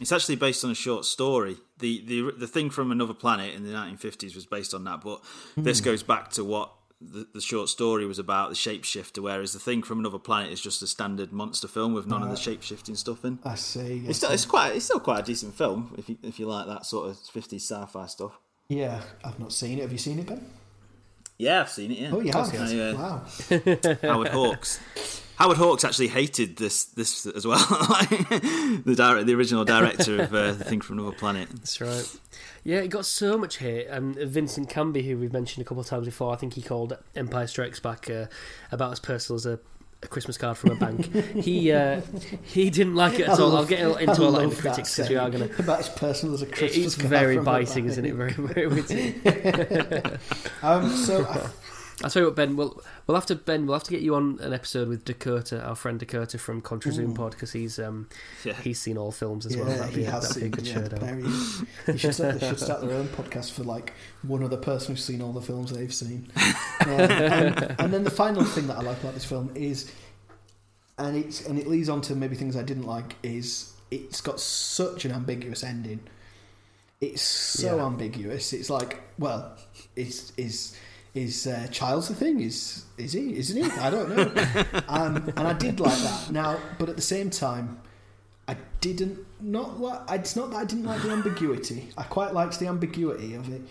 it's 0.00 0.12
actually 0.12 0.36
based 0.36 0.64
on 0.64 0.70
a 0.70 0.74
short 0.74 1.04
story. 1.04 1.56
The 1.78 2.04
the 2.06 2.32
the 2.38 2.46
thing 2.46 2.70
from 2.70 2.90
another 2.92 3.14
planet 3.14 3.54
in 3.54 3.62
the 3.64 3.70
1950s 3.72 4.34
was 4.34 4.46
based 4.46 4.74
on 4.74 4.84
that, 4.84 5.00
but 5.02 5.20
this 5.56 5.78
Hmm. 5.80 5.84
goes 5.84 6.02
back 6.02 6.30
to 6.32 6.44
what 6.44 6.72
the, 7.00 7.26
the 7.34 7.40
short 7.40 7.68
story 7.68 8.06
was 8.06 8.18
about, 8.18 8.48
the 8.48 8.54
shapeshifter. 8.54 9.18
Whereas 9.22 9.52
the 9.52 9.58
thing 9.58 9.82
from 9.82 9.98
another 9.98 10.18
planet 10.18 10.52
is 10.52 10.60
just 10.60 10.80
a 10.82 10.86
standard 10.86 11.32
monster 11.32 11.68
film 11.68 11.92
with 11.92 12.06
none 12.06 12.22
of 12.22 12.28
the 12.30 12.36
shapeshifting 12.36 12.96
stuff 12.96 13.24
in. 13.24 13.38
I 13.44 13.56
see. 13.56 14.02
I 14.06 14.08
It's 14.08 14.18
still, 14.18 14.30
see. 14.30 14.34
it's 14.34 14.46
quite 14.46 14.74
it's 14.76 14.84
still 14.86 15.00
quite 15.00 15.20
a 15.20 15.22
decent 15.24 15.54
film 15.54 15.94
if 15.98 16.08
you 16.08 16.16
if 16.22 16.38
you 16.38 16.46
like 16.46 16.66
that 16.66 16.86
sort 16.86 17.10
of 17.10 17.16
50s 17.16 17.56
sci-fi 17.60 18.06
stuff. 18.06 18.32
yeah, 18.68 19.02
I've 19.24 19.38
not 19.38 19.52
seen 19.52 19.78
it. 19.78 19.82
Have 19.82 19.92
you 19.92 19.98
seen 19.98 20.18
it, 20.18 20.26
Ben? 20.26 20.44
Yeah, 21.36 21.62
I've 21.62 21.68
seen 21.70 21.90
it. 21.90 21.98
Yeah. 21.98 22.10
Oh, 22.12 22.20
you 22.20 22.30
have. 22.32 22.54
I, 22.54 22.78
uh, 22.78 22.94
Wow. 22.94 23.22
Howard 24.02 24.28
Hawks. 24.28 24.80
Howard 25.36 25.56
Hawks 25.56 25.84
actually 25.84 26.08
hated 26.08 26.56
this 26.56 26.84
this 26.84 27.26
as 27.26 27.46
well. 27.46 27.58
the 27.58 28.94
direct, 28.96 29.26
the 29.26 29.34
original 29.34 29.64
director 29.64 30.22
of 30.22 30.34
uh, 30.34 30.52
the 30.52 30.64
Thing 30.64 30.80
from 30.80 30.98
Another 30.98 31.16
Planet. 31.16 31.48
That's 31.50 31.80
right. 31.80 32.16
Yeah, 32.62 32.78
it 32.78 32.88
got 32.88 33.04
so 33.04 33.36
much 33.36 33.58
hate. 33.58 33.86
And 33.88 34.14
Vincent 34.16 34.68
Canby, 34.70 35.02
who 35.02 35.18
we've 35.18 35.32
mentioned 35.32 35.66
a 35.66 35.68
couple 35.68 35.80
of 35.82 35.86
times 35.86 36.06
before, 36.06 36.32
I 36.32 36.36
think 36.36 36.54
he 36.54 36.62
called 36.62 36.96
Empire 37.14 37.46
Strikes 37.46 37.80
Back 37.80 38.08
uh, 38.08 38.26
about 38.72 38.92
as 38.92 39.00
personal 39.00 39.36
as 39.36 39.44
a, 39.44 39.58
a 40.02 40.06
Christmas 40.06 40.38
card 40.38 40.56
from 40.56 40.70
a 40.70 40.74
bank. 40.76 41.12
he 41.36 41.72
uh, 41.72 42.00
he 42.44 42.70
didn't 42.70 42.94
like 42.94 43.14
it 43.20 43.28
at 43.28 43.38
I 43.38 43.42
all. 43.42 43.48
love- 43.50 43.58
I'll 43.64 43.66
get 43.66 43.80
into 43.80 44.22
I 44.22 44.26
a 44.26 44.28
lot 44.30 44.44
of 44.44 44.54
the 44.56 44.62
critics 44.62 44.96
because 44.96 45.10
we 45.10 45.16
are 45.16 45.28
going 45.30 45.48
to. 45.48 45.58
About 45.58 45.80
as 45.80 45.88
personal 45.90 46.34
as 46.34 46.42
a 46.42 46.46
Christmas 46.46 46.76
It's 46.86 46.94
card 46.96 47.08
very 47.10 47.36
from 47.36 47.42
a 47.42 47.50
biting, 47.50 47.84
isn't 47.86 48.04
it? 48.04 48.14
Very, 48.14 48.32
very 48.32 48.66
witty. 48.68 49.20
Um, 50.62 50.88
so 50.96 51.26
I, 51.26 51.50
I'll 52.02 52.10
tell 52.10 52.22
you 52.22 52.26
what, 52.28 52.34
Ben. 52.36 52.56
We'll 52.56 52.82
we'll 53.06 53.14
have 53.14 53.26
to 53.26 53.36
Ben. 53.36 53.66
We'll 53.66 53.74
have 53.74 53.84
to 53.84 53.90
get 53.92 54.00
you 54.00 54.14
on 54.16 54.38
an 54.40 54.52
episode 54.52 54.88
with 54.88 55.04
Dakota, 55.04 55.62
our 55.62 55.76
friend 55.76 55.98
Dakota 55.98 56.38
from 56.38 56.60
Contra 56.60 56.90
Zoom 56.92 57.14
Pod, 57.14 57.32
because 57.32 57.52
he's 57.52 57.78
um 57.78 58.08
Yeah. 58.44 58.54
he's 58.54 58.80
seen 58.80 58.98
all 58.98 59.12
films 59.12 59.46
as 59.46 59.54
yeah, 59.54 59.62
well. 59.62 59.76
That'd 59.76 59.90
he 59.94 59.96
be, 59.98 60.04
has 60.04 60.28
that'd 60.28 60.34
be 60.34 60.40
a 60.40 60.42
seen. 60.42 60.50
good 60.50 60.66
Yeah, 60.66 60.74
show. 60.74 61.04
very, 61.06 61.22
they 61.86 61.96
should 61.96 62.14
start, 62.14 62.40
they 62.40 62.48
should 62.48 62.58
start 62.60 62.80
their 62.80 62.92
own 62.96 63.06
podcast 63.08 63.52
for 63.52 63.62
like 63.62 63.92
one 64.22 64.42
other 64.42 64.56
person 64.56 64.94
who's 64.96 65.04
seen 65.04 65.22
all 65.22 65.32
the 65.32 65.40
films 65.42 65.70
they've 65.72 65.94
seen. 65.94 66.28
Um, 66.80 66.90
and, 66.90 67.76
and 67.78 67.94
then 67.94 68.04
the 68.04 68.10
final 68.10 68.44
thing 68.44 68.66
that 68.66 68.76
I 68.76 68.82
like 68.82 69.00
about 69.00 69.14
this 69.14 69.24
film 69.24 69.50
is, 69.54 69.90
and 70.98 71.16
it's 71.16 71.46
and 71.46 71.58
it 71.58 71.66
leads 71.66 71.88
on 71.88 72.00
to 72.02 72.14
maybe 72.16 72.34
things 72.34 72.56
I 72.56 72.62
didn't 72.62 72.82
like 72.84 73.14
is 73.22 73.72
it's 73.90 74.20
got 74.20 74.38
such 74.40 75.04
an 75.04 75.12
ambiguous 75.12 75.62
ending. 75.64 76.00
it's 77.00 77.22
so 77.22 77.76
Yeah. 77.76 77.86
ambiguous. 77.86 78.52
It's 78.52 78.68
like, 78.68 79.00
well, 79.18 79.56
is 79.96 80.32
is 80.36 80.76
is 81.14 81.46
uh, 81.46 81.68
Child's 81.70 82.08
the 82.08 82.14
thing? 82.14 82.40
Is 82.40 82.84
is 82.98 83.12
he? 83.12 83.36
Isn't 83.36 83.64
he? 83.64 83.70
I 83.78 83.90
don't 83.90 84.08
know. 84.16 84.80
um, 84.88 85.16
and 85.36 85.46
I 85.46 85.52
did 85.52 85.78
like 85.78 85.96
that. 85.98 86.30
Now, 86.30 86.58
but 86.78 86.88
at 86.88 86.96
the 86.96 87.02
same 87.02 87.30
time, 87.30 87.80
I 88.48 88.56
didn't 88.80 89.20
not 89.40 89.80
like. 89.80 90.00
It's 90.10 90.34
not 90.34 90.50
that 90.50 90.56
I 90.56 90.64
didn't 90.64 90.84
like 90.84 91.02
the 91.02 91.10
ambiguity. 91.10 91.90
I 91.96 92.02
quite 92.02 92.34
liked 92.34 92.58
the 92.58 92.66
ambiguity 92.66 93.34
of 93.34 93.52
it. 93.52 93.62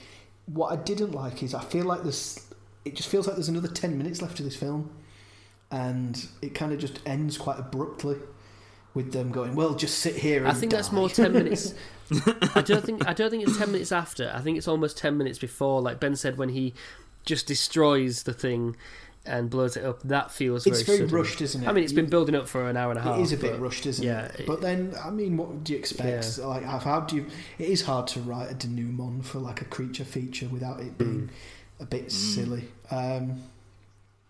What 0.45 0.71
I 0.71 0.77
didn't 0.77 1.11
like 1.11 1.43
is 1.43 1.53
I 1.53 1.63
feel 1.63 1.85
like 1.85 2.03
this. 2.03 2.47
It 2.85 2.95
just 2.95 3.09
feels 3.09 3.27
like 3.27 3.35
there's 3.35 3.49
another 3.49 3.67
ten 3.67 3.97
minutes 3.97 4.21
left 4.21 4.39
of 4.39 4.45
this 4.45 4.55
film, 4.55 4.89
and 5.69 6.25
it 6.41 6.55
kind 6.55 6.71
of 6.71 6.79
just 6.79 6.99
ends 7.05 7.37
quite 7.37 7.59
abruptly. 7.59 8.17
With 8.93 9.11
them 9.11 9.31
going, 9.31 9.55
well, 9.55 9.73
just 9.73 9.97
sit 9.97 10.15
here. 10.15 10.41
And 10.41 10.49
I 10.49 10.53
think 10.53 10.71
that's 10.71 10.91
more 10.91 11.09
ten 11.09 11.33
minutes. 11.33 11.73
I 12.53 12.61
don't 12.61 12.85
think 12.85 13.07
I 13.07 13.13
don't 13.13 13.31
think 13.31 13.41
it's 13.41 13.57
ten 13.57 13.71
minutes 13.71 13.91
after. 13.91 14.31
I 14.31 14.39
think 14.39 14.55
it's 14.55 14.67
almost 14.67 14.99
ten 14.99 15.17
minutes 15.17 15.39
before. 15.39 15.81
Like 15.81 15.99
Ben 15.99 16.15
said, 16.15 16.37
when 16.37 16.49
he 16.49 16.75
just 17.25 17.47
destroys 17.47 18.23
the 18.23 18.33
thing 18.33 18.75
and 19.25 19.49
blows 19.49 19.77
it 19.77 19.85
up, 19.85 20.01
that 20.03 20.31
feels 20.31 20.67
It's 20.67 20.81
very, 20.81 20.97
very 21.05 21.09
rushed, 21.09 21.41
isn't 21.41 21.63
it? 21.63 21.67
I 21.67 21.71
mean, 21.71 21.85
it's 21.85 21.93
been 21.93 22.09
building 22.09 22.35
up 22.35 22.45
for 22.47 22.67
an 22.69 22.75
hour 22.75 22.89
and 22.91 22.99
a 22.99 23.01
half. 23.01 23.19
It 23.19 23.21
is 23.21 23.31
a 23.31 23.37
bit 23.37 23.51
but- 23.53 23.61
rushed, 23.61 23.85
isn't 23.85 24.05
yeah, 24.05 24.25
it? 24.25 24.41
it- 24.41 24.45
But 24.47 24.59
then, 24.59 24.93
I 25.01 25.09
mean, 25.11 25.37
what 25.37 25.63
do 25.63 25.71
you 25.71 25.79
expect? 25.79 26.37
Like, 26.39 26.63
how- 26.63 26.79
how 26.79 26.99
do 27.01 27.15
you? 27.15 27.25
It 27.57 27.69
is 27.69 27.83
hard 27.83 28.07
to 28.07 28.19
write 28.19 28.51
a 28.51 28.53
denouement 28.53 29.25
for 29.25 29.39
like 29.39 29.61
a 29.61 29.65
creature 29.65 30.03
feature 30.03 30.49
without 30.49 30.81
it 30.81 30.97
being 30.97 31.29
a 31.79 31.85
bit 31.85 32.11
silly. 32.11 32.65
Um, 32.91 33.43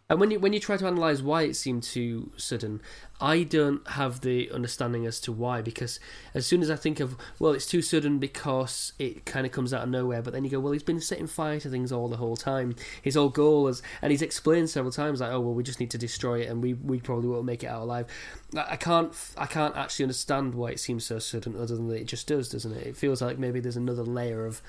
And 0.09 0.19
when 0.19 0.29
you 0.29 0.39
when 0.39 0.53
you 0.53 0.59
try 0.59 0.77
to 0.77 0.85
analyze 0.85 1.23
why 1.23 1.41
it 1.43 1.55
seemed 1.55 1.81
too 1.81 2.29
sudden, 2.37 2.79
I 3.23 3.43
don't 3.43 3.87
have 3.87 4.19
the 4.19 4.51
understanding 4.51 5.05
as 5.05 5.21
to 5.21 5.31
why. 5.31 5.61
Because 5.61 5.97
as 6.33 6.45
soon 6.45 6.61
as 6.61 6.69
I 6.69 6.75
think 6.75 6.99
of 6.99 7.15
well, 7.39 7.53
it's 7.53 7.65
too 7.65 7.81
sudden 7.81 8.19
because 8.19 8.91
it 8.99 9.25
kind 9.25 9.45
of 9.45 9.53
comes 9.53 9.73
out 9.73 9.83
of 9.83 9.89
nowhere. 9.89 10.21
But 10.21 10.33
then 10.33 10.43
you 10.43 10.49
go, 10.51 10.59
well, 10.59 10.73
he's 10.73 10.83
been 10.83 10.99
setting 10.99 11.27
fire 11.27 11.57
to 11.61 11.69
things 11.69 11.93
all 11.93 12.09
the 12.09 12.17
whole 12.17 12.35
time. 12.35 12.75
His 13.01 13.15
whole 13.15 13.29
goal 13.29 13.69
is, 13.69 13.81
and 14.01 14.11
he's 14.11 14.21
explained 14.21 14.69
several 14.69 14.91
times, 14.91 15.21
like, 15.21 15.31
oh 15.31 15.39
well, 15.39 15.53
we 15.53 15.63
just 15.63 15.79
need 15.79 15.91
to 15.91 15.97
destroy 15.97 16.41
it, 16.41 16.49
and 16.49 16.61
we 16.61 16.73
we 16.73 16.99
probably 16.99 17.29
won't 17.29 17.45
make 17.45 17.63
it 17.63 17.67
out 17.67 17.83
alive. 17.83 18.07
I 18.55 18.73
I 18.73 18.75
can't 18.75 19.15
I 19.37 19.45
can't 19.45 19.77
actually 19.77 20.03
understand 20.03 20.53
why 20.53 20.71
it 20.71 20.79
seems 20.81 21.05
so 21.05 21.17
sudden, 21.19 21.55
other 21.55 21.77
than 21.77 21.87
that 21.87 22.01
it 22.01 22.07
just 22.07 22.27
does, 22.27 22.49
doesn't 22.49 22.73
it? 22.73 22.87
It 22.87 22.97
feels 22.97 23.21
like 23.21 23.39
maybe 23.39 23.61
there's 23.61 23.77
another 23.77 24.03
layer 24.03 24.45
of 24.45 24.61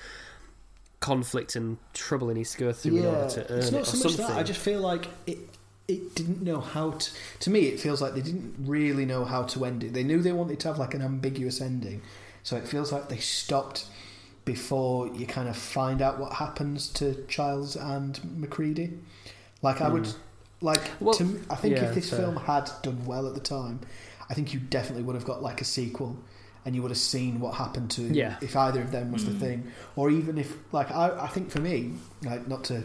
conflict 1.01 1.57
and 1.57 1.77
trouble 1.93 2.29
he 2.29 2.35
needs 2.35 2.53
to 2.53 2.57
go 2.57 2.71
through 2.71 2.97
in 2.97 3.05
order 3.05 3.29
to 3.29 3.51
earn 3.51 3.59
it's 3.59 3.67
it 3.67 3.73
not 3.73 3.81
or 3.81 3.85
so 3.85 3.97
much 3.97 4.15
something. 4.15 4.27
that. 4.27 4.37
I 4.37 4.43
just 4.43 4.61
feel 4.61 4.79
like 4.79 5.07
it. 5.27 5.39
It 5.87 6.15
didn't 6.15 6.41
know 6.41 6.61
how 6.61 6.91
to. 6.91 7.11
To 7.41 7.49
me, 7.49 7.61
it 7.67 7.79
feels 7.79 8.01
like 8.01 8.15
they 8.15 8.21
didn't 8.21 8.55
really 8.59 9.05
know 9.05 9.23
how 9.23 9.43
to 9.43 9.65
end 9.65 9.83
it. 9.83 9.93
They 9.93 10.03
knew 10.03 10.21
they 10.21 10.31
wanted 10.31 10.59
to 10.61 10.69
have 10.69 10.79
like 10.79 10.93
an 10.95 11.01
ambiguous 11.01 11.61
ending, 11.61 12.01
so 12.43 12.55
it 12.57 12.67
feels 12.67 12.91
like 12.91 13.07
they 13.09 13.17
stopped 13.19 13.85
before 14.45 15.07
you 15.07 15.25
kind 15.25 15.49
of 15.49 15.57
find 15.57 16.01
out 16.01 16.19
what 16.19 16.33
happens 16.33 16.87
to 16.89 17.25
Childs 17.27 17.75
and 17.75 18.19
MacReady. 18.39 18.97
Like 19.61 19.81
I 19.81 19.89
would, 19.89 20.05
hmm. 20.05 20.17
like 20.61 20.81
Well, 20.99 21.15
to, 21.15 21.23
me- 21.23 21.41
I 21.49 21.55
think 21.55 21.77
yeah, 21.77 21.85
if 21.85 21.95
this 21.95 22.09
fair. 22.11 22.19
film 22.19 22.37
had 22.37 22.69
done 22.83 23.05
well 23.05 23.27
at 23.27 23.33
the 23.33 23.39
time, 23.39 23.79
I 24.29 24.33
think 24.35 24.53
you 24.53 24.59
definitely 24.59 25.03
would 25.03 25.15
have 25.15 25.25
got 25.25 25.41
like 25.41 25.61
a 25.61 25.65
sequel, 25.65 26.17
and 26.63 26.75
you 26.75 26.81
would 26.83 26.91
have 26.91 26.97
seen 26.97 27.39
what 27.39 27.55
happened 27.55 27.89
to 27.91 28.03
Yeah. 28.03 28.37
if 28.41 28.55
either 28.55 28.81
of 28.81 28.91
them 28.91 29.11
was 29.11 29.25
the 29.25 29.31
hmm. 29.31 29.39
thing, 29.39 29.71
or 29.95 30.09
even 30.11 30.37
if 30.37 30.55
like 30.71 30.91
I, 30.91 31.09
I 31.25 31.27
think 31.27 31.49
for 31.51 31.59
me, 31.59 31.93
like 32.23 32.47
not 32.47 32.63
to 32.65 32.83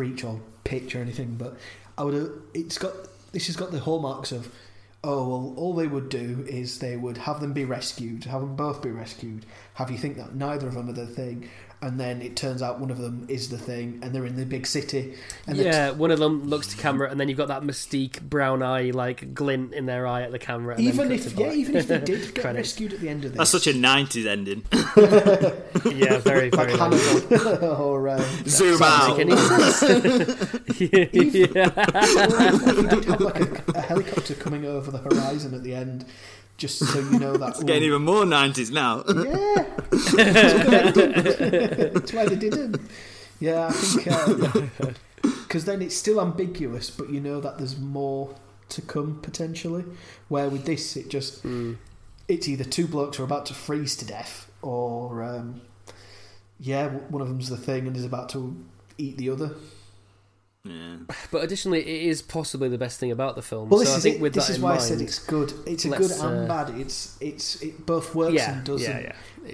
preach 0.00 0.24
or 0.24 0.40
pitch 0.64 0.96
or 0.96 1.00
anything, 1.02 1.34
but 1.34 1.58
I 1.98 2.04
would 2.04 2.14
have. 2.14 2.30
It's 2.54 2.78
got 2.78 2.94
this 3.32 3.48
has 3.48 3.56
got 3.56 3.70
the 3.70 3.80
hallmarks 3.80 4.32
of. 4.32 4.50
Oh 5.02 5.28
well, 5.28 5.54
all 5.56 5.74
they 5.74 5.86
would 5.86 6.08
do 6.10 6.44
is 6.46 6.78
they 6.78 6.96
would 6.96 7.16
have 7.18 7.40
them 7.40 7.52
be 7.54 7.64
rescued, 7.64 8.24
have 8.24 8.40
them 8.40 8.56
both 8.56 8.82
be 8.82 8.90
rescued, 8.90 9.46
have 9.74 9.90
you 9.90 9.96
think 9.96 10.16
that 10.16 10.34
neither 10.34 10.68
of 10.68 10.74
them 10.74 10.90
are 10.90 10.92
the 10.92 11.06
thing, 11.06 11.48
and 11.82 11.98
then 11.98 12.20
it 12.20 12.36
turns 12.36 12.60
out 12.62 12.78
one 12.78 12.90
of 12.90 12.98
them 12.98 13.24
is 13.28 13.48
the 13.48 13.56
thing, 13.58 14.00
and 14.02 14.14
they're 14.14 14.26
in 14.26 14.36
the 14.36 14.44
big 14.44 14.66
city, 14.66 15.14
and 15.46 15.58
the 15.58 15.64
yeah, 15.64 15.90
one 15.90 16.10
of 16.10 16.18
them 16.18 16.44
looks 16.48 16.66
to 16.68 16.76
camera, 16.76 17.10
and 17.10 17.18
then 17.18 17.28
you've 17.28 17.38
got 17.38 17.48
that 17.48 17.62
mystique 17.62 18.20
brown 18.20 18.62
eye, 18.62 18.90
like 18.90 19.32
glint 19.32 19.72
in 19.72 19.86
their 19.86 20.06
eye 20.06 20.22
at 20.22 20.30
the 20.32 20.38
camera. 20.38 20.74
And 20.74 20.84
even 20.84 21.10
if 21.10 21.32
yeah, 21.38 21.52
even 21.52 21.76
if 21.76 21.88
they 21.88 21.98
did 22.04 22.34
get 22.34 22.42
Credits. 22.42 22.68
rescued 22.70 22.92
at 22.92 23.00
the 23.00 23.08
end 23.08 23.24
of 23.24 23.32
this, 23.32 23.38
That's 23.38 23.50
such 23.50 23.66
a 23.66 23.72
'90s 23.72 24.26
ending. 24.26 24.62
yeah, 25.96 26.18
very 26.18 26.50
like 26.50 26.68
very. 26.68 26.78
Hannibal 26.78 27.64
or 27.82 28.08
um, 28.10 28.24
Zoom 28.46 28.82
out. 28.82 29.16
make 29.16 29.26
any 29.26 29.36
sense. 29.36 29.82
yeah. 30.80 30.98
or 30.98 31.08
if 31.12 31.30
you 31.32 32.88
did 32.88 33.04
have 33.06 33.20
like 33.20 33.40
a, 33.40 33.72
a 33.74 33.80
helicopter 33.80 34.34
coming 34.34 34.66
over 34.66 34.90
the 34.90 34.98
horizon 34.98 35.54
at 35.54 35.62
the 35.62 35.74
end, 35.74 36.04
just 36.60 36.78
so 36.78 37.00
you 37.00 37.18
know 37.18 37.36
that. 37.36 37.48
It's 37.50 37.64
getting 37.64 37.82
ooh, 37.84 37.96
even 37.96 38.02
more 38.02 38.24
'90s 38.24 38.70
now. 38.70 39.02
Yeah, 39.08 39.64
that's 41.94 42.12
why 42.12 42.26
they 42.26 42.36
didn't. 42.36 42.80
Yeah, 43.40 43.68
I 43.68 43.72
think 43.72 44.70
because 45.22 45.64
then 45.64 45.82
it's 45.82 45.96
still 45.96 46.20
ambiguous, 46.20 46.90
but 46.90 47.10
you 47.10 47.20
know 47.20 47.40
that 47.40 47.58
there's 47.58 47.78
more 47.78 48.34
to 48.68 48.82
come 48.82 49.18
potentially. 49.22 49.84
Where 50.28 50.48
with 50.48 50.64
this, 50.66 50.96
it 50.96 51.08
just 51.08 51.42
Mm. 51.42 51.76
it's 52.28 52.46
either 52.48 52.64
two 52.64 52.86
blokes 52.86 53.18
are 53.18 53.24
about 53.24 53.46
to 53.46 53.54
freeze 53.54 53.96
to 53.96 54.04
death, 54.04 54.50
or 54.62 55.22
um, 55.24 55.62
yeah, 56.60 56.88
one 57.08 57.22
of 57.22 57.28
them's 57.28 57.48
the 57.48 57.56
thing 57.56 57.86
and 57.86 57.96
is 57.96 58.04
about 58.04 58.28
to 58.30 58.56
eat 58.98 59.16
the 59.16 59.30
other. 59.30 59.52
Yeah. 60.64 60.96
But 61.30 61.42
additionally, 61.42 61.80
it 61.80 62.08
is 62.10 62.22
possibly 62.22 62.68
the 62.68 62.78
best 62.78 63.00
thing 63.00 63.10
about 63.10 63.34
the 63.34 63.42
film. 63.42 63.68
Well, 63.68 63.80
this 63.80 63.88
so 63.88 63.94
I 63.94 63.96
is 63.98 64.02
think 64.02 64.16
it. 64.16 64.22
with 64.22 64.34
This 64.34 64.46
that 64.46 64.52
is 64.52 64.56
in 64.58 64.62
why 64.62 64.70
mind, 64.70 64.80
I 64.80 64.84
said 64.84 65.00
it's 65.00 65.18
good. 65.18 65.52
It's 65.66 65.84
a 65.84 65.88
good 65.88 66.10
and 66.10 66.50
uh, 66.50 66.64
bad. 66.64 66.78
It's 66.78 67.16
it's 67.20 67.62
it 67.62 67.86
both 67.86 68.14
works 68.14 68.34
yeah, 68.34 68.52
and 68.56 68.64
doesn't. 68.64 68.90
yeah, 68.90 69.12
yeah. 69.46 69.52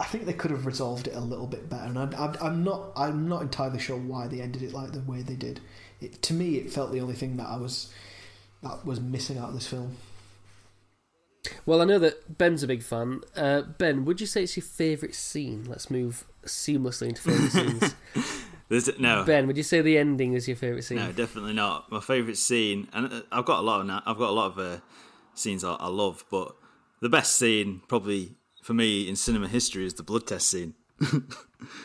I 0.00 0.04
think 0.04 0.26
they 0.26 0.32
could 0.32 0.50
have 0.50 0.66
resolved 0.66 1.08
it 1.08 1.14
a 1.14 1.20
little 1.20 1.46
bit 1.46 1.68
better, 1.68 1.84
and 1.84 1.98
I, 1.98 2.26
I, 2.26 2.46
I'm 2.46 2.64
not. 2.64 2.92
I'm 2.96 3.28
not 3.28 3.42
entirely 3.42 3.78
sure 3.78 3.96
why 3.96 4.26
they 4.26 4.40
ended 4.40 4.62
it 4.62 4.72
like 4.72 4.92
the 4.92 5.00
way 5.00 5.22
they 5.22 5.34
did. 5.34 5.60
It, 6.00 6.22
to 6.22 6.34
me, 6.34 6.56
it 6.56 6.72
felt 6.72 6.92
the 6.92 7.00
only 7.00 7.14
thing 7.14 7.36
that 7.36 7.46
I 7.48 7.56
was 7.56 7.92
that 8.62 8.84
was 8.84 9.00
missing 9.00 9.38
out 9.38 9.48
of 9.48 9.54
this 9.54 9.66
film. 9.66 9.96
Well, 11.64 11.80
I 11.80 11.84
know 11.84 11.98
that 12.00 12.36
Ben's 12.36 12.62
a 12.62 12.66
big 12.66 12.82
fan. 12.82 13.20
Uh, 13.36 13.62
ben, 13.62 14.04
would 14.04 14.20
you 14.20 14.26
say 14.26 14.42
it's 14.42 14.56
your 14.56 14.64
favourite 14.64 15.14
scene? 15.14 15.64
Let's 15.68 15.90
move 15.90 16.24
seamlessly 16.44 17.08
into 17.08 17.22
favourite 17.22 17.52
scenes. 17.52 17.94
There's, 18.68 18.98
no, 18.98 19.24
Ben, 19.24 19.46
would 19.46 19.56
you 19.56 19.62
say 19.62 19.80
the 19.80 19.96
ending 19.96 20.34
is 20.34 20.46
your 20.46 20.56
favourite 20.56 20.84
scene? 20.84 20.98
no, 20.98 21.10
definitely 21.12 21.54
not. 21.54 21.90
My 21.90 22.00
favourite 22.00 22.36
scene, 22.36 22.88
and 22.92 23.12
uh, 23.12 23.22
I've 23.32 23.46
got 23.46 23.60
a 23.60 23.62
lot 23.62 23.80
of 23.80 23.90
I've 24.06 24.18
got 24.18 24.28
a 24.28 24.32
lot 24.32 24.52
of 24.52 24.58
uh, 24.58 24.80
scenes 25.34 25.64
I, 25.64 25.74
I 25.74 25.88
love, 25.88 26.24
but 26.30 26.54
the 27.00 27.08
best 27.08 27.36
scene 27.36 27.80
probably 27.88 28.32
for 28.62 28.74
me 28.74 29.08
in 29.08 29.16
cinema 29.16 29.48
history 29.48 29.86
is 29.86 29.94
the 29.94 30.02
blood 30.02 30.26
test 30.26 30.50
scene. 30.50 30.74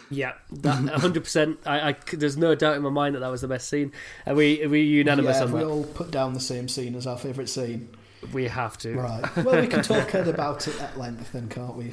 Yeah, 0.10 0.34
that 0.52 0.88
hundred 1.00 1.24
percent. 1.24 1.60
I, 1.66 1.90
I, 1.90 1.96
there's 2.14 2.38
no 2.38 2.54
doubt 2.54 2.76
in 2.76 2.84
my 2.84 2.90
mind 2.90 3.16
that 3.16 3.20
that 3.22 3.30
was 3.30 3.42
the 3.42 3.48
best 3.48 3.68
scene, 3.70 3.92
and 4.26 4.38
we 4.38 4.66
we 4.68 4.82
unanimous 4.82 5.38
yeah, 5.38 5.44
on 5.46 5.52
we 5.52 5.60
that. 5.62 5.66
all 5.68 5.84
put 5.84 6.12
down 6.12 6.34
the 6.34 6.40
same 6.40 6.68
scene 6.68 6.96
as 6.96 7.08
our 7.08 7.18
favourite 7.18 7.50
scene. 7.50 7.90
We 8.32 8.48
have 8.48 8.78
to. 8.80 8.96
Right. 8.96 9.36
Well, 9.38 9.60
we 9.60 9.68
can 9.68 9.82
talk 9.82 10.14
about 10.14 10.68
it 10.68 10.80
at 10.80 10.98
length, 10.98 11.32
then, 11.34 11.50
can't 11.50 11.76
we? 11.76 11.92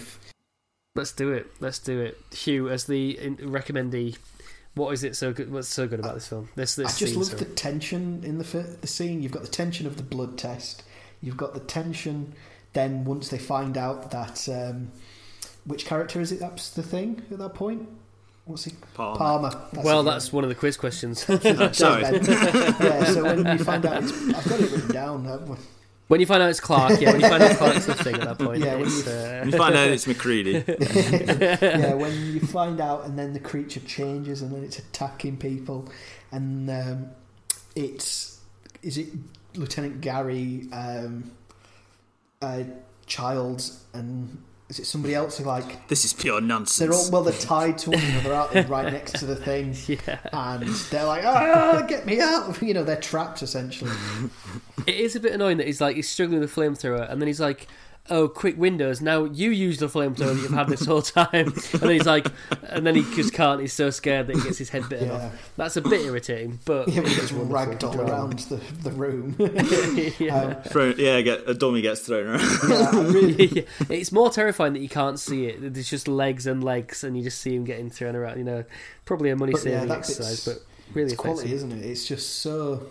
Let's 0.95 1.13
do 1.13 1.33
it. 1.33 1.51
Let's 1.61 1.79
do 1.79 2.01
it. 2.01 2.19
Hugh, 2.33 2.69
as 2.69 2.85
the 2.85 3.17
recommendee, 3.41 4.19
what 4.75 4.93
is 4.93 5.05
it 5.05 5.17
so 5.17 5.33
good? 5.33 5.53
What's 5.53 5.69
so 5.69 5.87
good 5.87 6.01
about 6.01 6.15
this 6.15 6.29
film? 6.29 6.49
This 6.55 6.77
this 6.77 6.87
I 6.87 6.99
just 6.99 7.13
scene, 7.13 7.15
love 7.17 7.29
sorry. 7.29 7.39
the 7.41 7.45
tension 7.47 8.23
in 8.25 8.39
the 8.39 8.45
the 8.81 8.87
scene. 8.87 9.23
You've 9.23 9.33
got 9.33 9.43
the 9.43 9.49
tension 9.49 9.87
of 9.87 9.97
the 9.97 10.03
blood 10.03 10.39
test. 10.39 10.83
You've 11.21 11.37
got 11.37 11.55
the 11.55 11.61
tension. 11.61 12.35
Then 12.73 13.05
once 13.05 13.29
they 13.29 13.39
find 13.39 13.77
out 13.77 14.13
that 14.13 14.49
um, 14.49 14.93
which 15.65 15.87
character 15.87 16.21
is 16.21 16.31
it? 16.33 16.41
That's 16.41 16.71
the 16.71 16.83
thing 16.83 17.23
at 17.31 17.39
that 17.39 17.55
point. 17.55 17.89
What's 18.45 18.65
he? 18.65 18.73
Palmer. 18.95 19.51
Palmer. 19.51 19.83
well, 19.85 20.03
that's 20.03 20.33
one 20.33 20.45
of 20.45 20.49
the 20.51 20.55
quiz 20.57 20.77
questions. 20.77 21.25
yeah. 21.43 21.71
Sorry. 21.73 22.03
yeah. 22.03 23.05
So 23.05 23.25
when 23.25 23.59
you 23.59 23.65
find 23.65 23.85
out, 23.85 24.03
it's, 24.03 24.13
I've 24.13 24.49
got 24.49 24.61
it 24.61 24.71
written 24.71 24.93
down. 24.93 25.59
When 26.11 26.19
you 26.19 26.27
find 26.27 26.43
out 26.43 26.51
it's 26.51 26.59
Clark, 26.59 27.01
yeah. 27.01 27.13
When 27.13 27.21
you 27.21 27.29
find 27.29 27.41
out 27.41 27.57
Clark's 27.57 27.87
the 27.87 27.95
thing 27.95 28.17
at 28.17 28.23
that 28.23 28.39
point, 28.45 28.59
Yeah, 28.65 28.75
when 28.75 28.89
you- 28.91 29.03
uh, 29.07 29.43
You 29.47 29.53
find 29.53 29.77
out 29.77 29.89
it's 29.91 30.07
MacReady. 30.13 30.65
yeah, 30.67 31.95
when 32.05 32.13
you 32.35 32.41
find 32.41 32.81
out, 32.81 33.05
and 33.05 33.17
then 33.17 33.33
the 33.33 33.39
creature 33.39 33.79
changes, 33.81 34.43
and 34.43 34.51
then 34.53 34.65
it's 34.65 34.81
attacking 34.81 35.37
people, 35.37 35.89
and 36.33 36.69
um, 36.69 37.11
it's 37.77 38.41
is 38.83 38.99
it 38.99 39.07
Lieutenant 39.55 40.01
Garry, 40.01 40.67
um, 40.73 41.31
uh, 42.43 42.65
Childs, 43.07 43.85
and 43.95 44.43
is 44.71 44.79
it 44.79 44.87
somebody 44.87 45.15
else? 45.15 45.37
Who 45.37 45.45
like 45.45 45.89
This 45.89 46.05
is 46.05 46.13
pure 46.13 46.41
they're 46.41 46.51
all 46.51 46.59
nonsense. 46.59 47.11
well, 47.11 47.23
they're 47.25 47.33
tied 47.35 47.77
to 47.79 47.91
one 47.91 48.01
another, 48.01 48.33
aren't 48.33 48.53
they? 48.53 48.63
Right 48.63 48.91
next 48.93 49.19
to 49.19 49.27
the 49.27 49.35
thing, 49.37 49.75
yeah. 49.87 50.19
and 50.33 50.63
they're 50.91 51.05
like, 51.05 51.25
"Ah, 51.25 51.85
get 51.87 52.07
me 52.07 52.21
out!" 52.21 52.63
You 52.63 52.73
know, 52.75 52.85
they're 52.85 53.01
trapped 53.01 53.43
essentially. 53.43 53.91
It 54.87 54.95
is 54.95 55.17
a 55.17 55.21
bit 55.21 55.33
annoying 55.33 55.57
that 55.59 55.67
he's 55.67 55.81
like 55.81 55.97
he's 55.97 56.09
struggling 56.09 56.41
with 56.41 56.55
the 56.55 56.61
flamethrower, 56.61 57.11
and 57.11 57.21
then 57.21 57.27
he's 57.27 57.41
like, 57.41 57.67
oh, 58.11 58.29
quick 58.29 58.59
windows. 58.59 59.01
Now 59.01 59.25
you 59.25 59.51
use 59.51 59.79
the 59.79 59.87
flamethrower 59.87 60.35
that 60.35 60.43
you've 60.43 60.51
had 60.53 60.69
this 60.69 60.85
whole 60.85 61.03
time. 61.03 61.53
And 61.73 61.81
then 61.81 61.91
he's 61.91 62.07
like, 62.07 62.27
and 62.65 62.87
then 62.87 62.95
he 62.97 63.03
just 63.15 63.33
can't. 63.33 63.61
He's 63.61 63.73
so 63.73 63.91
scared 63.91 64.27
that 64.27 64.37
he 64.37 64.43
gets 64.43 64.59
his 64.59 64.69
head 64.71 64.89
bitten 64.89 65.09
Yeah. 65.09 65.15
off. 65.27 65.53
That's 65.57 65.77
a 65.77 65.81
bit 65.83 66.05
irritating, 66.05 66.59
but 66.65 66.89
Yeah, 66.89 67.01
but 67.03 67.09
he 67.11 67.15
it's 67.15 67.21
gets 67.21 67.33
wonderful 67.33 67.55
ragged 67.55 67.85
all 67.85 68.01
around 68.01 68.39
the, 68.41 68.57
the 68.83 68.91
room. 68.91 69.37
yeah. 70.19 70.37
Um, 70.57 70.63
Thrown, 70.65 70.95
yeah, 70.99 71.21
get, 71.21 71.49
a 71.49 71.55
dummy 71.55 71.81
gets 71.83 72.01
thrown 72.01 72.27
around. 72.27 72.41
yeah, 72.69 72.91
really, 73.13 73.47
Yeah, 73.47 73.63
it's 73.89 74.13
more 74.13 74.31
terrifying 74.31 74.73
that 74.75 74.81
you 74.81 74.89
can't 74.89 75.19
see 75.19 75.47
it. 75.47 75.73
There's 75.75 75.89
just 75.89 76.09
legs 76.09 76.47
and 76.47 76.63
legs, 76.65 77.05
and 77.05 77.17
you 77.17 77.23
just 77.23 77.41
see 77.41 77.55
him 77.55 77.65
getting 77.65 77.91
thrown 77.91 78.17
around. 78.17 78.39
You 78.39 78.45
know, 78.45 78.65
probably 79.05 79.31
a 79.31 79.37
money 79.37 79.53
But, 79.53 79.65
yeah, 79.65 79.81
saving 79.81 79.93
exercise, 79.93 80.45
bit's- 80.45 80.59
but 80.89 80.95
really 80.95 81.13
it's 81.13 81.21
quality, 81.21 81.53
isn't 81.55 81.73
it? 81.73 81.85
It's 81.85 82.07
just 82.07 82.41
so, 82.41 82.87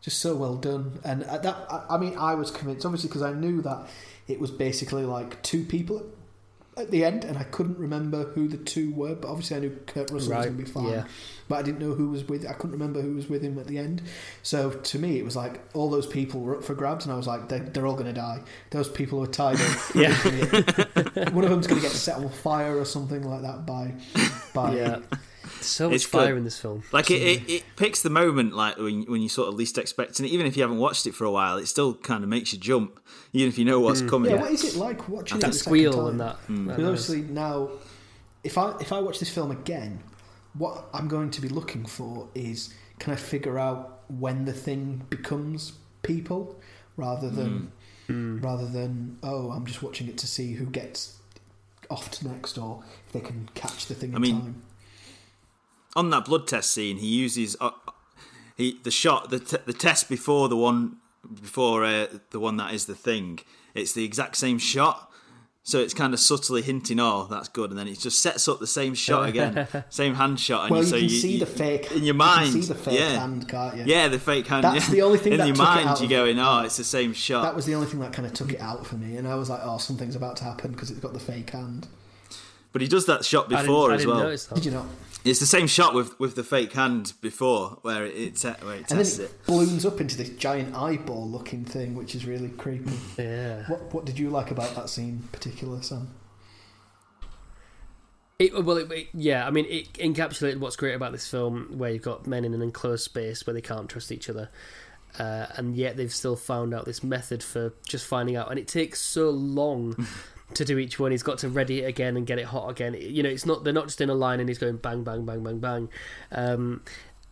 just 0.00 0.20
so 0.20 0.34
well 0.36 0.56
done. 0.56 1.00
And 1.04 1.22
that, 1.22 1.46
I, 1.46 1.84
I 1.90 1.98
mean, 1.98 2.16
I 2.18 2.34
was 2.34 2.50
convinced, 2.50 2.84
obviously, 2.86 3.08
because 3.08 3.22
I 3.22 3.32
knew 3.32 3.60
that 3.62 3.86
it 4.26 4.40
was 4.40 4.50
basically 4.50 5.04
like 5.04 5.42
two 5.42 5.64
people 5.64 6.04
at 6.76 6.90
the 6.90 7.04
end, 7.04 7.24
and 7.24 7.38
I 7.38 7.44
couldn't 7.44 7.78
remember 7.78 8.24
who 8.30 8.48
the 8.48 8.56
two 8.56 8.92
were. 8.92 9.14
But 9.14 9.28
obviously, 9.28 9.56
I 9.56 9.60
knew 9.60 9.78
Kurt 9.86 10.10
Russell 10.10 10.16
was 10.16 10.46
going 10.46 10.56
to 10.56 10.62
be 10.64 10.68
fine. 10.68 10.88
yeah. 10.88 11.04
But 11.48 11.56
I 11.56 11.62
didn't 11.62 11.78
know 11.78 11.94
who 11.94 12.08
was 12.10 12.24
with. 12.24 12.46
I 12.48 12.52
couldn't 12.54 12.72
remember 12.72 13.00
who 13.02 13.14
was 13.14 13.28
with 13.28 13.42
him 13.42 13.58
at 13.58 13.66
the 13.66 13.78
end. 13.78 14.02
So 14.42 14.70
to 14.70 14.98
me, 14.98 15.18
it 15.18 15.24
was 15.24 15.36
like 15.36 15.60
all 15.74 15.90
those 15.90 16.06
people 16.06 16.40
were 16.40 16.56
up 16.56 16.64
for 16.64 16.74
grabs, 16.74 17.04
and 17.04 17.12
I 17.12 17.16
was 17.16 17.26
like, 17.26 17.48
they're, 17.48 17.60
they're 17.60 17.86
all 17.86 17.94
going 17.94 18.06
to 18.06 18.12
die. 18.12 18.40
Those 18.70 18.88
people 18.88 19.18
who 19.18 19.24
are 19.24 19.28
tied 19.28 19.60
up. 19.60 19.78
Yeah. 19.94 20.12
One 21.30 21.44
of 21.44 21.50
them's 21.50 21.66
going 21.66 21.80
to 21.80 21.86
get 21.86 21.92
set 21.92 22.16
on 22.16 22.28
fire 22.28 22.76
or 22.76 22.84
something 22.84 23.22
like 23.22 23.42
that 23.42 23.64
by 23.66 23.94
by 24.52 24.74
Yeah, 24.74 24.98
so 25.64 25.88
much 25.88 25.96
It's 25.96 26.04
fire 26.04 26.28
good. 26.28 26.38
in 26.38 26.44
this 26.44 26.58
film. 26.58 26.82
Like 26.92 27.10
it, 27.10 27.22
it, 27.22 27.50
it 27.50 27.64
picks 27.76 28.02
the 28.02 28.10
moment 28.10 28.54
like 28.54 28.76
when 28.76 29.02
when 29.04 29.22
you 29.22 29.28
sort 29.28 29.48
of 29.48 29.54
least 29.54 29.78
expecting 29.78 30.26
it. 30.26 30.30
Even 30.30 30.46
if 30.46 30.56
you 30.56 30.62
haven't 30.62 30.78
watched 30.78 31.06
it 31.06 31.14
for 31.14 31.24
a 31.24 31.30
while, 31.30 31.56
it 31.56 31.66
still 31.66 31.94
kind 31.94 32.22
of 32.22 32.30
makes 32.30 32.52
you 32.52 32.58
jump, 32.58 33.00
even 33.32 33.48
if 33.48 33.58
you 33.58 33.64
know 33.64 33.80
what's 33.80 34.00
hmm. 34.00 34.08
coming. 34.08 34.30
Yeah, 34.30 34.40
what 34.40 34.52
is 34.52 34.64
it 34.64 34.78
like 34.78 35.08
watching 35.08 35.38
it 35.38 35.40
That 35.40 35.48
the 35.48 35.52
second 35.52 35.70
squeal 35.70 35.92
time? 35.92 36.06
and 36.06 36.20
that. 36.20 36.36
Hmm. 36.36 36.66
that 36.66 36.76
Because 36.76 36.88
obviously 36.88 37.22
now, 37.22 37.70
if 38.42 38.58
I 38.58 38.74
if 38.80 38.92
I 38.92 39.00
watch 39.00 39.18
this 39.18 39.30
film 39.30 39.50
again, 39.50 40.00
what 40.54 40.86
I'm 40.92 41.08
going 41.08 41.30
to 41.30 41.40
be 41.40 41.48
looking 41.48 41.84
for 41.84 42.28
is 42.34 42.74
can 42.98 43.12
I 43.12 43.16
figure 43.16 43.58
out 43.58 44.02
when 44.08 44.44
the 44.44 44.52
thing 44.52 45.02
becomes 45.10 45.72
people 46.02 46.60
rather 46.96 47.30
than 47.30 47.72
Hmm. 48.06 48.36
hmm. 48.36 48.40
rather 48.40 48.66
than 48.66 49.18
oh 49.22 49.50
I'm 49.50 49.64
just 49.66 49.82
watching 49.82 50.08
it 50.08 50.18
to 50.18 50.26
see 50.26 50.52
who 50.54 50.66
gets 50.66 51.18
offed 51.90 52.24
next 52.24 52.58
or 52.58 52.82
if 53.06 53.12
they 53.12 53.20
can 53.20 53.48
catch 53.54 53.86
the 53.86 53.94
thing 53.94 54.10
in 54.10 54.16
I 54.16 54.18
mean, 54.18 54.40
time. 54.40 54.62
On 55.96 56.10
that 56.10 56.24
blood 56.24 56.46
test 56.46 56.72
scene, 56.72 56.96
he 56.98 57.06
uses 57.06 57.56
uh, 57.60 57.70
he 58.56 58.78
the 58.82 58.90
shot 58.90 59.30
the 59.30 59.38
t- 59.40 59.56
the 59.66 59.72
test 59.72 60.08
before 60.08 60.48
the 60.48 60.56
one 60.56 60.96
before 61.42 61.84
uh, 61.84 62.06
the 62.30 62.40
one 62.40 62.56
that 62.58 62.72
is 62.74 62.86
the 62.86 62.94
thing. 62.94 63.40
It's 63.74 63.92
the 63.92 64.04
exact 64.04 64.36
same 64.36 64.58
shot, 64.58 65.10
so 65.64 65.78
it's 65.80 65.94
kind 65.94 66.14
of 66.14 66.20
subtly 66.20 66.62
hinting, 66.62 67.00
"Oh, 67.00 67.26
that's 67.28 67.48
good," 67.48 67.70
and 67.70 67.78
then 67.78 67.88
it 67.88 67.98
just 67.98 68.20
sets 68.20 68.46
up 68.46 68.60
the 68.60 68.66
same 68.66 68.94
shot 68.94 69.28
again, 69.28 69.66
same 69.88 70.14
hand 70.14 70.38
shot, 70.38 70.62
and 70.64 70.70
Well, 70.70 70.82
you 70.82 70.88
so 70.88 70.98
can 71.00 71.08
see 71.08 71.38
the 71.40 71.46
fake 71.46 71.90
in 71.90 71.98
your 71.98 72.06
you 72.06 72.14
mind, 72.14 72.52
can 72.52 72.62
see 72.62 72.68
the 72.72 72.78
fake 72.78 72.98
yeah. 73.00 73.18
hand, 73.18 73.48
can't 73.48 73.76
you? 73.76 73.84
Yeah, 73.86 74.06
the 74.08 74.18
fake 74.20 74.46
hand. 74.46 74.62
That's 74.64 74.86
yeah. 74.88 74.94
the 74.94 75.02
only 75.02 75.18
thing 75.18 75.32
in 75.32 75.38
that 75.38 75.46
your 75.48 75.56
took 75.56 75.64
it 75.64 75.68
mind. 75.68 75.88
out 75.88 76.00
You're 76.00 76.08
going, 76.10 76.38
"Oh, 76.38 76.60
it's 76.60 76.76
the 76.76 76.84
same 76.84 77.12
shot." 77.14 77.42
That 77.42 77.56
was 77.56 77.66
the 77.66 77.74
only 77.74 77.88
thing 77.88 77.98
that 78.00 78.12
kind 78.12 78.26
of 78.26 78.32
took 78.34 78.52
it 78.52 78.60
out 78.60 78.86
for 78.86 78.94
me, 78.96 79.16
and 79.16 79.26
I 79.26 79.34
was 79.34 79.50
like, 79.50 79.60
"Oh, 79.64 79.78
something's 79.78 80.14
about 80.16 80.36
to 80.36 80.44
happen 80.44 80.70
because 80.72 80.90
it's 80.90 81.00
got 81.00 81.12
the 81.14 81.20
fake 81.20 81.50
hand." 81.50 81.88
but 82.72 82.82
he 82.82 82.88
does 82.88 83.06
that 83.06 83.24
shot 83.24 83.46
I 83.46 83.48
didn't- 83.50 83.66
before 83.66 83.90
I 83.92 83.94
as 83.94 84.00
didn't 84.00 84.16
well. 84.16 84.28
that. 84.30 84.50
Did 84.54 84.64
you 84.64 84.70
not? 84.72 84.86
It's 85.24 85.40
the 85.40 85.46
same 85.46 85.66
shot 85.66 85.94
with 85.94 86.18
with 86.20 86.34
the 86.34 86.44
fake 86.44 86.72
hand 86.74 87.14
before, 87.22 87.78
where 87.82 88.04
it, 88.04 88.14
it 88.14 88.36
te- 88.36 88.48
where 88.64 88.76
it 88.76 88.90
And 88.90 89.00
then 89.00 89.06
it 89.06 89.18
it. 89.20 89.46
balloons 89.46 89.86
up 89.86 90.00
into 90.00 90.16
this 90.18 90.28
giant 90.30 90.74
eyeball 90.74 91.26
looking 91.28 91.64
thing, 91.64 91.94
which 91.94 92.14
is 92.14 92.26
really 92.26 92.50
creepy. 92.50 92.92
Yeah. 93.16 93.64
What 93.68 93.94
What 93.94 94.04
did 94.04 94.18
you 94.18 94.28
like 94.28 94.50
about 94.50 94.74
that 94.74 94.90
scene, 94.90 95.08
in 95.22 95.28
particular, 95.32 95.80
Sam? 95.82 96.08
It, 98.38 98.64
well, 98.64 98.76
it, 98.78 98.90
it- 98.90 99.08
yeah, 99.14 99.46
I 99.46 99.50
mean, 99.50 99.64
it 99.68 99.92
encapsulated 99.94 100.58
what's 100.58 100.76
great 100.76 100.94
about 100.94 101.12
this 101.12 101.26
film, 101.28 101.78
where 101.78 101.90
you've 101.90 102.02
got 102.02 102.26
men 102.26 102.44
in 102.44 102.52
an 102.52 102.62
enclosed 102.62 103.04
space 103.04 103.46
where 103.46 103.54
they 103.54 103.60
can't 103.62 103.88
trust 103.88 104.10
each 104.10 104.28
other, 104.28 104.50
uh, 105.18 105.46
and 105.56 105.76
yet 105.76 105.96
they've 105.96 106.12
still 106.12 106.34
found 106.36 106.74
out 106.74 106.84
this 106.84 107.02
method 107.04 107.42
for 107.44 107.72
just 107.88 108.04
finding 108.06 108.34
out, 108.36 108.50
and 108.50 108.58
it 108.58 108.66
takes 108.68 109.00
so 109.00 109.30
long 109.30 110.06
to 110.52 110.64
do 110.64 110.78
each 110.78 110.98
one. 110.98 111.10
He's 111.10 111.22
got 111.22 111.38
to 111.38 111.48
ready 111.48 111.82
it 111.82 111.86
again 111.86 112.16
and 112.16 112.26
get 112.26 112.38
it 112.38 112.46
hot 112.46 112.70
again. 112.70 112.94
You 112.98 113.22
know, 113.22 113.30
it's 113.30 113.46
not 113.46 113.64
they're 113.64 113.72
not 113.72 113.86
just 113.86 114.00
in 114.00 114.10
a 114.10 114.14
line 114.14 114.40
and 114.40 114.48
he's 114.48 114.58
going 114.58 114.76
bang, 114.76 115.02
bang, 115.02 115.24
bang, 115.24 115.42
bang, 115.42 115.58
bang. 115.58 115.88
Um, 116.30 116.82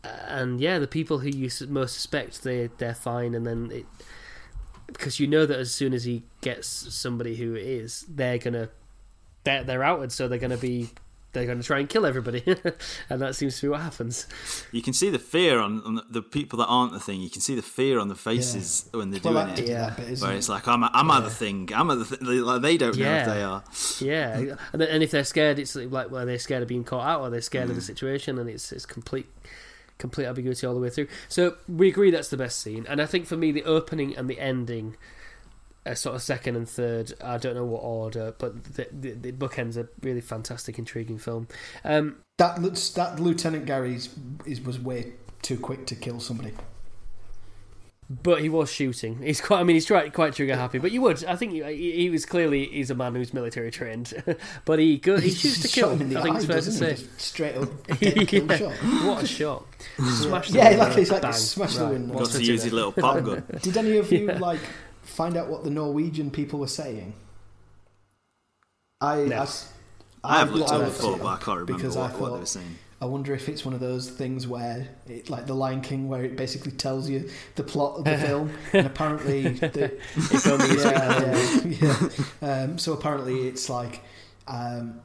and 0.02 0.60
yeah, 0.60 0.78
the 0.78 0.88
people 0.88 1.18
who 1.18 1.28
you 1.28 1.50
most 1.68 1.94
suspect 1.94 2.42
they 2.42 2.70
they're 2.78 2.94
fine, 2.94 3.34
and 3.34 3.46
then 3.46 3.70
it 3.72 3.86
because 4.86 5.20
you 5.20 5.26
know 5.26 5.46
that 5.46 5.58
as 5.58 5.72
soon 5.72 5.92
as 5.92 6.04
he 6.04 6.24
gets 6.40 6.68
somebody 6.68 7.36
who 7.36 7.54
is, 7.54 8.04
they're 8.08 8.38
gonna 8.38 8.70
they're, 9.44 9.64
they're 9.64 9.84
outed, 9.84 10.12
so 10.12 10.28
they're 10.28 10.38
to 10.50 10.56
be 10.56 10.90
they're 11.32 11.46
going 11.46 11.58
to 11.60 11.64
try 11.64 11.78
and 11.78 11.88
kill 11.88 12.04
everybody, 12.04 12.42
and 13.10 13.20
that 13.22 13.34
seems 13.34 13.56
to 13.60 13.66
be 13.66 13.68
what 13.70 13.80
happens. 13.80 14.26
You 14.70 14.82
can 14.82 14.92
see 14.92 15.08
the 15.08 15.18
fear 15.18 15.60
on, 15.60 15.82
on 15.84 15.94
the, 15.94 16.04
the 16.10 16.22
people 16.22 16.58
that 16.58 16.66
aren't 16.66 16.92
the 16.92 17.00
thing. 17.00 17.20
You 17.20 17.30
can 17.30 17.40
see 17.40 17.54
the 17.54 17.62
fear 17.62 17.98
on 17.98 18.08
the 18.08 18.14
faces 18.14 18.88
when 18.92 19.10
they're 19.10 19.20
Well, 19.24 19.34
doing 19.34 19.46
that 19.46 19.58
it. 19.58 19.62
did 19.62 19.68
Yeah. 19.70 19.90
that 19.90 19.96
bit, 19.96 20.20
Where 20.20 20.32
it? 20.32 20.36
it's 20.36 20.48
like, 20.48 20.68
I'm, 20.68 20.84
I'm 20.84 21.10
at 21.10 21.24
the 21.24 21.30
thing. 21.30 21.70
I'm 21.74 21.90
at 21.90 21.98
the 21.98 22.04
thing. 22.04 22.18
Like, 22.20 22.62
they 22.62 22.76
don't 22.76 22.96
know 22.98 23.14
if 23.14 23.26
they 23.26 23.42
are. 23.42 23.64
Yeah, 24.00 24.56
and 24.72 24.82
and 24.82 25.02
if 25.02 25.10
they're 25.10 25.24
scared, 25.24 25.58
it's 25.58 25.74
like 25.74 26.10
well, 26.10 26.26
they're 26.26 26.38
scared 26.38 26.62
of 26.62 26.68
being 26.68 26.84
caught 26.84 27.06
out, 27.06 27.20
or 27.20 27.30
they're 27.30 27.40
scared 27.40 27.70
of 27.70 27.76
the 27.76 27.82
mm. 27.82 27.86
situation, 27.86 28.38
and 28.38 28.48
it's 28.48 28.70
it's 28.72 28.86
complete 28.86 29.26
complete 29.98 30.26
ambiguity 30.26 30.66
all 30.66 30.74
the 30.74 30.80
way 30.80 30.90
through. 30.90 31.06
So 31.28 31.56
we 31.68 31.88
agree 31.88 32.10
that's 32.10 32.28
the 32.28 32.36
best 32.36 32.58
scene, 32.60 32.84
and 32.88 33.00
I 33.00 33.06
think 33.06 33.26
for 33.26 33.36
me 33.36 33.52
the 33.52 33.64
opening 33.64 34.16
and 34.16 34.28
the 34.28 34.38
ending. 34.38 34.96
Are 35.84 35.96
sort 35.96 36.14
of 36.14 36.22
second 36.22 36.54
and 36.54 36.68
third. 36.68 37.12
I 37.22 37.38
don't 37.38 37.54
know 37.56 37.64
what 37.64 37.80
order, 37.82 38.34
but 38.38 38.62
the, 38.74 38.86
the, 38.92 39.10
the 39.12 39.32
bookends 39.32 39.76
a 39.76 39.88
really 40.00 40.20
fantastic, 40.20 40.78
intriguing 40.78 41.18
film. 41.18 41.48
Um, 41.84 42.18
That 42.38 42.62
looks- 42.62 42.90
that 42.90 43.18
Lieutenant 43.18 43.66
Garry's 43.66 44.08
is 44.46 44.60
was 44.60 44.78
way 44.78 45.14
too 45.42 45.58
quick 45.58 45.86
to 45.86 45.96
kill 45.96 46.20
somebody. 46.20 46.52
But 48.22 48.42
he 48.42 48.48
was 48.50 48.70
shooting. 48.70 49.22
He's 49.22 49.40
quite. 49.40 49.60
I 49.60 49.62
mean, 49.64 49.74
he's 49.74 49.86
quite 49.86 50.12
quite 50.12 50.34
trigger 50.34 50.54
happy. 50.54 50.78
But 50.78 50.92
you 50.92 51.00
would. 51.00 51.24
I 51.24 51.34
think 51.34 51.52
he, 51.52 51.62
he 51.92 52.10
was 52.10 52.26
clearly 52.26 52.66
he's 52.66 52.90
a 52.90 52.94
man 52.94 53.14
who's 53.14 53.32
military 53.32 53.70
trained. 53.70 54.12
but 54.66 54.78
he 54.78 54.98
go, 54.98 55.18
he 55.18 55.30
shoots 55.30 55.62
to 55.62 55.68
kill. 55.68 55.90
him 55.90 56.02
in 56.02 56.08
the 56.10 56.18
I 56.18 56.22
think 56.22 56.34
eye, 56.34 56.38
it's 56.38 56.46
fair 56.46 56.60
to 56.60 56.64
doesn't 56.66 56.90
he? 56.90 56.96
say. 56.96 57.08
Straight 57.16 57.56
up 57.56 57.70
Yeah. 58.00 58.56
shot. 58.56 58.72
What 59.06 59.22
a 59.22 59.26
shot! 59.26 59.64
Smash 59.98 60.50
the 60.50 60.58
Yeah, 60.58 60.68
window, 60.70 60.84
like- 60.84 60.98
it's 60.98 61.10
like 61.10 61.22
bang. 61.22 61.32
smash 61.32 61.74
the 61.76 61.84
Right, 61.84 61.92
window. 61.92 62.18
Got 62.18 62.30
to 62.32 62.44
use 62.44 62.62
his 62.64 62.72
little 62.72 62.92
pop 62.92 63.24
gun. 63.24 63.44
Did 63.62 63.76
any 63.78 63.96
of 63.96 64.12
you 64.12 64.26
Yeah. 64.28 64.38
like 64.38 64.60
find 65.02 65.36
out 65.36 65.48
what 65.48 65.64
the 65.64 65.70
Norwegian 65.70 66.30
people 66.30 66.58
were 66.58 66.66
saying? 66.68 67.14
I 69.00 69.24
No. 69.24 69.36
I, 69.36 69.42
s- 69.42 69.72
I 70.24 70.38
have 70.38 70.52
looked 70.52 70.70
I 70.70 70.76
up 70.76 70.82
looked 70.82 70.96
before, 70.96 71.16
it 71.16 71.22
but 71.22 71.26
I 71.26 71.36
can't 71.36 71.60
remember 71.60 71.72
because 71.74 71.96
I 71.96 72.08
what, 72.08 72.20
what 72.20 72.32
they 72.34 72.38
were 72.40 72.46
saying. 72.46 72.78
I 73.00 73.06
wonder 73.06 73.34
if 73.34 73.48
it's 73.48 73.64
one 73.64 73.74
of 73.74 73.80
those 73.80 74.08
things 74.08 74.46
where, 74.46 74.86
it, 75.08 75.28
like 75.28 75.46
The 75.46 75.54
Lion 75.54 75.80
King, 75.80 76.08
where 76.08 76.22
it 76.24 76.36
basically 76.36 76.70
tells 76.70 77.10
you 77.10 77.28
the 77.56 77.64
plot 77.64 77.98
of 77.98 78.04
the 78.04 78.16
film, 78.26 78.52
and 78.72 78.86
apparently, 78.86 79.48
the, 79.48 79.92
If 80.14 80.46
only 80.46 80.68
you 80.68 80.80
yeah, 80.80 82.08
yeah. 82.40 82.52
Um, 82.62 82.78
so 82.78 82.92
apparently, 82.92 83.48
it's 83.48 83.68
like 83.68 84.02
um, 84.46 85.00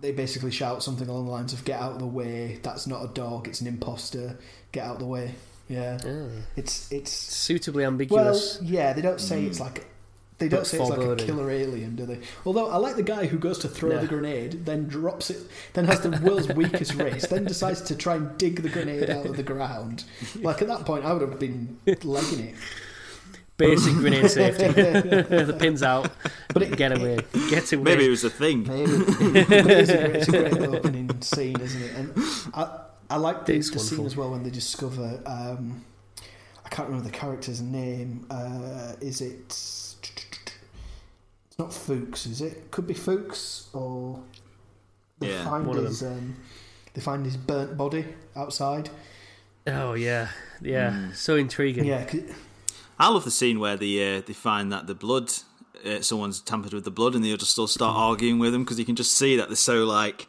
they 0.00 0.12
basically 0.12 0.52
shout 0.52 0.84
something 0.84 1.08
along 1.08 1.24
the 1.24 1.32
lines 1.32 1.52
of 1.52 1.64
"Get 1.64 1.80
out 1.80 1.94
of 1.94 1.98
the 1.98 2.06
way! 2.06 2.60
That's 2.62 2.86
not 2.86 3.02
a 3.04 3.08
dog; 3.08 3.48
it's 3.48 3.60
an 3.60 3.66
imposter. 3.66 4.38
Get 4.70 4.86
out 4.86 4.94
of 4.94 5.00
the 5.00 5.06
way!" 5.06 5.34
Yeah, 5.68 5.98
Ah, 6.04 6.26
it's 6.56 6.90
it's 6.92 7.10
suitably 7.12 7.82
well, 7.82 7.92
ambiguous. 7.92 8.58
yeah. 8.62 8.92
They 8.92 9.00
don't 9.02 9.20
say 9.20 9.44
it's 9.44 9.60
like. 9.60 9.86
They 10.38 10.48
don't 10.48 10.60
But 10.60 10.66
say 10.66 10.80
it's 10.80 10.90
like 10.90 10.98
a 10.98 11.14
killer 11.16 11.50
alien, 11.52 11.94
do 11.94 12.04
they? 12.04 12.18
Although 12.44 12.68
I 12.68 12.76
like 12.76 12.96
the 12.96 13.04
guy 13.04 13.26
who 13.26 13.38
goes 13.38 13.58
to 13.60 13.68
throw 13.68 13.90
Yeah. 13.92 13.98
the 14.00 14.08
grenade, 14.08 14.64
then 14.66 14.88
drops 14.88 15.30
it, 15.30 15.38
then 15.74 15.84
has 15.84 16.00
the 16.00 16.10
world's 16.20 16.48
weakest 16.56 16.94
wrist, 16.94 17.30
then 17.30 17.44
decides 17.44 17.80
to 17.82 17.94
try 17.94 18.16
and 18.16 18.36
dig 18.38 18.60
the 18.62 18.68
grenade 18.68 19.08
out 19.08 19.24
of 19.24 19.36
the 19.36 19.44
ground. 19.44 20.02
Like 20.40 20.60
at 20.60 20.66
that 20.68 20.84
point, 20.84 21.04
I 21.04 21.12
would 21.12 21.22
have 21.22 21.38
been 21.38 21.78
legging 22.02 22.40
it. 22.48 22.54
Basic 23.56 23.92
grenade 23.94 24.28
safety. 24.30 24.66
the 24.72 25.56
pin's 25.60 25.82
out. 25.84 26.10
But 26.52 26.62
it, 26.64 26.76
Get 26.76 26.98
away. 26.98 27.18
Get 27.48 27.72
away. 27.72 27.84
Maybe 27.84 28.06
it 28.06 28.10
was 28.10 28.24
a 28.24 28.30
thing. 28.30 28.64
Maybe. 28.66 29.44
but 29.44 29.52
it 29.52 29.70
is 29.70 29.90
a 29.90 29.96
great, 30.08 30.16
it's 30.16 30.28
a 30.28 30.30
great 30.32 30.58
opening 30.74 31.20
scene, 31.22 31.60
isn't 31.60 31.82
it? 31.82 31.94
And 31.94 32.12
I, 32.54 32.80
I 33.12 33.16
like 33.16 33.44
the, 33.44 33.58
the 33.58 33.78
scene 33.78 34.06
as 34.06 34.16
well 34.16 34.30
when 34.30 34.42
they 34.42 34.48
discover. 34.48 35.20
Um, 35.26 35.84
I 36.64 36.70
can't 36.70 36.88
remember 36.88 37.10
the 37.10 37.14
character's 37.14 37.60
name. 37.60 38.24
Uh, 38.30 38.94
is 39.02 39.20
it? 39.20 39.38
It's 39.44 39.96
not 41.58 41.74
Fuchs, 41.74 42.24
is 42.24 42.40
it? 42.40 42.70
Could 42.70 42.86
be 42.86 42.94
Fuchs, 42.94 43.68
or 43.74 44.18
they 45.18 45.28
Yeah, 45.28 45.44
find 45.44 45.66
one 45.66 45.76
of 45.76 45.84
his. 45.84 46.02
Um, 46.02 46.36
they 46.94 47.02
find 47.02 47.26
his 47.26 47.36
burnt 47.36 47.76
body 47.76 48.06
outside. 48.34 48.88
Oh 49.66 49.92
yeah, 49.92 50.28
yeah. 50.62 50.92
Mm. 50.92 51.14
So 51.14 51.36
intriguing. 51.36 51.84
Yeah, 51.84 52.10
I 52.98 53.10
love 53.10 53.24
the 53.24 53.30
scene 53.30 53.60
where 53.60 53.76
the 53.76 54.02
uh, 54.02 54.22
they 54.26 54.32
find 54.32 54.72
that 54.72 54.86
the 54.86 54.94
blood, 54.94 55.30
uh, 55.84 56.00
someone's 56.00 56.40
tampered 56.40 56.72
with 56.72 56.84
the 56.84 56.90
blood, 56.90 57.14
and 57.14 57.22
they'll 57.22 57.36
just 57.36 57.52
still 57.52 57.68
start 57.68 57.94
arguing 57.94 58.38
with 58.38 58.52
them 58.52 58.64
because 58.64 58.78
you 58.78 58.86
can 58.86 58.96
just 58.96 59.12
see 59.12 59.36
that 59.36 59.48
they're 59.48 59.56
so 59.56 59.84
like. 59.84 60.28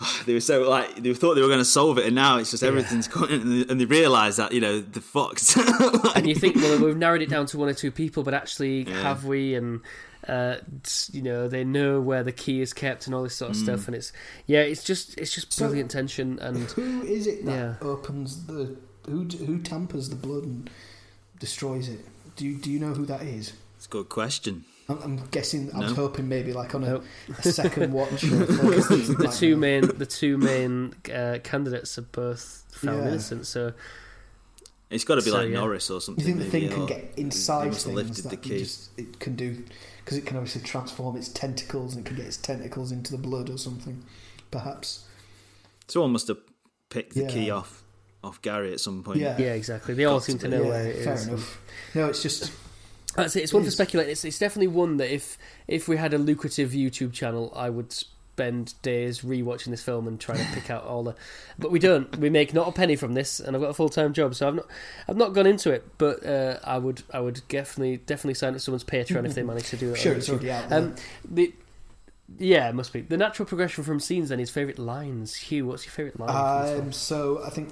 They 0.26 0.34
were 0.34 0.40
so 0.40 0.68
like 0.68 0.96
they 1.02 1.14
thought 1.14 1.34
they 1.34 1.40
were 1.42 1.48
going 1.48 1.58
to 1.60 1.64
solve 1.64 1.98
it, 1.98 2.06
and 2.06 2.14
now 2.14 2.38
it's 2.38 2.50
just 2.50 2.62
everything's 2.62 3.08
going, 3.08 3.32
and 3.32 3.52
they, 3.64 3.70
and 3.70 3.80
they 3.80 3.84
realise 3.84 4.36
that 4.36 4.52
you 4.52 4.60
know 4.60 4.80
the 4.80 5.00
fucked. 5.00 5.56
And 6.16 6.26
you 6.28 6.34
think, 6.34 6.56
well, 6.56 6.78
we've 6.84 6.96
narrowed 6.96 7.22
it 7.22 7.28
down 7.28 7.46
to 7.46 7.58
one 7.58 7.68
or 7.68 7.74
two 7.74 7.90
people, 7.90 8.22
but 8.22 8.34
actually, 8.34 8.82
Yeah. 8.88 9.02
have 9.02 9.24
we? 9.24 9.54
And 9.54 9.80
Uh, 10.26 10.56
you 11.12 11.20
know, 11.20 11.48
they 11.48 11.64
know 11.64 12.00
where 12.00 12.22
the 12.24 12.32
key 12.32 12.62
is 12.62 12.72
kept 12.72 13.04
and 13.06 13.14
all 13.14 13.22
this 13.22 13.36
sort 13.36 13.50
of 13.50 13.56
stuff, 13.56 13.86
and 13.86 13.94
it's 13.94 14.10
yeah, 14.46 14.60
it's 14.62 14.82
just 14.82 15.18
it's 15.18 15.34
just 15.34 15.52
So- 15.52 15.66
brilliant 15.66 15.90
tension 15.90 16.38
and 16.38 16.56
Who 16.70 17.02
is 17.02 17.26
it 17.26 17.44
that 17.44 17.52
Yeah. 17.52 17.74
opens 17.86 18.46
the 18.46 18.76
who 19.06 19.24
who 19.46 19.58
tampers 19.58 20.08
the 20.08 20.16
blood 20.16 20.44
and 20.44 20.70
destroys 21.38 21.88
it? 21.90 22.00
Do 22.36 22.46
you 22.46 22.54
do 22.56 22.70
you 22.70 22.78
know 22.78 22.94
who 22.94 23.04
that 23.06 23.22
is? 23.22 23.52
It's 23.76 23.84
a 23.86 23.90
good 23.90 24.08
question. 24.08 24.64
I'm, 24.88 24.98
I'm 25.02 25.16
guessing. 25.30 25.70
I 25.74 25.78
was 25.78 25.90
No. 25.90 25.94
hoping 25.94 26.28
maybe 26.28 26.52
like 26.52 26.74
on 26.74 26.84
a, 26.84 26.88
Nope. 26.90 27.04
a 27.38 27.42
second 27.52 27.92
watch. 27.92 28.24
or 28.32 28.46
focus 28.46 28.88
the 29.08 29.34
two 29.38 29.52
know. 29.52 29.56
main 29.60 29.98
the 29.98 30.06
two 30.06 30.36
main 30.36 30.94
uh, 31.12 31.38
candidates 31.42 31.96
are 31.98 32.02
both 32.02 32.64
found 32.72 32.98
Yeah. 33.02 33.08
innocent. 33.08 33.46
So 33.46 33.72
It's 34.90 35.04
got 35.04 35.14
to 35.16 35.22
be 35.22 35.30
So, 35.30 35.36
like 35.38 35.48
yeah. 35.48 35.54
Norris 35.60 35.90
or 35.90 36.00
something. 36.00 36.24
You 36.26 36.32
something. 36.34 36.50
think 36.50 36.70
the 36.70 36.76
thing 36.76 36.86
can 36.88 37.00
get 37.02 37.12
inside 37.18 37.62
things 37.72 37.86
lifted 37.86 38.24
that 38.24 38.28
the 38.30 38.36
key. 38.36 38.58
just 38.58 38.90
it 38.98 39.18
can 39.20 39.34
do 39.36 39.64
because 40.04 40.18
it 40.18 40.26
can 40.26 40.36
obviously 40.36 40.60
transform 40.60 41.16
its 41.16 41.28
tentacles 41.28 41.94
and 41.96 42.04
it 42.04 42.08
can 42.08 42.16
get 42.16 42.26
its 42.26 42.36
tentacles 42.36 42.92
into 42.92 43.10
the 43.10 43.18
blood 43.18 43.48
or 43.48 43.56
something, 43.56 44.04
perhaps. 44.50 45.06
Someone 45.88 46.12
must 46.12 46.28
have 46.28 46.38
picked 46.90 47.14
the 47.14 47.22
Yeah. 47.22 47.28
key 47.28 47.50
off 47.50 47.82
off 48.22 48.40
Garry 48.42 48.72
at 48.72 48.80
some 48.80 49.02
point. 49.02 49.18
Yeah. 49.20 49.36
yeah, 49.38 49.52
exactly. 49.54 49.94
They 49.94 50.04
all 50.04 50.20
seem 50.20 50.38
to 50.38 50.48
to 50.48 50.56
know 50.56 50.62
yeah, 50.64 50.68
where 50.68 50.86
it 50.86 50.96
is. 50.96 51.04
fair 51.04 51.18
enough. 51.34 51.60
No, 51.94 52.06
it's 52.08 52.22
just 52.22 52.52
That's 53.16 53.36
it. 53.36 53.42
It's 53.42 53.52
one 53.52 53.62
It 53.62 53.66
for 53.66 53.70
speculating. 53.70 54.12
It's, 54.12 54.24
it's 54.24 54.38
definitely 54.38 54.68
one 54.68 54.96
that 54.98 55.12
if 55.12 55.38
if 55.68 55.88
we 55.88 55.96
had 55.96 56.14
a 56.14 56.18
lucrative 56.18 56.70
YouTube 56.70 57.12
channel, 57.12 57.52
I 57.54 57.70
would 57.70 57.92
spend 57.92 58.74
days 58.82 59.20
rewatching 59.20 59.66
this 59.66 59.82
film 59.82 60.08
and 60.08 60.18
trying 60.18 60.38
to 60.38 60.52
pick 60.52 60.68
out 60.68 60.84
all 60.84 61.04
the. 61.04 61.14
But 61.58 61.70
we 61.70 61.78
don't. 61.78 62.16
We 62.18 62.30
make 62.30 62.52
not 62.52 62.66
a 62.66 62.72
penny 62.72 62.96
from 62.96 63.12
this, 63.14 63.38
and 63.38 63.54
I've 63.54 63.62
got 63.62 63.70
a 63.70 63.74
full 63.74 63.88
time 63.88 64.12
job, 64.12 64.34
so 64.34 64.48
I've 64.48 64.54
not 64.56 64.66
I've 65.08 65.16
not 65.16 65.32
gone 65.32 65.46
into 65.46 65.70
it. 65.70 65.84
But 65.98 66.26
uh, 66.26 66.58
I 66.64 66.78
would 66.78 67.02
I 67.12 67.20
would 67.20 67.42
definitely 67.48 67.98
definitely 67.98 68.34
sign 68.34 68.54
up 68.54 68.60
someone's 68.60 68.84
Patreon 68.84 69.24
if 69.24 69.34
they 69.34 69.42
manage 69.42 69.68
to 69.70 69.76
do 69.76 69.90
that. 69.90 69.98
sure 69.98 70.14
it's 70.14 70.28
already 70.28 70.50
out. 70.50 70.72
Um, 70.72 70.96
the 71.24 71.54
yeah, 72.38 72.68
it 72.68 72.74
must 72.74 72.92
be 72.92 73.02
the 73.02 73.16
natural 73.16 73.46
progression 73.46 73.84
from 73.84 74.00
scenes. 74.00 74.30
Then 74.30 74.40
his 74.40 74.50
favorite 74.50 74.78
lines. 74.78 75.36
Hugh, 75.36 75.66
what's 75.66 75.84
your 75.84 75.92
favorite 75.92 76.18
line? 76.18 76.28
from 76.28 76.62
this 76.62 76.70
film? 76.70 76.86
Um, 76.86 76.92
so 76.92 77.44
I 77.44 77.50
think 77.50 77.70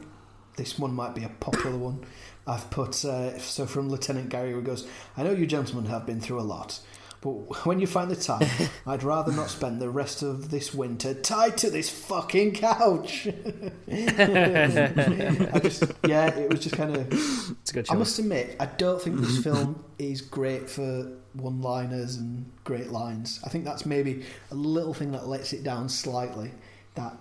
this 0.57 0.78
one 0.78 0.95
might 0.95 1.14
be 1.14 1.24
a 1.24 1.28
popular 1.28 1.76
one. 1.76 2.05
I've 2.47 2.70
put 2.70 3.05
uh, 3.05 3.38
so 3.38 3.66
from 3.66 3.88
Lieutenant 3.88 4.28
Garry 4.28 4.53
who 4.53 4.62
goes, 4.62 4.86
"I 5.16 5.22
know 5.22 5.32
you 5.32 5.47
gentlemen 5.47 5.90
have 5.90 6.07
been 6.07 6.20
through 6.20 6.40
a 6.40 6.43
lot, 6.43 6.80
but 7.20 7.30
when 7.66 7.78
you 7.78 7.86
find 7.86 8.11
the 8.11 8.16
time, 8.16 8.49
I'd 8.86 9.05
rather 9.05 9.30
not 9.32 9.49
spend 9.49 9.80
the 9.80 9.90
rest 9.90 10.22
of 10.22 10.51
this 10.51 10.74
winter 10.74 11.14
tied 11.14 11.57
to 11.59 11.70
this 11.70 11.88
fucking 11.88 12.55
couch." 12.55 13.28
I 13.88 15.61
just, 15.62 15.84
yeah, 16.07 16.34
it 16.34 16.51
was 16.51 16.61
just 16.61 16.76
kind 16.76 16.97
of. 16.97 17.07
It's 17.12 17.70
a 17.70 17.74
good 17.74 17.86
I 17.90 17.95
must 17.95 18.18
admit, 18.18 18.57
I 18.59 18.66
don't 18.66 19.01
think 19.01 19.20
this 19.20 19.43
film 19.43 19.84
is 19.99 20.20
great 20.20 20.68
for 20.68 21.12
one-liners 21.34 22.16
and 22.16 22.51
great 22.64 22.90
lines. 22.90 23.40
I 23.45 23.49
think 23.51 23.64
that's 23.64 23.86
maybe 23.86 24.24
a 24.51 24.55
little 24.55 24.95
thing 24.95 25.12
that 25.12 25.28
lets 25.28 25.53
it 25.53 25.62
down 25.62 25.88
slightly. 25.88 26.51
That 26.95 27.14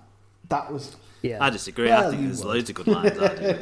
that 0.50 0.72
was 0.72 0.96
Yeah, 1.22 1.44
I 1.44 1.50
disagree. 1.50 1.88
Well, 1.88 2.08
I 2.08 2.10
think 2.12 2.24
there's 2.24 2.40
would. 2.40 2.48
loads 2.48 2.70
of 2.70 2.76
good 2.76 2.88
lines. 2.88 3.18
I 3.20 3.36
do 3.36 3.54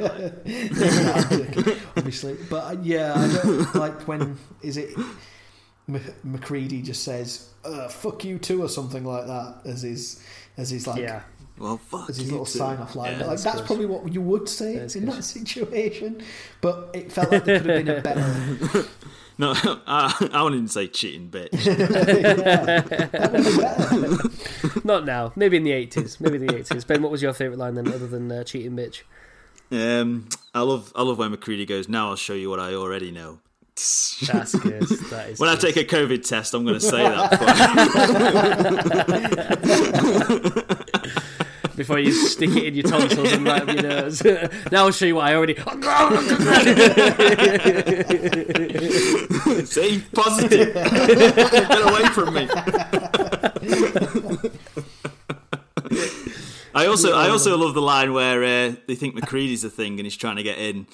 like. 1.66 1.78
obviously. 1.96 2.36
But 2.48 2.64
uh, 2.64 2.76
yeah, 2.82 3.14
I 3.16 3.42
don't 3.42 3.74
like 3.74 4.08
when 4.08 4.38
is 4.62 4.76
it 4.76 4.90
M- 5.88 6.00
MacReady 6.24 6.82
just 6.82 7.02
says 7.02 7.48
uh, 7.64 7.88
"fuck 7.88 8.24
you 8.24 8.38
too" 8.38 8.62
or 8.62 8.68
something 8.68 9.04
like 9.04 9.26
that 9.26 9.60
as 9.64 9.82
his 9.82 10.22
as 10.56 10.70
his 10.70 10.86
like 10.86 11.00
yeah. 11.00 11.22
Well, 11.60 11.76
fuck 11.76 12.08
as 12.10 12.16
his 12.16 12.26
you 12.26 12.32
little 12.32 12.46
too. 12.46 12.58
sign 12.58 12.78
off 12.78 12.96
line. 12.96 13.12
Yeah. 13.12 13.18
like 13.18 13.28
that's 13.28 13.44
that's 13.44 13.60
probably 13.60 13.84
what 13.86 14.12
you 14.12 14.22
would 14.22 14.48
say 14.48 14.78
That's 14.78 14.96
in 14.96 15.04
good. 15.04 15.14
that 15.14 15.22
situation. 15.38 16.22
But 16.62 16.90
it 16.94 17.12
felt 17.12 17.30
like 17.30 17.44
there 17.44 17.60
could 17.60 17.70
have 17.70 17.84
been 17.84 17.96
a 17.98 18.00
better. 18.00 18.86
No, 19.38 19.54
I, 19.86 20.28
I 20.34 20.42
wouldn't 20.42 20.70
say 20.70 20.86
cheating 20.86 21.30
bitch. 21.30 21.50
that 21.52 23.32
would 23.32 23.44
be 23.44 23.56
better. 23.56 24.80
Not 24.86 25.06
now. 25.06 25.32
Maybe 25.34 25.56
in 25.56 25.64
the 25.64 25.72
eighties. 25.72 26.20
Maybe 26.20 26.36
in 26.36 26.46
the 26.46 26.56
eighties. 26.58 26.84
Ben, 26.84 27.00
what 27.00 27.10
was 27.10 27.22
your 27.22 27.32
favorite 27.32 27.58
line 27.58 27.74
then, 27.74 27.88
other 27.88 28.06
than 28.06 28.30
uh, 28.30 28.44
cheating 28.44 28.72
bitch? 28.76 29.00
Um, 29.70 30.28
I 30.54 30.60
love 30.60 30.92
I 30.94 31.00
love 31.02 31.16
when 31.16 31.30
MacReady 31.30 31.64
goes. 31.64 31.88
Now 31.88 32.10
I'll 32.10 32.16
show 32.16 32.34
you 32.34 32.50
what 32.50 32.60
I 32.60 32.74
already 32.74 33.10
know. 33.12 33.38
That's 33.76 34.54
good. 34.58 34.82
That 35.08 35.30
is. 35.30 35.38
When 35.40 35.48
I 35.48 35.56
take 35.56 35.78
a 35.78 35.84
COVID 35.84 36.28
test, 36.28 36.52
I'm 36.52 36.64
going 36.66 36.78
to 36.78 36.80
say 36.84 37.02
that. 37.02 37.30
Before 41.80 41.98
you 41.98 42.12
stick 42.12 42.50
it 42.50 42.64
in 42.64 42.74
your 42.74 42.82
tonsils 42.82 43.32
and 43.32 43.46
right 43.46 43.62
up 43.62 43.68
your 43.68 43.82
nose. 43.82 44.22
now 44.22 44.84
I'll 44.84 44.90
show 44.90 45.06
you 45.06 45.14
what 45.14 45.28
I 45.28 45.34
already. 45.34 45.54
See, 49.64 50.04
positive. 50.12 50.74
Get 50.74 51.88
away 51.88 52.04
from 52.10 52.34
me. 52.34 52.50
I 56.74 56.84
also 56.84 57.14
I 57.14 57.30
also 57.30 57.56
love 57.56 57.72
the 57.72 57.80
line 57.80 58.12
where 58.12 58.44
uh, 58.44 58.74
they 58.86 58.94
think 58.94 59.14
MacReady's 59.14 59.64
a 59.64 59.70
thing 59.70 59.98
and 59.98 60.04
he's 60.04 60.18
trying 60.18 60.36
to 60.36 60.42
get 60.42 60.58
in, 60.58 60.86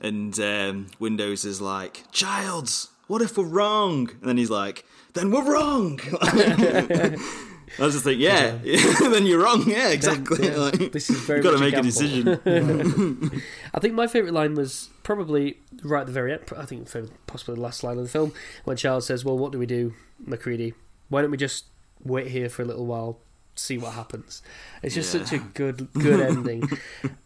and 0.00 0.38
um, 0.38 0.86
Windows 1.00 1.44
is 1.44 1.60
like, 1.60 2.04
"Childs, 2.12 2.90
what 3.08 3.22
if 3.22 3.36
we're 3.36 3.44
wrong?" 3.44 4.08
And 4.20 4.28
then 4.28 4.36
he's 4.36 4.50
like, 4.50 4.84
"Then 5.14 5.32
we're 5.32 5.52
wrong." 5.52 5.98
I 7.78 7.82
was 7.84 7.94
just 7.94 8.06
like, 8.06 8.18
"Yeah, 8.18 8.58
uh, 8.64 9.08
then 9.10 9.26
you're 9.26 9.42
wrong." 9.42 9.68
Yeah, 9.68 9.88
exactly. 9.90 10.46
yeah. 10.48 10.56
Like, 10.56 10.92
This 10.92 11.10
is 11.10 11.18
very 11.20 11.38
you've 11.38 11.44
got 11.44 11.58
to 11.58 11.58
much 11.58 11.72
a 11.72 11.76
make 11.76 11.80
a 11.80 11.82
decision. 11.82 13.42
I 13.74 13.80
think 13.80 13.94
my 13.94 14.06
favourite 14.06 14.34
line 14.34 14.54
was 14.54 14.88
probably 15.02 15.58
right 15.82 16.00
at 16.00 16.06
the 16.06 16.12
very 16.12 16.32
end. 16.32 16.42
I 16.56 16.64
think 16.64 16.88
possibly 17.26 17.54
the 17.54 17.60
last 17.60 17.82
line 17.84 17.98
of 17.98 18.04
the 18.04 18.10
film 18.10 18.32
when 18.64 18.76
Charles 18.76 19.06
says, 19.06 19.24
"Well, 19.24 19.38
what 19.38 19.52
do 19.52 19.58
we 19.58 19.66
do, 19.66 19.94
MacReady? 20.24 20.74
Why 21.08 21.22
don't 21.22 21.30
we 21.30 21.36
just 21.36 21.64
wait 22.02 22.28
here 22.28 22.48
for 22.48 22.62
a 22.62 22.64
little 22.64 22.86
while, 22.86 23.18
see 23.54 23.78
what 23.78 23.94
happens?" 23.94 24.42
It's 24.82 24.94
just 24.94 25.12
Yeah. 25.14 25.24
such 25.24 25.32
a 25.32 25.38
good, 25.38 25.88
good 25.92 26.20
ending, 26.20 26.68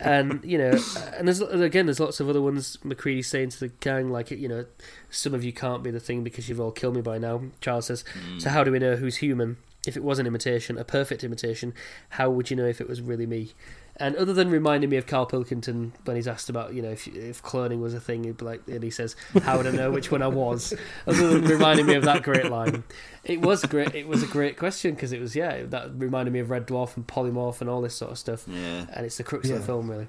and 0.01 0.40
you 0.45 0.59
know, 0.59 0.78
and 1.16 1.28
there's 1.28 1.40
again, 1.40 1.86
there's 1.86 2.01
lots 2.01 2.20
of 2.20 2.28
other 2.28 2.40
ones. 2.40 2.78
MacReady 2.82 3.22
saying 3.22 3.51
to 3.51 3.61
the 3.61 3.68
gang, 3.68 4.11
like, 4.11 4.30
you 4.30 4.49
know, 4.49 4.64
some 5.11 5.34
of 5.34 5.45
you 5.45 5.53
can't 5.53 5.82
be 5.82 5.90
the 5.90 6.01
thing 6.01 6.24
because 6.24 6.49
you've 6.49 6.61
all 6.61 6.72
killed 6.72 6.97
me 6.97 7.03
by 7.03 7.18
now. 7.18 7.43
Charles 7.61 7.86
says, 7.86 8.05
"So 8.38 8.49
mm. 8.49 8.53
how 8.53 8.64
do 8.64 8.72
we 8.72 8.78
know 8.78 8.97
who's 8.97 9.16
human?" 9.18 9.57
If 9.87 9.97
it 9.97 10.05
was 10.05 10.18
an 10.18 10.26
imitation, 10.26 10.78
a 10.78 10.85
perfect 10.85 11.24
imitation, 11.24 11.74
how 12.11 12.30
would 12.30 12.51
you 12.51 12.57
know 12.57 12.66
if 12.66 12.80
it 12.80 12.89
was 12.89 13.01
really 13.01 13.26
me? 13.26 13.53
And 13.97 14.16
other 14.16 14.33
than 14.33 14.49
reminding 14.49 14.89
me 14.91 14.97
of 14.97 15.07
Carl 15.07 15.26
Pilkington 15.26 15.93
when 16.05 16.16
he's 16.16 16.26
asked 16.26 16.49
about, 16.49 16.72
you 16.72 16.80
know, 16.80 16.91
if 16.91 17.07
if 17.09 17.43
cloning 17.43 17.80
was 17.80 17.93
a 17.93 18.01
thing, 18.01 18.24
he'd 18.24 18.39
be 18.39 18.45
like, 18.45 18.62
and 18.66 18.83
he 18.83 18.91
says, 18.91 19.16
"How 19.43 19.59
would 19.59 19.66
I 19.66 19.70
know 19.70 19.91
which 19.91 20.11
one 20.11 20.22
I 20.22 20.28
was?" 20.28 20.72
Other 21.07 21.28
than 21.28 21.45
reminding 21.45 21.87
me 21.87 21.95
of 21.95 22.05
that 22.05 22.22
great 22.22 22.51
line, 22.51 22.85
it 23.24 23.41
was 23.43 23.64
great. 23.64 23.95
It 23.95 24.09
was 24.09 24.22
a 24.22 24.26
great 24.26 24.57
question 24.57 24.95
because 24.95 25.12
it 25.12 25.20
was, 25.20 25.37
yeah, 25.37 25.64
that 25.64 25.91
reminded 25.95 26.33
me 26.33 26.41
of 26.41 26.49
Red 26.49 26.66
Dwarf 26.66 26.97
and 26.97 27.07
Polymorph 27.07 27.61
and 27.61 27.68
all 27.68 27.83
this 27.83 27.95
sort 27.95 28.12
of 28.12 28.18
stuff. 28.18 28.45
Yeah. 28.49 28.87
And 28.93 29.05
it's 29.05 29.18
the 29.18 29.24
crux 29.24 29.51
of 29.51 29.59
the 29.59 29.64
film, 29.64 29.91
really. 29.91 30.09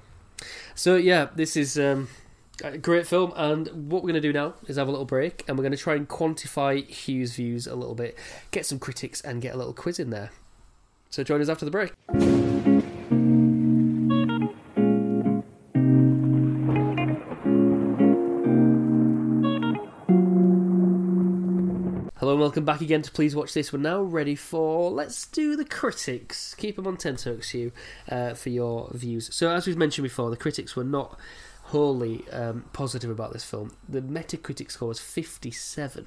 So 0.74 0.96
yeah, 0.96 1.28
this 1.34 1.56
is 1.56 1.78
um, 1.78 2.08
a 2.23 2.23
great 2.56 3.06
film, 3.06 3.32
and 3.36 3.90
what 3.90 4.02
we're 4.02 4.12
going 4.12 4.14
to 4.14 4.20
do 4.20 4.32
now 4.32 4.54
is 4.66 4.76
have 4.76 4.88
a 4.88 4.90
little 4.90 5.04
break, 5.04 5.44
and 5.48 5.58
we're 5.58 5.62
going 5.62 5.72
to 5.72 5.78
try 5.78 5.94
and 5.94 6.08
quantify 6.08 6.86
Hugh's 6.88 7.34
views 7.34 7.66
a 7.66 7.74
little 7.74 7.94
bit, 7.94 8.16
get 8.50 8.64
some 8.64 8.78
critics, 8.78 9.20
and 9.20 9.42
get 9.42 9.54
a 9.54 9.56
little 9.58 9.72
quiz 9.72 9.98
in 9.98 10.10
there. 10.10 10.30
So 11.10 11.24
join 11.24 11.40
us 11.40 11.48
after 11.48 11.64
the 11.64 11.70
break. 11.70 11.92
Hello 22.18 22.32
and 22.32 22.40
welcome 22.40 22.64
back 22.64 22.80
again 22.80 23.02
to 23.02 23.10
Please 23.10 23.36
Watch 23.36 23.52
This. 23.52 23.72
We're 23.72 23.80
now 23.80 24.00
ready 24.00 24.34
for 24.34 24.90
let's 24.90 25.26
do 25.26 25.56
the 25.56 25.64
critics. 25.64 26.54
Keep 26.54 26.76
them 26.76 26.86
on 26.86 26.96
tenterhooks, 26.96 27.50
Hugh, 27.50 27.72
uh, 28.08 28.34
for 28.34 28.48
your 28.48 28.90
views. 28.94 29.34
So 29.34 29.50
as 29.50 29.66
we've 29.66 29.76
mentioned 29.76 30.04
before, 30.04 30.30
the 30.30 30.36
critics 30.36 30.74
were 30.74 30.84
not 30.84 31.18
wholly 31.64 32.24
um, 32.30 32.64
positive 32.72 33.10
about 33.10 33.32
this 33.32 33.44
film. 33.44 33.76
The 33.88 34.00
Metacritic 34.00 34.70
score 34.70 34.88
was 34.88 35.00
fifty-seven. 35.00 36.06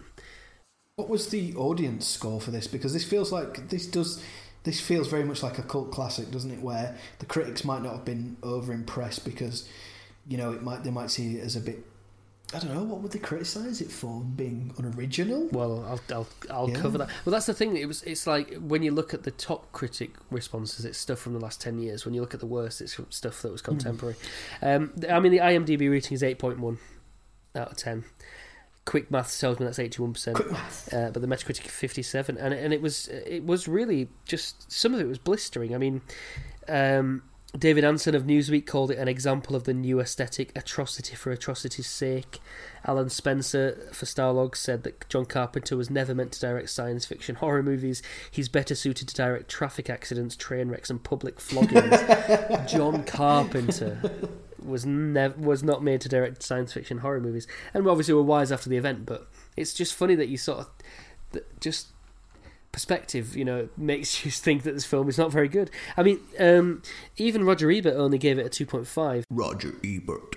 What 0.96 1.10
was 1.10 1.30
the 1.30 1.54
audience 1.56 2.08
score 2.08 2.42
for 2.42 2.52
this? 2.52 2.68
Because 2.68 2.94
this 2.94 3.04
feels 3.04 3.32
like 3.32 3.70
this 3.70 3.86
does. 3.86 4.24
This 4.64 4.82
feels 4.82 5.08
very 5.08 5.24
much 5.24 5.44
like 5.44 5.60
a 5.60 5.64
cult 5.64 5.92
classic, 5.92 6.32
doesn't 6.32 6.52
it? 6.52 6.62
Where 6.62 6.98
the 7.20 7.26
critics 7.26 7.64
might 7.64 7.84
not 7.84 7.94
have 7.94 8.06
been 8.06 8.36
over 8.44 8.74
impressed 8.74 9.24
because, 9.24 9.70
you 10.28 10.38
know, 10.38 10.52
it 10.52 10.62
might 10.62 10.84
they 10.84 10.92
might 10.92 11.12
see 11.12 11.38
it 11.38 11.44
as 11.44 11.56
a 11.56 11.62
bit. 11.62 11.86
I 12.54 12.60
don't 12.60 12.74
know 12.74 12.84
what 12.84 13.02
would 13.02 13.12
they 13.12 13.20
criticise 13.20 13.82
it 13.82 13.92
for 13.92 14.22
being 14.22 14.74
unoriginal. 14.78 15.50
Well, 15.52 15.84
I'll 15.86 16.00
I'll, 16.16 16.28
I'll 16.50 16.70
Yeah. 16.70 16.80
cover 16.80 16.98
that. 17.00 17.10
Well, 17.26 17.32
that's 17.32 17.46
the 17.46 17.54
thing. 17.54 17.76
It 17.76 17.88
was 17.88 18.04
it's 18.04 18.26
like 18.26 18.56
when 18.56 18.84
you 18.84 18.92
look 18.92 19.14
at 19.14 19.24
the 19.24 19.32
top 19.32 19.72
critic 19.74 20.12
responses, 20.32 20.86
it's 20.86 20.98
stuff 20.98 21.20
from 21.20 21.34
the 21.34 21.40
last 21.40 21.60
ten 21.60 21.78
years. 21.80 22.06
When 22.06 22.14
you 22.14 22.22
look 22.22 22.34
at 22.34 22.40
the 22.40 22.46
worst, 22.46 22.80
it's 22.80 22.98
stuff 23.10 23.42
that 23.42 23.52
was 23.52 23.62
contemporary. 23.62 24.16
Um, 24.62 24.94
I 25.10 25.20
mean, 25.20 25.34
the 25.34 25.40
IMDb 25.40 25.92
rating 25.92 26.16
is 26.16 26.24
eight 26.24 26.40
point 26.40 26.60
one 26.60 26.78
out 27.54 27.72
of 27.72 27.78
ten. 27.78 28.06
Quick 28.86 29.12
math 29.12 29.38
tells 29.38 29.60
me 29.60 29.66
that's 29.66 29.80
eighty-one 29.80 30.14
percent. 30.14 30.38
Quick 30.38 30.50
math. 30.50 30.94
uh, 30.94 31.10
but 31.12 31.22
the 31.22 31.28
Metacritic 31.28 31.68
57, 31.68 32.38
and 32.38 32.54
and 32.54 32.74
it 32.74 32.82
was 32.82 33.10
it 33.10 33.44
was 33.44 33.68
really 33.68 34.08
just 34.26 34.72
some 34.72 34.94
of 34.94 35.02
it 35.02 35.08
was 35.08 35.18
blistering. 35.18 35.76
I 35.76 35.78
mean, 35.78 36.00
um, 36.70 37.24
David 37.58 37.86
Ansen 37.86 38.14
of 38.14 38.24
Newsweek 38.24 38.66
called 38.66 38.92
it 38.92 38.98
an 38.98 39.08
example 39.08 39.56
of 39.56 39.64
the 39.64 39.74
new 39.74 40.00
aesthetic, 40.00 40.52
atrocity 40.56 41.16
for 41.16 41.32
atrocity's 41.32 41.88
sake. 41.88 42.40
Alan 42.86 43.10
Spencer 43.10 43.90
for 43.94 44.06
Starlog 44.06 44.56
said 44.56 44.84
that 44.84 45.08
John 45.10 45.26
Carpenter 45.26 45.78
was 45.78 45.90
never 45.90 46.14
meant 46.14 46.34
to 46.34 46.40
direct 46.40 46.70
science 46.70 47.06
fiction 47.06 47.36
horror 47.36 47.64
movies. 47.64 48.04
He's 48.30 48.50
better 48.50 48.76
suited 48.76 49.08
to 49.08 49.16
direct 49.16 49.50
traffic 49.50 49.90
accidents, 49.90 50.36
train 50.36 50.70
wrecks, 50.70 50.90
and 50.90 51.02
public 51.02 51.40
floggings. 51.40 51.98
John 52.70 53.04
Carpenter 53.06 53.98
was 54.64 54.86
never 54.86 55.40
was 55.40 55.64
not 55.64 55.82
made 55.82 56.02
to 56.02 56.10
direct 56.10 56.44
science 56.44 56.74
fiction 56.74 56.98
horror 57.00 57.22
movies, 57.22 57.48
and 57.74 57.88
obviously 57.88 58.14
we're 58.14 58.22
wise 58.24 58.52
after 58.52 58.70
the 58.70 58.78
event. 58.78 59.06
But 59.06 59.28
it's 59.56 59.74
just 59.74 59.94
funny 59.94 60.16
that 60.16 60.28
you 60.28 60.38
sort 60.38 60.60
of 60.60 61.42
just 61.60 61.88
perspective, 62.78 63.36
you 63.36 63.44
know, 63.44 63.68
makes 63.76 64.24
you 64.24 64.30
think 64.46 64.62
that 64.62 64.76
this 64.76 64.86
film 64.86 65.10
is 65.10 65.18
not 65.18 65.32
very 65.32 65.48
good. 65.48 65.72
I 65.98 66.04
mean, 66.04 66.20
um, 66.40 66.84
even 67.18 67.44
Roger 67.44 67.72
Ebert 67.72 67.96
only 67.96 68.20
gave 68.20 68.38
it 68.38 68.46
a 68.46 68.50
two 68.50 68.68
point 68.68 68.86
five. 68.86 69.26
Roger 69.32 69.74
Ebert. 69.84 70.37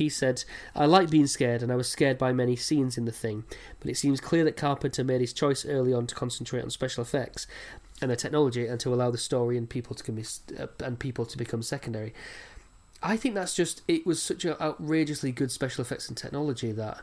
He 0.00 0.08
said, 0.08 0.44
I 0.74 0.86
like 0.86 1.10
being 1.10 1.26
scared, 1.26 1.62
and 1.62 1.70
I 1.70 1.76
was 1.76 1.86
scared 1.86 2.16
by 2.16 2.32
many 2.32 2.56
scenes 2.56 2.96
in 2.96 3.04
the 3.04 3.12
thing, 3.12 3.44
but 3.80 3.90
it 3.90 3.98
seems 3.98 4.18
clear 4.18 4.44
that 4.44 4.56
Carpenter 4.56 5.04
made 5.04 5.20
his 5.20 5.34
choice 5.34 5.66
early 5.66 5.92
on 5.92 6.06
to 6.06 6.14
concentrate 6.14 6.62
on 6.62 6.70
special 6.70 7.02
effects 7.02 7.46
and 8.00 8.10
the 8.10 8.16
technology 8.16 8.66
and 8.66 8.80
to 8.80 8.94
allow 8.94 9.10
the 9.10 9.18
story 9.18 9.58
and 9.58 9.68
people 9.68 9.94
to, 9.94 10.02
com- 10.02 10.22
uh, 10.58 10.66
and 10.82 10.98
people 10.98 11.26
to 11.26 11.36
become 11.36 11.62
secondary. 11.62 12.14
I 13.02 13.18
think 13.18 13.34
that's 13.34 13.54
just, 13.54 13.82
it 13.88 14.06
was 14.06 14.22
such 14.22 14.46
an 14.46 14.56
outrageously 14.58 15.32
good 15.32 15.52
special 15.52 15.82
effects 15.82 16.08
and 16.08 16.16
technology 16.16 16.72
that 16.72 17.02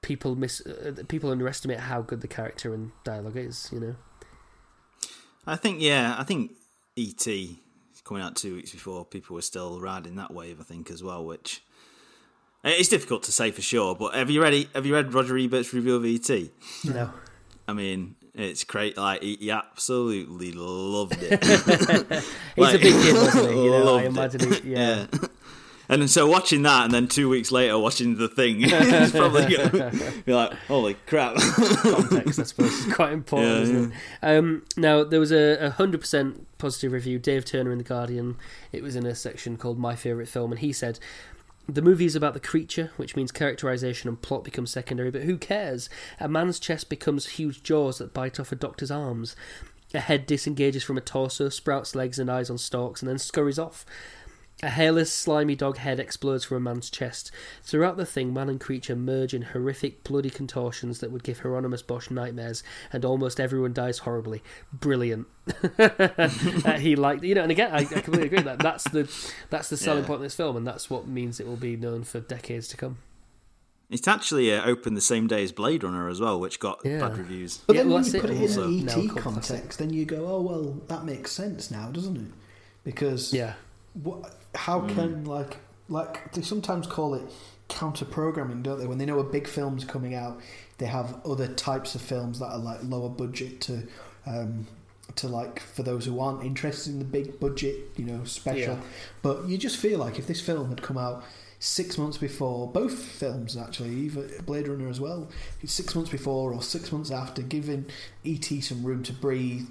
people 0.00 0.34
miss, 0.34 0.62
uh, 0.62 1.02
people 1.08 1.30
underestimate 1.30 1.80
how 1.80 2.00
good 2.00 2.22
the 2.22 2.26
character 2.28 2.72
and 2.72 2.92
dialogue 3.04 3.36
is, 3.36 3.68
you 3.70 3.80
know? 3.80 3.96
I 5.46 5.56
think, 5.56 5.82
yeah, 5.82 6.16
I 6.18 6.24
think 6.24 6.52
E.T. 6.96 7.58
coming 8.02 8.22
out 8.22 8.34
two 8.34 8.54
weeks 8.54 8.70
before, 8.70 9.04
people 9.04 9.34
were 9.34 9.42
still 9.42 9.78
riding 9.78 10.16
that 10.16 10.32
wave, 10.32 10.58
I 10.58 10.64
think, 10.64 10.90
as 10.90 11.04
well, 11.04 11.22
which 11.22 11.62
it's 12.64 12.88
difficult 12.88 13.22
to 13.24 13.32
say 13.32 13.50
for 13.50 13.62
sure. 13.62 13.94
But 13.94 14.14
have 14.14 14.30
you 14.30 14.42
read 14.42 14.68
have 14.74 14.86
you 14.86 14.94
read 14.94 15.12
Roger 15.14 15.36
Ebert's 15.36 15.72
review 15.72 15.96
of 15.96 16.04
E.T.? 16.06 16.50
No. 16.84 17.10
I 17.68 17.72
mean, 17.72 18.14
it's 18.34 18.64
great. 18.64 18.96
Like 18.96 19.22
he, 19.22 19.36
he 19.36 19.50
absolutely 19.50 20.52
loved 20.52 21.16
it. 21.20 21.42
He's 21.44 22.22
Like, 22.56 22.74
a 22.74 22.78
big 22.78 22.94
kid, 23.02 23.14
wasn't 23.14 23.52
he? 23.54 23.64
You 23.64 23.70
know, 23.70 23.76
I 23.76 23.80
loved 23.82 24.04
it. 24.04 24.42
imagine 24.42 24.52
he, 24.52 24.70
yeah. 24.72 25.06
yeah. 25.12 25.28
And 25.88 26.10
so 26.10 26.26
watching 26.26 26.62
that, 26.62 26.84
and 26.86 26.92
then 26.92 27.06
two 27.06 27.28
weeks 27.28 27.52
later 27.52 27.78
watching 27.78 28.16
the 28.16 28.26
thing, 28.26 28.56
it's 28.60 29.12
probably 29.12 29.56
gonna 29.56 29.92
be 30.24 30.34
like, 30.34 30.52
"Holy 30.66 30.94
crap!" 31.06 31.36
context, 31.36 32.40
I 32.40 32.42
suppose, 32.42 32.72
is 32.72 32.92
quite 32.92 33.12
important, 33.12 33.52
Yeah, 33.52 33.60
isn't 33.62 33.92
it? 33.92 33.96
Um, 34.36 34.64
now, 34.76 35.04
there 35.04 35.20
was 35.20 35.30
a 35.30 35.70
hundred 35.70 36.00
percent 36.00 36.44
positive 36.58 36.90
review. 36.90 37.20
Dave 37.20 37.44
Turner 37.44 37.70
in 37.70 37.78
the 37.78 37.84
Guardian. 37.84 38.36
It 38.72 38.82
was 38.82 38.96
in 38.96 39.06
a 39.06 39.14
section 39.14 39.56
called 39.56 39.78
"My 39.78 39.94
Favorite 39.94 40.28
Film," 40.28 40.50
and 40.52 40.58
he 40.60 40.72
said. 40.72 40.98
The 41.68 41.82
movie 41.82 42.06
is 42.06 42.14
about 42.14 42.34
the 42.34 42.40
creature, 42.40 42.92
which 42.96 43.16
means 43.16 43.32
characterization 43.32 44.08
and 44.08 44.22
plot 44.22 44.44
become 44.44 44.66
secondary, 44.66 45.10
but 45.10 45.22
who 45.22 45.36
cares? 45.36 45.90
A 46.20 46.28
man's 46.28 46.60
chest 46.60 46.88
becomes 46.88 47.26
huge 47.26 47.62
jaws 47.64 47.98
that 47.98 48.14
bite 48.14 48.38
off 48.38 48.52
a 48.52 48.56
doctor's 48.56 48.90
arms. 48.90 49.34
A 49.92 49.98
head 49.98 50.26
disengages 50.26 50.84
from 50.84 50.96
a 50.96 51.00
torso, 51.00 51.48
sprouts 51.48 51.96
legs 51.96 52.20
and 52.20 52.30
eyes 52.30 52.50
on 52.50 52.58
stalks, 52.58 53.02
and 53.02 53.08
then 53.08 53.18
scurries 53.18 53.58
off. 53.58 53.84
A 54.62 54.70
hairless, 54.70 55.12
slimy 55.12 55.54
dog 55.54 55.76
head 55.76 56.00
explodes 56.00 56.44
from 56.44 56.56
a 56.56 56.60
man's 56.60 56.88
chest. 56.88 57.30
Throughout 57.62 57.98
the 57.98 58.06
thing, 58.06 58.32
man 58.32 58.48
and 58.48 58.58
creature 58.58 58.96
merge 58.96 59.34
in 59.34 59.42
horrific, 59.42 60.02
bloody 60.02 60.30
contortions 60.30 61.00
that 61.00 61.12
would 61.12 61.22
give 61.22 61.40
Hieronymus 61.40 61.82
Bosch 61.82 62.10
nightmares, 62.10 62.62
and 62.90 63.04
almost 63.04 63.38
everyone 63.38 63.74
dies 63.74 63.98
horribly. 63.98 64.42
Brilliant. 64.72 65.26
uh, 65.78 66.78
he 66.78 66.96
liked, 66.96 67.22
you 67.22 67.34
know, 67.34 67.42
and 67.42 67.50
again, 67.52 67.70
I, 67.70 67.80
I 67.80 67.84
completely 67.84 68.26
agree 68.28 68.38
with 68.38 68.46
that. 68.46 68.58
That's 68.60 68.84
the 68.84 69.10
that's 69.50 69.68
the 69.68 69.76
selling 69.76 70.04
Yeah. 70.04 70.06
point 70.06 70.16
of 70.16 70.22
this 70.22 70.34
film, 70.34 70.56
and 70.56 70.66
that's 70.66 70.88
what 70.88 71.06
means 71.06 71.38
it 71.38 71.46
will 71.46 71.56
be 71.56 71.76
known 71.76 72.04
for 72.04 72.20
decades 72.20 72.66
to 72.68 72.78
come. 72.78 72.96
It's 73.90 74.08
actually 74.08 74.52
uh, 74.52 74.64
opened 74.64 74.96
the 74.96 75.00
same 75.02 75.26
day 75.26 75.44
as 75.44 75.52
Blade 75.52 75.84
Runner 75.84 76.08
as 76.08 76.18
well, 76.18 76.40
which 76.40 76.58
got 76.60 76.78
Yeah. 76.82 77.00
bad 77.06 77.18
reviews. 77.18 77.58
But 77.58 77.76
Yeah, 77.76 77.82
then 77.82 77.88
well, 77.90 78.02
when 78.02 78.06
you 78.12 78.20
put 78.20 78.30
it 78.30 78.36
in 78.36 78.42
Also, 78.42 78.68
an 78.68 78.80
ET 78.80 78.86
cult 78.94 79.08
classic. 79.10 79.22
context, 79.22 79.78
then 79.78 79.90
you 79.92 80.06
go, 80.06 80.26
oh 80.26 80.40
well, 80.40 80.80
that 80.88 81.04
makes 81.04 81.30
sense 81.30 81.70
now, 81.70 81.90
doesn't 81.90 82.16
it? 82.16 82.32
Because 82.84 83.32
Yeah, 83.34 83.54
what, 84.02 84.34
how 84.54 84.80
can 84.80 85.24
like 85.24 85.58
like 85.88 86.32
they 86.32 86.42
sometimes 86.42 86.86
call 86.86 87.14
it 87.14 87.22
counter 87.68 88.04
programming, 88.04 88.62
don't 88.62 88.78
they? 88.78 88.86
When 88.86 88.98
they 88.98 89.06
know 89.06 89.18
a 89.18 89.24
big 89.24 89.46
film's 89.46 89.84
coming 89.84 90.14
out, 90.14 90.40
they 90.78 90.86
have 90.86 91.20
other 91.26 91.48
types 91.48 91.94
of 91.94 92.00
films 92.00 92.38
that 92.38 92.46
are 92.46 92.58
like 92.58 92.80
lower 92.82 93.08
budget 93.08 93.60
to 93.62 93.82
um, 94.26 94.66
to 95.16 95.28
like 95.28 95.60
for 95.60 95.82
those 95.82 96.04
who 96.04 96.20
aren't 96.20 96.44
interested 96.44 96.92
in 96.92 96.98
the 96.98 97.04
big 97.04 97.38
budget, 97.40 97.76
you 97.96 98.04
know, 98.04 98.24
special. 98.24 98.74
Yeah. 98.74 98.80
But 99.22 99.46
you 99.46 99.56
just 99.58 99.76
feel 99.76 99.98
like 99.98 100.18
if 100.18 100.26
this 100.26 100.40
film 100.40 100.68
had 100.68 100.82
come 100.82 100.98
out 100.98 101.24
six 101.58 101.96
months 101.96 102.18
before, 102.18 102.70
both 102.70 102.98
films 102.98 103.56
actually, 103.56 103.94
even 103.94 104.30
Blade 104.44 104.68
Runner 104.68 104.88
as 104.88 105.00
well, 105.00 105.28
six 105.64 105.94
months 105.94 106.10
before 106.10 106.52
or 106.52 106.62
six 106.62 106.92
months 106.92 107.10
after, 107.10 107.42
giving 107.42 107.86
ET 108.24 108.44
some 108.44 108.84
room 108.84 109.02
to 109.04 109.12
breathe, 109.12 109.68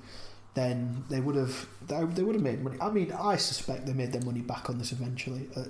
then 0.56 1.04
they 1.10 1.20
would 1.20 1.36
have 1.36 1.68
they 1.88 2.02
they 2.06 2.24
would 2.24 2.36
have 2.36 2.44
made 2.44 2.64
money. 2.64 2.78
I 2.82 2.90
mean, 2.90 3.12
I 3.12 3.36
suspect 3.36 3.86
they 3.86 3.94
made 3.94 4.12
their 4.12 4.22
money 4.24 4.42
back 4.42 4.70
on 4.70 4.78
this 4.80 4.92
eventually. 4.92 5.48
Uh, 5.56 5.66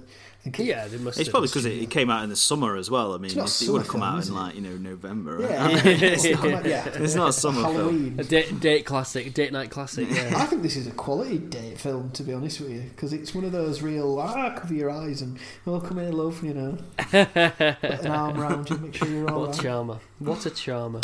I 0.46 0.62
yeah, 0.62 0.88
they 0.88 0.98
must. 0.98 1.20
It's 1.20 1.28
probably 1.28 1.48
because 1.48 1.66
it, 1.66 1.74
it 1.74 1.90
came 1.90 2.12
out 2.12 2.24
in 2.24 2.30
the 2.30 2.36
summer 2.36 2.76
as 2.76 2.92
well. 2.92 3.16
I 3.16 3.18
mean, 3.18 3.36
It's 3.38 3.64
it, 3.64 3.70
would 3.70 3.80
have 3.82 3.88
come 3.88 4.02
film, 4.02 4.14
out 4.14 4.28
in 4.28 4.32
it? 4.32 4.36
like 4.36 4.56
you 4.56 4.62
know 4.62 4.78
November. 4.78 5.38
right? 5.38 5.50
Yeah, 5.50 5.82
it's 5.84 6.24
not- 6.44 6.66
yeah. 6.66 6.88
It's 6.94 7.16
not 7.16 7.30
a 7.30 7.34
summer 7.34 7.62
film. 7.64 7.74
Halloween. 7.76 8.16
a 8.20 8.24
date, 8.24 8.60
date 8.60 8.86
classic, 8.86 9.34
date 9.34 9.52
night 9.52 9.72
classic. 9.72 10.08
Yeah. 10.08 10.34
I 10.38 10.46
think 10.46 10.62
this 10.62 10.76
is 10.76 10.86
a 10.86 10.92
quality 10.92 11.40
date 11.40 11.80
film, 11.80 12.12
to 12.12 12.22
be 12.22 12.32
honest 12.32 12.62
with 12.62 12.70
you, 12.70 12.82
because 12.82 13.12
it's 13.12 13.34
one 13.34 13.44
of 13.44 13.52
those 13.54 13.82
real 13.82 14.20
ah, 14.20 14.52
cover 14.56 14.76
your 14.76 14.92
eyes 14.92 15.24
and 15.24 15.40
oh 15.66 15.80
come 15.80 15.98
here, 15.98 16.12
love, 16.12 16.44
you 16.44 16.54
know, 16.54 16.78
put 16.98 17.26
an 17.26 18.12
arm 18.12 18.40
around 18.40 18.70
you, 18.70 18.78
make 18.78 18.94
sure 18.94 19.08
you're 19.08 19.28
all 19.32 19.42
what 19.42 19.48
a 19.48 19.52
right, 19.54 19.62
charmer! 19.62 20.00
What 20.20 20.46
a 20.46 20.52
charmer! 20.52 21.02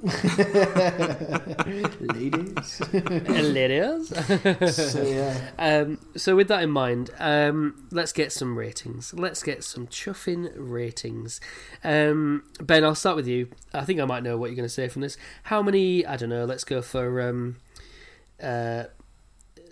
ladies. 2.00 2.78
Hilarious. 3.26 4.08
so 4.76 5.02
yeah, 5.02 5.50
Um, 5.58 5.98
so 6.16 6.36
with 6.36 6.46
that 6.48 6.62
in 6.62 6.70
mind, 6.70 7.10
um, 7.18 7.88
let's 7.90 8.12
get 8.12 8.32
some 8.32 8.56
ratings. 8.56 9.12
Let's 9.12 9.42
get 9.42 9.64
some 9.64 9.88
chuffing 9.88 10.52
ratings. 10.54 11.40
Um, 11.82 12.44
ben, 12.60 12.84
I'll 12.84 12.94
start 12.94 13.16
with 13.16 13.26
you. 13.26 13.48
I 13.74 13.84
think 13.84 13.98
I 14.00 14.04
might 14.04 14.22
know 14.22 14.36
what 14.36 14.46
you're 14.50 14.56
going 14.56 14.68
to 14.68 14.74
say 14.74 14.88
from 14.88 15.02
this. 15.02 15.16
How 15.44 15.62
many? 15.62 16.06
I 16.06 16.16
don't 16.16 16.28
know. 16.28 16.44
Let's 16.44 16.64
go 16.64 16.80
for 16.80 17.20
um, 17.20 17.56
uh, 18.40 18.84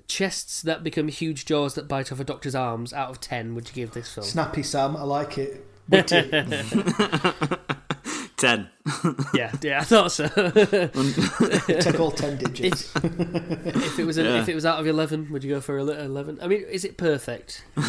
chests 0.08 0.62
that 0.62 0.82
become 0.82 1.06
huge 1.08 1.44
jaws 1.44 1.74
that 1.74 1.86
bite 1.86 2.10
off 2.10 2.18
a 2.18 2.24
doctor's 2.24 2.54
arms. 2.56 2.92
Out 2.92 3.10
of 3.10 3.20
ten, 3.20 3.54
would 3.54 3.68
you 3.68 3.74
give 3.74 3.92
this 3.92 4.12
film? 4.12 4.26
snappy 4.26 4.64
Sam, 4.64 4.96
I 4.96 5.02
like 5.02 5.38
it. 5.38 5.64
Witty. 8.43 8.47
Ten. 8.49 8.68
yeah, 9.34 9.53
yeah, 9.62 9.80
I 9.80 9.84
thought 9.84 10.12
so. 10.12 10.28
Take 11.80 11.99
all 12.01 12.11
ten 12.12 12.37
digits. 12.39 12.93
if 12.97 13.99
it 13.99 14.05
was 14.07 14.18
a, 14.18 14.22
Yeah. 14.24 14.41
if 14.43 14.49
it 14.49 14.55
was 14.55 14.64
out 14.66 14.78
of 14.78 14.87
eleven, 14.87 15.30
would 15.32 15.43
you 15.45 15.55
go 15.55 15.61
for 15.61 15.78
eleven? 15.78 16.39
I 16.43 16.47
mean, 16.49 16.62
is 16.70 16.84
it 16.84 16.97
perfect? 16.97 17.64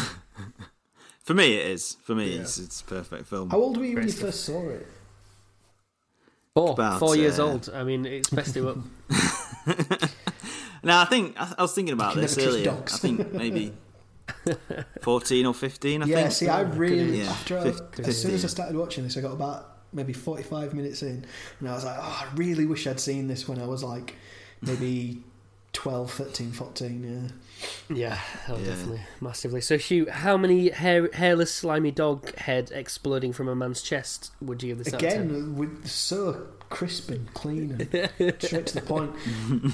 For 1.24 1.34
me, 1.34 1.56
it 1.58 1.66
is. 1.66 1.98
For 2.04 2.14
me, 2.14 2.34
Yeah. 2.34 2.40
it's 2.40 2.56
it's 2.58 2.80
a 2.80 2.84
perfect 2.84 3.26
film. 3.26 3.50
How 3.50 3.58
old 3.58 3.76
were 3.76 3.84
you 3.84 3.96
when 3.96 4.04
you 4.04 4.10
stuff. 4.10 4.28
first 4.30 4.44
saw 4.46 4.66
it? 4.70 4.86
Four, 6.54 6.70
About, 6.72 6.98
four 6.98 7.16
years 7.16 7.38
uh, 7.38 7.46
old. 7.46 7.68
I 7.74 7.84
mean, 7.84 8.06
it's 8.06 8.30
best 8.30 8.54
to 8.54 8.70
up. 8.70 8.78
Now, 10.82 11.02
I 11.02 11.04
think 11.06 11.34
I, 11.38 11.52
I 11.58 11.62
was 11.62 11.74
thinking 11.74 11.92
about 11.92 12.14
this 12.14 12.38
earlier. 12.38 12.64
dogs. 12.66 12.94
I 12.94 12.98
think 12.98 13.32
maybe 13.34 13.74
fourteen 15.02 15.44
or 15.44 15.52
fifteen. 15.52 16.00
I 16.02 16.06
think. 16.06 16.16
yeah, 16.16 16.22
think. 16.22 16.32
see, 16.34 16.48
I 16.48 16.60
really 16.62 17.18
Yeah, 17.20 17.30
after 17.30 17.58
I, 17.58 17.64
fif- 17.72 18.08
as 18.08 18.22
soon 18.22 18.32
as 18.34 18.44
I 18.44 18.48
started 18.48 18.76
watching 18.76 19.04
this, 19.04 19.16
I 19.18 19.20
got 19.20 19.32
about 19.32 19.77
maybe 19.92 20.12
forty-five 20.12 20.74
minutes 20.74 21.02
in, 21.02 21.24
and 21.60 21.68
I 21.68 21.74
was 21.74 21.84
like, 21.84 21.96
oh, 21.98 22.26
I 22.30 22.34
really 22.36 22.66
wish 22.66 22.86
I'd 22.86 23.00
seen 23.00 23.28
this 23.28 23.48
when 23.48 23.58
I 23.60 23.66
was 23.66 23.82
like 23.82 24.14
maybe 24.62 25.22
12, 25.74 26.10
13, 26.12 26.50
14, 26.50 27.32
Yeah, 27.88 27.96
Yeah, 27.96 28.18
oh, 28.48 28.56
Yeah. 28.56 28.64
definitely, 28.64 29.00
massively. 29.20 29.60
So, 29.60 29.78
Hugh, 29.78 30.06
how 30.10 30.36
many 30.36 30.70
hair, 30.70 31.08
hairless, 31.12 31.54
slimy 31.54 31.92
dog 31.92 32.34
head 32.36 32.72
exploding 32.74 33.32
from 33.32 33.46
a 33.48 33.54
man's 33.54 33.80
chest 33.82 34.32
would 34.40 34.60
you 34.62 34.70
give 34.74 34.78
this? 34.84 34.88
out 34.94 35.02
of 35.02 35.08
10? 35.08 35.10
again 35.26 35.56
with 35.56 35.86
so 35.86 36.48
crisp 36.70 37.10
and 37.10 37.32
clean 37.34 37.72
and 37.72 37.82
straight 38.42 38.66
to 38.66 38.74
the 38.74 38.80
point. 38.84 39.12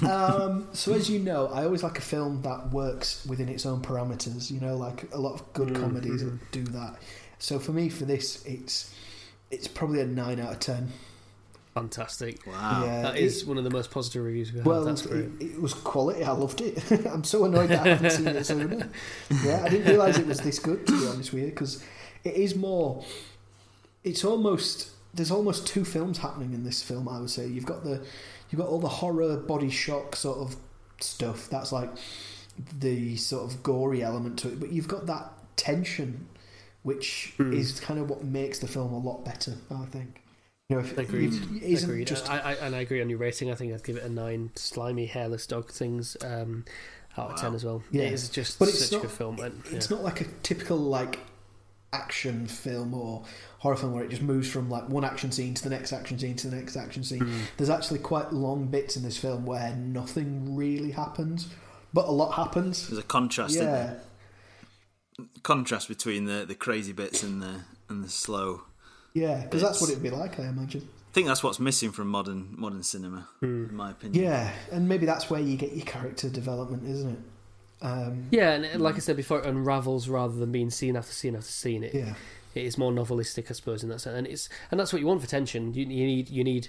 Um, 0.03 0.67
so 0.73 0.93
as 0.93 1.09
you 1.09 1.19
know, 1.19 1.47
I 1.47 1.63
always 1.63 1.81
like 1.81 1.97
a 1.97 2.01
film 2.01 2.41
that 2.43 2.71
works 2.71 3.25
within 3.25 3.49
its 3.49 3.65
own 3.65 3.81
parameters. 3.81 4.51
You 4.51 4.59
know, 4.59 4.77
like 4.77 5.11
a 5.13 5.17
lot 5.19 5.33
of 5.33 5.53
good 5.53 5.69
Mm, 5.69 5.79
comedies 5.81 6.23
mhm. 6.23 6.39
do 6.51 6.63
that. 6.65 6.97
So 7.39 7.57
for 7.59 7.71
me, 7.71 7.89
for 7.89 8.05
this, 8.05 8.45
it's 8.45 8.93
it's 9.51 9.67
probably 9.67 10.01
a 10.01 10.05
nine 10.05 10.39
out 10.39 10.53
of 10.53 10.59
ten. 10.59 10.89
fantastic. 11.73 12.45
Wow. 12.47 12.83
Yeah, 12.85 13.01
that 13.03 13.15
is 13.17 13.33
it- 13.33 13.37
is 13.37 13.45
one 13.45 13.57
of 13.57 13.63
the 13.63 13.69
most 13.69 13.91
positive 13.91 14.23
reviews 14.23 14.49
we've 14.51 14.59
had. 14.63 14.65
Well, 14.67 14.83
That's 14.85 15.05
it, 15.05 15.29
it 15.39 15.61
was 15.61 15.73
quality. 15.73 16.23
I 16.23 16.31
loved 16.31 16.61
it. 16.61 16.79
I'm 17.07 17.23
so 17.23 17.45
annoyed 17.45 17.69
that 17.69 17.85
I 17.85 17.89
haven't 17.95 18.11
seen 18.11 18.27
it 18.27 18.45
sooner. 18.45 18.89
Yeah, 19.43 19.61
I 19.63 19.69
didn't 19.69 19.87
realise 19.87 20.17
it 20.17 20.27
was 20.27 20.39
this 20.39 20.59
good, 20.59 20.87
to 20.87 20.99
be 20.99 21.07
honest 21.07 21.33
with 21.33 21.43
you, 21.43 21.49
because 21.49 21.83
it 22.23 22.35
is 22.35 22.55
more. 22.55 23.03
It's 24.03 24.23
almost 24.23 24.91
there's 25.13 25.31
almost 25.31 25.65
two 25.67 25.85
films 25.85 26.17
happening 26.19 26.53
in 26.53 26.63
this 26.63 26.81
film. 26.83 27.07
I 27.09 27.19
would 27.19 27.29
say 27.29 27.47
you've 27.47 27.65
got 27.65 27.83
the 27.83 28.05
you've 28.49 28.59
got 28.59 28.67
all 28.69 28.79
the 28.79 28.87
horror 28.87 29.37
body 29.37 29.69
shock 29.69 30.15
sort 30.15 30.37
of 30.39 30.55
stuff. 30.99 31.49
That's 31.49 31.71
like 31.71 31.89
the 32.79 33.15
sort 33.17 33.51
of 33.51 33.63
gory 33.63 34.01
element 34.03 34.39
to 34.39 34.47
it, 34.49 34.59
but 34.59 34.71
you've 34.71 34.87
got 34.87 35.07
that 35.07 35.31
tension, 35.57 36.27
which 36.85 37.33
Hmm. 37.37 37.51
is 37.51 37.79
kind 37.79 37.99
of 37.99 38.09
what 38.09 38.23
makes 38.23 38.59
the 38.59 38.67
film 38.67 38.93
a 38.93 38.99
lot 38.99 39.25
better. 39.25 39.53
I 39.71 39.85
think. 39.85 40.21
You 40.69 40.77
know, 40.77 40.81
if 40.83 40.97
Agreed. 40.97 41.33
it 41.33 41.63
isn't 41.63 41.89
Agreed. 41.89 42.07
just 42.07 42.29
I, 42.29 42.39
I, 42.39 42.53
and 42.53 42.75
I 42.75 42.79
agree 42.79 43.01
on 43.01 43.09
your 43.09 43.19
rating. 43.19 43.51
I 43.51 43.55
think 43.55 43.73
I'd 43.73 43.83
give 43.83 43.97
it 43.97 44.03
a 44.03 44.09
nine. 44.09 44.51
Slimy, 44.55 45.05
hairless 45.07 45.45
dog 45.47 45.69
things 45.71 46.15
um, 46.23 46.63
out 47.17 47.31
of 47.31 47.39
ten 47.41 47.53
as 47.53 47.63
well. 47.65 47.83
Yeah. 47.91 48.03
It 48.03 48.13
is 48.13 48.29
just 48.29 48.57
But 48.59 48.69
it's 48.69 48.79
such 48.85 48.91
not- 48.93 48.97
a 48.99 49.07
good 49.07 49.11
film. 49.15 49.39
And, 49.39 49.61
it's 49.71 49.89
not 49.89 50.03
like 50.03 50.21
a 50.21 50.25
typical 50.43 50.77
like 50.77 51.19
action 51.93 52.45
film 52.47 52.93
or 52.93 53.23
horror 53.59 53.75
film 53.75 53.93
where 53.93 54.03
it 54.03 54.09
just 54.09 54.21
moves 54.21 54.49
from 54.49 54.69
like 54.69 54.89
one 54.89 55.05
action 55.05 55.31
scene 55.31 55.53
to 55.53 55.63
the 55.63 55.69
next 55.69 55.93
action 55.93 56.19
scene 56.19 56.35
to 56.35 56.49
the 56.49 56.55
next 56.55 56.75
action 56.75 57.03
scene. 57.03 57.21
Mm. 57.21 57.39
There's 57.57 57.69
actually 57.69 57.99
quite 57.99 58.33
long 58.33 58.65
bits 58.67 58.97
in 58.97 59.03
this 59.03 59.17
film 59.17 59.45
where 59.45 59.73
nothing 59.75 60.55
really 60.55 60.91
happens, 60.91 61.47
but 61.93 62.07
a 62.07 62.11
lot 62.11 62.31
happens. 62.33 62.87
There's 62.87 62.99
a 62.99 63.03
contrast. 63.03 63.55
Yeah, 63.55 63.61
there? 63.63 64.01
Contrast 65.43 65.87
between 65.87 66.25
the, 66.25 66.45
the 66.45 66.55
crazy 66.55 66.91
bits 66.91 67.23
and 67.23 67.41
the 67.41 67.61
and 67.89 68.03
the 68.03 68.09
slow. 68.09 68.63
yeah, 69.13 69.43
because 69.43 69.61
that's 69.61 69.79
what 69.79 69.89
it'd 69.89 70.03
be 70.03 70.09
like, 70.09 70.39
I 70.39 70.43
imagine. 70.47 70.87
I 71.09 71.13
think 71.13 71.27
that's 71.27 71.41
what's 71.43 71.59
missing 71.59 71.91
from 71.91 72.07
modern 72.09 72.49
modern 72.57 72.83
cinema, 72.83 73.27
Hmm. 73.39 73.65
in 73.69 73.75
my 73.75 73.91
opinion. 73.91 74.23
Yeah, 74.23 74.51
and 74.71 74.89
maybe 74.89 75.05
that's 75.05 75.29
where 75.29 75.39
you 75.39 75.55
get 75.55 75.73
your 75.73 75.85
character 75.85 76.29
development, 76.29 76.83
isn't 76.89 77.11
it? 77.11 77.19
Um, 77.81 78.25
Yeah, 78.31 78.51
and 78.51 78.81
like 78.81 78.95
I 78.95 78.99
said 78.99 79.15
before, 79.15 79.39
it 79.39 79.45
unravels 79.45 80.09
rather 80.09 80.35
than 80.35 80.51
being 80.51 80.69
scene 80.69 80.97
after 80.97 81.13
scene 81.13 81.35
after 81.35 81.51
scene. 81.51 81.83
It, 81.85 81.93
yeah, 81.93 82.15
it 82.53 82.63
is 82.65 82.77
more 82.77 82.91
novelistic, 82.91 83.49
I 83.49 83.53
suppose, 83.53 83.83
in 83.83 83.89
that 83.89 83.99
sense. 84.01 84.17
And 84.17 84.27
it's 84.27 84.49
and 84.71 84.79
that's 84.79 84.91
what 84.91 84.99
you 85.01 85.07
want 85.07 85.21
for 85.21 85.27
tension. 85.27 85.73
You, 85.73 85.85
you 85.85 86.05
need 86.05 86.29
you 86.29 86.43
need 86.43 86.67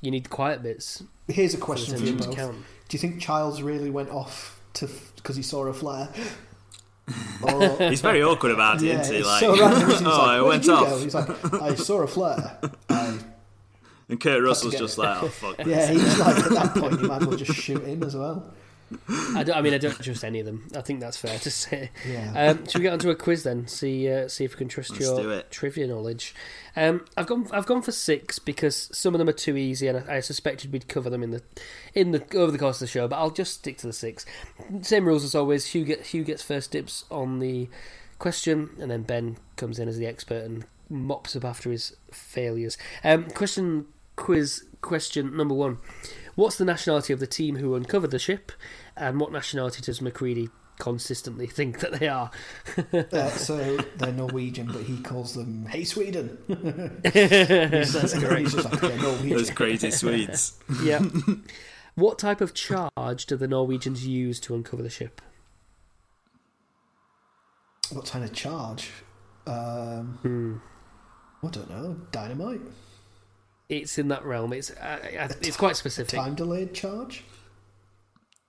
you 0.00 0.10
need 0.10 0.28
quiet 0.30 0.62
bits 0.62 1.02
Here's 1.28 1.54
a 1.54 1.58
question 1.58 1.96
for 1.96 2.04
you 2.04 2.14
both. 2.14 2.36
Do 2.36 2.54
you 2.90 2.98
think 2.98 3.20
Childs 3.20 3.62
really 3.62 3.88
went 3.90 4.10
off 4.10 4.60
to 4.74 4.88
because 5.16 5.34
he 5.36 5.42
saw 5.42 5.64
a 5.66 5.72
flare? 5.72 6.08
Or, 7.42 7.88
He's 7.90 8.00
very 8.00 8.22
awkward 8.22 8.52
about 8.52 8.82
it, 8.82 8.86
Yeah, 8.86 9.00
isn't 9.00 9.16
he? 9.16 9.22
Like, 9.22 9.40
so. 9.40 9.54
Oh, 9.60 10.18
like, 10.18 10.38
it 10.38 10.44
went 10.44 10.68
off. 10.68 10.88
Go? 10.88 10.98
He's 10.98 11.14
like, 11.14 11.54
I 11.54 11.74
saw 11.74 12.02
a 12.02 12.06
flare. 12.06 12.58
I, 12.88 13.18
And 14.08 14.20
Kurt 14.20 14.42
Russell's 14.42 14.74
just 14.74 14.98
like, 14.98 15.22
oh 15.22 15.28
fuck. 15.28 15.58
yeah, 15.66 15.90
he's 15.90 16.18
like 16.18 16.36
at 16.36 16.50
that 16.50 16.74
point, 16.74 17.00
you 17.00 17.08
might 17.08 17.22
as 17.22 17.28
well 17.28 17.36
just 17.36 17.54
shoot 17.58 17.82
him 17.84 18.02
as 18.02 18.14
well. 18.14 18.52
I, 19.08 19.42
don't, 19.42 19.56
I 19.56 19.62
mean, 19.62 19.74
I 19.74 19.78
don't 19.78 19.98
trust 20.00 20.24
any 20.24 20.40
of 20.40 20.46
them. 20.46 20.68
I 20.76 20.80
think 20.80 21.00
that's 21.00 21.16
fair 21.16 21.38
to 21.38 21.50
say. 21.50 21.90
Yeah. 22.08 22.32
Um, 22.34 22.66
should 22.66 22.78
we 22.78 22.82
get 22.82 22.92
onto 22.92 23.10
a 23.10 23.14
quiz 23.14 23.42
then? 23.42 23.66
See, 23.68 24.10
uh, 24.10 24.28
see 24.28 24.44
if 24.44 24.54
we 24.54 24.58
can 24.58 24.68
trust 24.68 24.90
Let's 24.90 25.02
your 25.02 25.42
trivia 25.50 25.86
knowledge. 25.86 26.34
Um, 26.76 27.04
I've 27.16 27.26
gone, 27.26 27.48
I've 27.52 27.66
gone 27.66 27.82
for 27.82 27.92
six 27.92 28.38
because 28.38 28.88
some 28.92 29.14
of 29.14 29.18
them 29.18 29.28
are 29.28 29.32
too 29.32 29.56
easy, 29.56 29.88
and 29.88 29.98
I, 29.98 30.16
I 30.16 30.20
suspected 30.20 30.72
we'd 30.72 30.88
cover 30.88 31.10
them 31.10 31.22
in 31.22 31.30
the, 31.30 31.42
in 31.94 32.12
the 32.12 32.24
over 32.36 32.50
the 32.50 32.58
course 32.58 32.76
of 32.76 32.80
the 32.80 32.86
show. 32.86 33.06
But 33.08 33.16
I'll 33.16 33.30
just 33.30 33.54
stick 33.54 33.78
to 33.78 33.86
the 33.86 33.92
six. 33.92 34.24
Same 34.80 35.04
rules 35.04 35.24
as 35.24 35.34
always. 35.34 35.66
Hugh 35.66 35.84
get, 35.84 36.06
Hugh 36.06 36.24
gets 36.24 36.42
first 36.42 36.70
dips 36.70 37.04
on 37.10 37.38
the 37.38 37.68
question, 38.18 38.70
and 38.80 38.90
then 38.90 39.02
Ben 39.02 39.36
comes 39.56 39.78
in 39.78 39.88
as 39.88 39.98
the 39.98 40.06
expert 40.06 40.44
and 40.44 40.64
mops 40.88 41.34
up 41.34 41.44
after 41.44 41.70
his 41.70 41.96
failures. 42.10 42.78
Um, 43.02 43.24
question 43.30 43.86
quiz 44.16 44.64
question 44.80 45.36
number 45.36 45.54
one: 45.54 45.78
What's 46.34 46.56
the 46.56 46.64
nationality 46.64 47.12
of 47.12 47.20
the 47.20 47.26
team 47.26 47.56
who 47.56 47.74
uncovered 47.74 48.10
the 48.10 48.18
ship, 48.18 48.52
and 48.96 49.20
what 49.20 49.32
nationality 49.32 49.82
does 49.82 50.00
MacReady 50.00 50.48
consistently 50.78 51.46
think 51.58 51.80
that 51.80 51.92
they 51.98 52.08
are? 52.08 52.30
Uh, 52.92 53.28
so 53.30 53.76
they're 53.96 54.12
Norwegian, 54.12 54.66
but 54.72 54.82
he 54.82 54.98
calls 55.00 55.34
them 55.34 55.66
"Hey 55.66 55.84
Sweden." 55.84 56.38
That's 56.48 58.14
correct. 58.18 58.40
He's 58.40 58.54
just 58.54 58.70
like 58.72 58.80
"They're 58.80 58.98
Those 59.28 59.50
crazy 59.50 59.90
Swedes. 59.90 60.58
yeah. 60.82 61.00
What 61.94 62.18
type 62.18 62.40
of 62.40 62.54
charge 62.54 63.26
do 63.26 63.36
the 63.36 63.46
Norwegians 63.48 64.06
use 64.06 64.40
to 64.40 64.54
uncover 64.54 64.82
the 64.82 64.88
ship? 64.90 65.20
What 67.90 68.06
kind 68.06 68.24
of 68.24 68.32
charge? 68.32 68.90
Um, 69.46 70.18
Hmm. 70.22 70.56
I 71.46 71.50
don't 71.50 71.68
know. 71.68 71.96
Dynamite, 72.12 72.60
It's 73.68 73.98
in 73.98 74.08
that 74.08 74.24
realm. 74.24 74.52
It's 74.52 74.70
uh, 74.70 74.98
uh, 75.18 75.28
it's 75.40 75.56
quite 75.56 75.76
specific. 75.76 76.14
time 76.18 76.34
delayed 76.36 76.72
charge. 76.72 77.24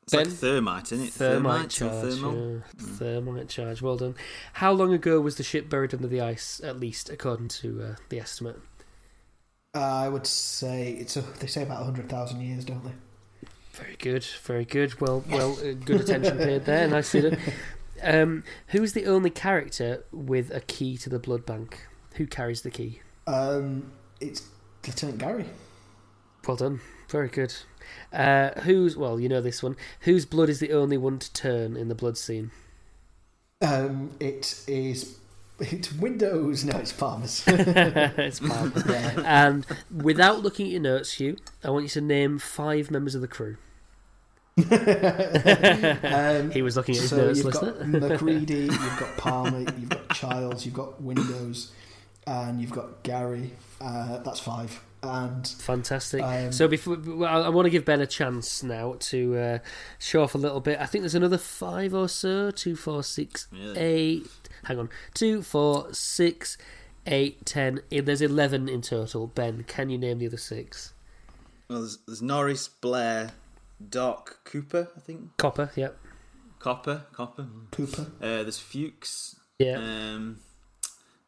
It's 0.03 0.13
like 0.13 0.27
thermite, 0.27 0.91
isn't 0.91 1.07
it? 1.07 1.13
Thermite 1.13 1.65
or 1.65 1.69
charge. 1.69 2.13
thermal? 2.13 2.53
yeah. 2.55 2.59
Thermite 2.77 3.49
charge. 3.49 3.81
Well 3.81 3.97
done. 3.97 4.15
How 4.53 4.71
long 4.71 4.93
ago 4.93 5.21
was 5.21 5.37
the 5.37 5.43
ship 5.43 5.69
buried 5.69 5.93
under 5.93 6.07
the 6.07 6.19
ice? 6.21 6.59
At 6.63 6.79
least, 6.79 7.09
according 7.09 7.47
to 7.49 7.81
uh, 7.81 7.95
the 8.09 8.19
estimate. 8.19 8.59
Uh, 9.75 9.79
I 9.79 10.09
would 10.09 10.27
say 10.27 10.91
it's 10.91 11.15
a. 11.15 11.21
They 11.21 11.47
say 11.47 11.63
about 11.63 11.83
hundred 11.83 12.09
thousand 12.09 12.41
years, 12.41 12.65
don't 12.65 12.83
they? 12.83 12.91
Very 13.71 13.95
good. 13.95 14.23
Very 14.43 14.65
good. 14.65 14.99
Well, 15.01 15.23
well, 15.29 15.57
uh, 15.59 15.73
good 15.73 16.01
attention 16.01 16.37
paid 16.37 16.65
there. 16.65 16.87
Nicely 16.89 17.21
done. 17.21 17.39
Um, 18.03 18.43
who 18.67 18.83
is 18.83 18.93
the 18.93 19.05
only 19.05 19.29
character 19.29 20.03
with 20.11 20.51
a 20.51 20.59
key 20.59 20.97
to 20.97 21.09
the 21.09 21.17
blood 21.19 21.45
bank? 21.45 21.87
Who 22.15 22.27
carries 22.27 22.61
the 22.61 22.69
key? 22.69 22.99
Um, 23.25 23.91
it's 24.19 24.47
Lieutenant 24.85 25.17
Garry. 25.17 25.45
Well 26.47 26.57
done. 26.57 26.81
Very 27.13 27.29
good. 27.29 27.53
Uh, 28.11 28.59
whose? 28.61 28.97
Well, 28.97 29.19
you 29.19 29.29
know 29.29 29.39
this 29.39 29.61
one. 29.61 29.75
Whose 29.99 30.25
blood 30.25 30.49
is 30.49 30.59
the 30.59 30.71
only 30.71 30.97
one 30.97 31.19
to 31.19 31.31
turn 31.31 31.77
in 31.77 31.87
the 31.87 31.93
blood 31.93 32.17
scene? 32.17 32.49
Um, 33.61 34.09
it 34.19 34.63
is. 34.67 35.19
It's 35.59 35.93
Windows. 35.93 36.65
No, 36.65 36.75
it's 36.75 36.91
Palmer's. 36.91 37.43
it's 37.47 38.39
Palmer. 38.39 38.83
yeah. 38.89 39.13
And 39.23 39.63
without 39.95 40.41
looking 40.41 40.65
at 40.65 40.71
your 40.71 40.81
notes, 40.81 41.13
Hugh, 41.13 41.37
I 41.63 41.69
want 41.69 41.83
you 41.83 41.89
to 41.89 42.01
name 42.01 42.39
five 42.39 42.89
members 42.89 43.13
of 43.13 43.21
the 43.21 43.27
crew. 43.27 43.57
Um, 46.03 46.49
He 46.49 46.63
was 46.63 46.75
looking 46.75 46.95
at 46.95 47.01
his 47.01 47.11
so 47.11 47.17
notes, 47.17 47.43
you've 47.43 47.53
got 47.53 47.87
MacReady, 47.87 48.63
you've 48.63 48.99
got 48.99 49.17
Palmer, 49.17 49.59
you've 49.59 49.89
got 49.89 50.09
Childs, 50.09 50.65
you've 50.65 50.73
got 50.73 50.99
Windows, 50.99 51.71
and 52.25 52.59
you've 52.59 52.71
got 52.71 53.03
Garry. 53.03 53.51
Uh, 53.79 54.17
that's 54.17 54.39
five. 54.39 54.81
And 55.03 55.45
Fantastic. 55.47 56.21
Um, 56.23 56.51
so 56.51 56.67
before, 56.67 56.97
well, 57.05 57.43
I 57.43 57.49
want 57.49 57.65
to 57.65 57.69
give 57.69 57.83
Ben 57.85 57.99
a 58.01 58.07
chance 58.07 58.63
now 58.63 58.95
to 58.99 59.37
uh, 59.37 59.59
show 59.99 60.23
off 60.23 60.33
a 60.33 60.37
little 60.37 60.61
bit. 60.61 60.79
I 60.79 60.85
think 60.85 61.01
there's 61.01 61.13
another 61.15 61.37
five 61.37 61.93
or 61.93 62.07
so. 62.07 62.51
Two, 62.51 62.75
four, 62.75 63.03
six, 63.03 63.47
Really? 63.51 63.79
eight. 63.79 64.27
Hang 64.63 64.79
on. 64.79 64.89
Two, 65.13 65.41
four, 65.41 65.93
six, 65.93 66.57
eight, 67.05 67.45
ten. 67.45 67.81
There's 67.91 68.21
eleven 68.21 68.69
in 68.69 68.81
total. 68.81 69.27
Ben, 69.27 69.63
can 69.67 69.89
you 69.89 69.97
name 69.97 70.19
the 70.19 70.27
other 70.27 70.37
six? 70.37 70.93
Well, 71.69 71.79
there's, 71.79 71.97
there's 72.07 72.21
Norris, 72.21 72.67
Blair, 72.69 73.31
Doc, 73.89 74.39
Cooper, 74.45 74.87
I 74.95 74.99
think. 75.01 75.35
Copper. 75.37 75.71
Yep. 75.75 75.97
Copper, 76.59 77.03
Copper. 77.11 77.47
Cooper. 77.71 78.03
Uh, 78.21 78.43
there's 78.43 78.59
Fuchs. 78.59 79.35
Yeah. 79.59 79.75
Um, 79.77 80.39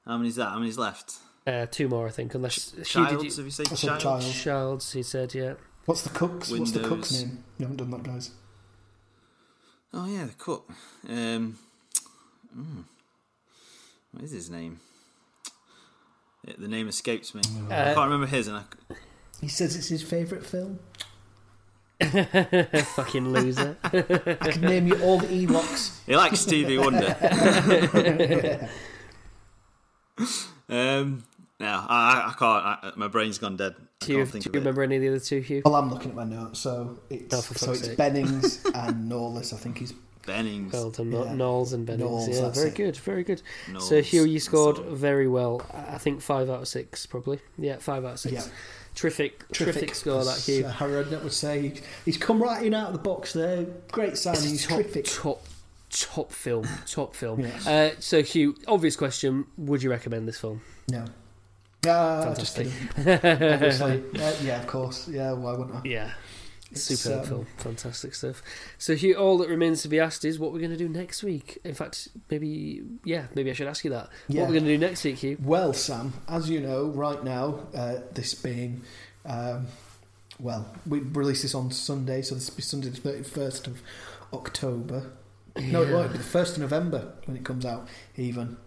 how 0.05 0.17
many's 0.17 0.37
that? 0.37 0.49
How 0.49 0.59
many's 0.59 0.77
left? 0.77 1.15
Uh, 1.47 1.65
two 1.69 1.87
more, 1.87 2.07
I 2.07 2.11
think. 2.11 2.33
Unless 2.33 2.73
Hugh, 2.73 2.83
Childs, 2.83 3.23
you? 3.23 3.29
have 3.29 3.45
you 3.45 3.51
said 3.51 3.67
I 3.71 3.75
said 3.75 3.99
Childs? 3.99 4.03
Childs. 4.03 4.43
Childs, 4.43 4.91
he 4.93 5.03
said, 5.03 5.33
yeah. 5.35 5.53
What's 5.85 6.01
the 6.01 6.09
cook's? 6.09 6.49
What's 6.49 6.71
the 6.71 6.79
cook's 6.79 7.11
name? 7.11 7.43
You 7.59 7.65
haven't 7.65 7.77
done 7.77 7.91
that, 7.91 8.03
guys. 8.03 8.31
Oh 9.93 10.07
yeah, 10.07 10.25
the 10.25 10.33
cook. 10.33 10.67
Um, 11.07 11.57
mm, 12.57 12.83
what 14.11 14.23
is 14.23 14.31
his 14.31 14.49
name? 14.49 14.79
Yeah, 16.47 16.55
the 16.57 16.67
name 16.67 16.87
escapes 16.87 17.35
me. 17.35 17.41
I 17.69 17.73
Uh, 17.73 17.93
can't 17.93 18.05
remember 18.11 18.25
his. 18.27 18.47
And 18.47 18.57
I, 18.57 18.63
He 19.39 19.47
says 19.47 19.75
it's 19.75 19.87
his 19.89 20.01
favourite 20.01 20.43
film. 20.45 20.79
Fucking 22.01 23.29
loser. 23.31 23.77
I 23.83 23.91
can 24.51 24.61
name 24.61 24.87
you 24.87 24.99
all 25.03 25.19
the 25.19 25.27
Ewoks. 25.27 25.99
he 26.05 26.15
likes 26.15 26.39
Stevie 26.41 26.77
Wonder. 26.77 27.15
um, 30.69 31.23
no, 31.59 31.67
I, 31.67 32.31
I 32.31 32.33
can't. 32.37 32.65
I, 32.65 32.91
my 32.95 33.07
brain's 33.07 33.37
gone 33.37 33.57
dead. 33.57 33.75
I 33.77 34.05
do 34.05 34.11
you, 34.13 34.17
can't 34.19 34.27
do 34.27 34.31
think 34.33 34.45
you 34.45 34.51
it. 34.51 34.55
remember 34.59 34.83
any 34.83 34.95
of 34.97 35.01
the 35.01 35.09
other 35.09 35.19
two, 35.19 35.39
Hugh? 35.39 35.61
Well, 35.65 35.75
I'm 35.75 35.89
looking 35.89 36.09
at 36.11 36.15
my 36.15 36.23
notes, 36.25 36.59
so 36.59 36.99
it's 37.09 37.33
Oh, 37.33 37.39
so 37.41 37.71
it's 37.71 37.85
sake. 37.85 37.97
Bennings 37.97 38.63
and 38.75 39.07
Nauls. 39.09 39.53
I 39.53 39.57
think 39.57 39.77
he's 39.77 39.93
Bennings. 40.25 40.73
Well 40.73 40.89
done, 40.91 41.11
Yeah. 41.11 41.33
Nauls 41.33 41.73
and 41.73 41.85
Bennings. 41.85 42.09
Nauls, 42.09 42.27
yeah, 42.29 42.49
very 42.49 42.69
it. 42.69 42.75
good, 42.75 42.97
very 42.97 43.23
good. 43.23 43.41
Nauls, 43.71 43.87
So 43.87 44.01
Hugh, 44.01 44.25
you 44.25 44.39
scored 44.39 44.77
that's 44.77 44.89
very 44.99 45.27
well. 45.27 45.61
I 45.73 45.97
think 45.97 46.21
five 46.21 46.49
out 46.49 46.61
of 46.61 46.67
six, 46.67 47.05
probably. 47.05 47.39
Yeah, 47.57 47.77
five 47.77 48.03
out 48.05 48.13
of 48.13 48.19
six. 48.19 48.33
yeah, 48.33 48.43
Terrific, 48.95 49.47
terrific, 49.51 49.93
score 49.93 50.23
that 50.23 50.39
Hugh. 50.39 50.65
Uh, 50.65 50.71
Harry 50.71 51.03
Redknapp 51.03 51.21
would 51.23 51.33
say 51.33 51.73
he's 52.05 52.17
come 52.17 52.41
right 52.41 52.65
in 52.65 52.73
out 52.73 52.87
of 52.87 52.93
the 52.93 52.99
box 52.99 53.33
there. 53.33 53.65
Great 53.91 54.17
signing. 54.17 54.41
He's 54.49 54.65
top, 54.65 54.77
terrific. 54.77 55.05
top, 55.05 55.43
top 55.89 56.31
film, 56.31 56.65
top 56.87 57.13
film. 57.13 57.41
Yes. 57.41 57.67
Uh, 57.67 57.91
so 57.99 58.23
Hugh, 58.23 58.55
obvious 58.67 58.95
question: 58.95 59.45
Would 59.57 59.83
you 59.83 59.89
recommend 59.89 60.27
this 60.29 60.39
film? 60.39 60.61
No, 60.89 61.03
Yeah, 61.85 62.33
just 62.37 62.57
Fantastic. 62.57 62.67
Obviously, 63.53 64.03
uh, 64.21 64.35
yeah, 64.43 64.61
of 64.61 64.67
course. 64.67 65.07
Yeah, 65.07 65.33
why 65.33 65.53
wouldn't 65.53 65.75
I? 65.75 65.81
Yeah. 65.85 66.11
It's, 66.71 66.81
Superb 66.81 67.21
um, 67.21 67.27
film, 67.27 67.47
fantastic 67.57 68.15
stuff. 68.15 68.41
So, 68.77 68.95
Hugh, 68.95 69.15
all 69.15 69.37
that 69.37 69.49
remains 69.49 69.81
to 69.83 69.87
be 69.87 69.99
asked 69.99 70.25
is 70.25 70.39
what 70.39 70.51
we're 70.51 70.59
going 70.59 70.71
to 70.71 70.77
do 70.77 70.89
next 70.89 71.23
week. 71.23 71.59
In 71.63 71.73
fact, 71.73 72.09
maybe, 72.29 72.81
yeah, 73.03 73.27
maybe 73.35 73.49
I 73.49 73.53
should 73.53 73.67
ask 73.67 73.85
you 73.85 73.91
that. 73.91 74.09
Yeah. 74.27 74.41
What 74.41 74.49
we're 74.49 74.55
going 74.55 74.65
to 74.65 74.71
do 74.71 74.77
next 74.77 75.03
week, 75.03 75.17
Hugh? 75.17 75.37
Well, 75.41 75.73
Sam, 75.73 76.13
as 76.27 76.49
you 76.49 76.59
know, 76.59 76.87
right 76.87 77.23
now, 77.23 77.67
uh, 77.73 77.97
this 78.11 78.33
being, 78.33 78.81
um, 79.25 79.67
well, 80.39 80.65
we 80.87 80.99
release 80.99 81.43
this 81.43 81.55
on 81.55 81.71
Sunday, 81.71 82.21
so 82.23 82.35
this 82.35 82.49
will 82.49 82.57
be 82.57 82.63
Sunday 82.63 82.89
the 82.89 82.99
31st 82.99 83.67
of 83.67 83.81
October. 84.33 85.11
No, 85.57 85.83
it 85.83 85.93
won't 85.93 86.11
be 86.11 86.17
the 86.17 86.23
1st 86.23 86.53
of 86.53 86.59
November 86.59 87.13
when 87.25 87.37
it 87.37 87.45
comes 87.45 87.65
out, 87.65 87.87
even. 88.17 88.57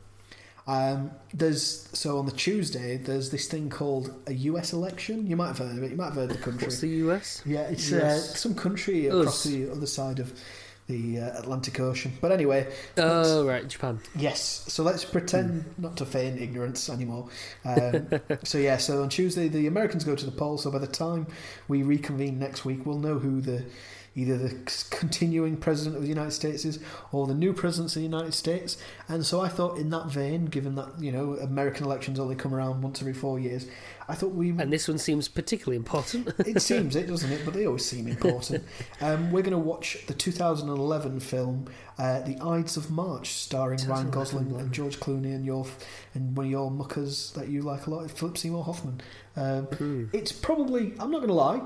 Um, 0.68 1.10
there's 1.32 1.88
so 1.98 2.18
on 2.18 2.26
the 2.26 2.32
Tuesday 2.32 2.98
there's 2.98 3.30
this 3.30 3.48
thing 3.48 3.70
called 3.70 4.14
a 4.26 4.34
US 4.34 4.74
election. 4.74 5.26
You 5.26 5.34
might 5.34 5.48
have 5.48 5.58
heard 5.58 5.78
of 5.78 5.82
it. 5.82 5.90
You 5.90 5.96
might 5.96 6.06
have 6.12 6.14
heard 6.14 6.30
of 6.30 6.36
the 6.36 6.42
country. 6.42 6.66
What's 6.66 6.80
the 6.80 6.88
US? 7.08 7.42
Yeah, 7.46 7.62
it's 7.62 7.90
uh, 7.90 8.18
some 8.18 8.54
country 8.54 9.06
across 9.06 9.44
the 9.44 9.70
other 9.70 9.86
side 9.86 10.18
of 10.18 10.38
the 10.86 11.20
uh, 11.20 11.38
Atlantic 11.40 11.80
Ocean. 11.80 12.12
But 12.20 12.32
anyway, 12.32 12.70
Oh, 12.98 13.46
right, 13.46 13.66
Japan. 13.66 14.00
Yes, 14.14 14.64
so 14.68 14.82
let's 14.82 15.04
pretend 15.04 15.64
not 15.78 15.96
to 15.98 16.06
feign 16.06 16.38
ignorance 16.38 16.88
anymore. 16.90 17.28
Um, 17.64 18.08
so 18.44 18.58
yeah, 18.58 18.76
so 18.76 19.02
on 19.02 19.08
Tuesday 19.08 19.48
the 19.48 19.66
Americans 19.66 20.04
go 20.04 20.14
to 20.14 20.24
the 20.26 20.32
polls. 20.32 20.62
So 20.64 20.70
by 20.70 20.78
the 20.78 20.86
time 20.86 21.26
we 21.66 21.82
reconvene 21.82 22.38
next 22.38 22.64
week, 22.66 22.84
we'll 22.86 22.98
know 22.98 23.18
who 23.18 23.40
the 23.40 23.64
either 24.18 24.36
the 24.36 24.54
continuing 24.90 25.56
president 25.56 25.94
of 25.94 26.02
the 26.02 26.08
United 26.08 26.32
States 26.32 26.64
is 26.64 26.80
or 27.12 27.26
the 27.28 27.34
new 27.34 27.52
president 27.52 27.90
of 27.90 27.94
the 27.94 28.00
United 28.00 28.34
States. 28.34 28.76
And 29.06 29.24
so 29.24 29.40
I 29.40 29.48
thought, 29.48 29.78
in 29.78 29.90
that 29.90 30.06
vein, 30.06 30.46
given 30.46 30.74
that 30.74 31.00
you 31.00 31.12
know 31.12 31.34
American 31.34 31.84
elections 31.84 32.18
only 32.18 32.34
come 32.34 32.52
around 32.52 32.82
once 32.82 33.00
every 33.00 33.14
four 33.14 33.38
years, 33.38 33.66
I 34.08 34.14
thought 34.14 34.32
we 34.32 34.50
And 34.50 34.72
this 34.72 34.88
one 34.88 34.98
seems 34.98 35.28
particularly 35.28 35.76
important. 35.76 36.28
it 36.40 36.60
seems 36.60 36.96
it, 36.96 37.06
doesn't 37.06 37.30
it? 37.30 37.42
But 37.44 37.54
they 37.54 37.66
always 37.66 37.84
seem 37.84 38.08
important. 38.08 38.64
Um, 39.00 39.30
we're 39.30 39.42
going 39.42 39.52
to 39.52 39.58
watch 39.58 40.06
the 40.06 40.14
2011 40.14 41.20
film 41.20 41.66
uh, 41.98 42.20
"The 42.20 42.36
Ides 42.40 42.76
of 42.76 42.90
March," 42.90 43.28
starring 43.34 43.78
Ryan 43.86 44.10
Gosling 44.10 44.56
and 44.58 44.72
George 44.72 44.98
Clooney 44.98 45.34
and 45.34 45.46
your 45.46 45.66
and 46.14 46.36
one 46.36 46.46
of 46.46 46.50
your 46.50 46.70
muckers 46.70 47.30
that 47.32 47.48
you 47.48 47.62
like 47.62 47.86
a 47.86 47.90
lot, 47.90 48.10
Philip 48.10 48.36
Seymour 48.36 48.64
Hoffman. 48.64 49.00
Um, 49.36 49.66
Hmm. 49.66 50.04
It's 50.12 50.32
probably 50.32 50.94
I'm 50.98 51.10
not 51.12 51.18
going 51.18 51.28
to 51.28 51.34
lie. 51.34 51.60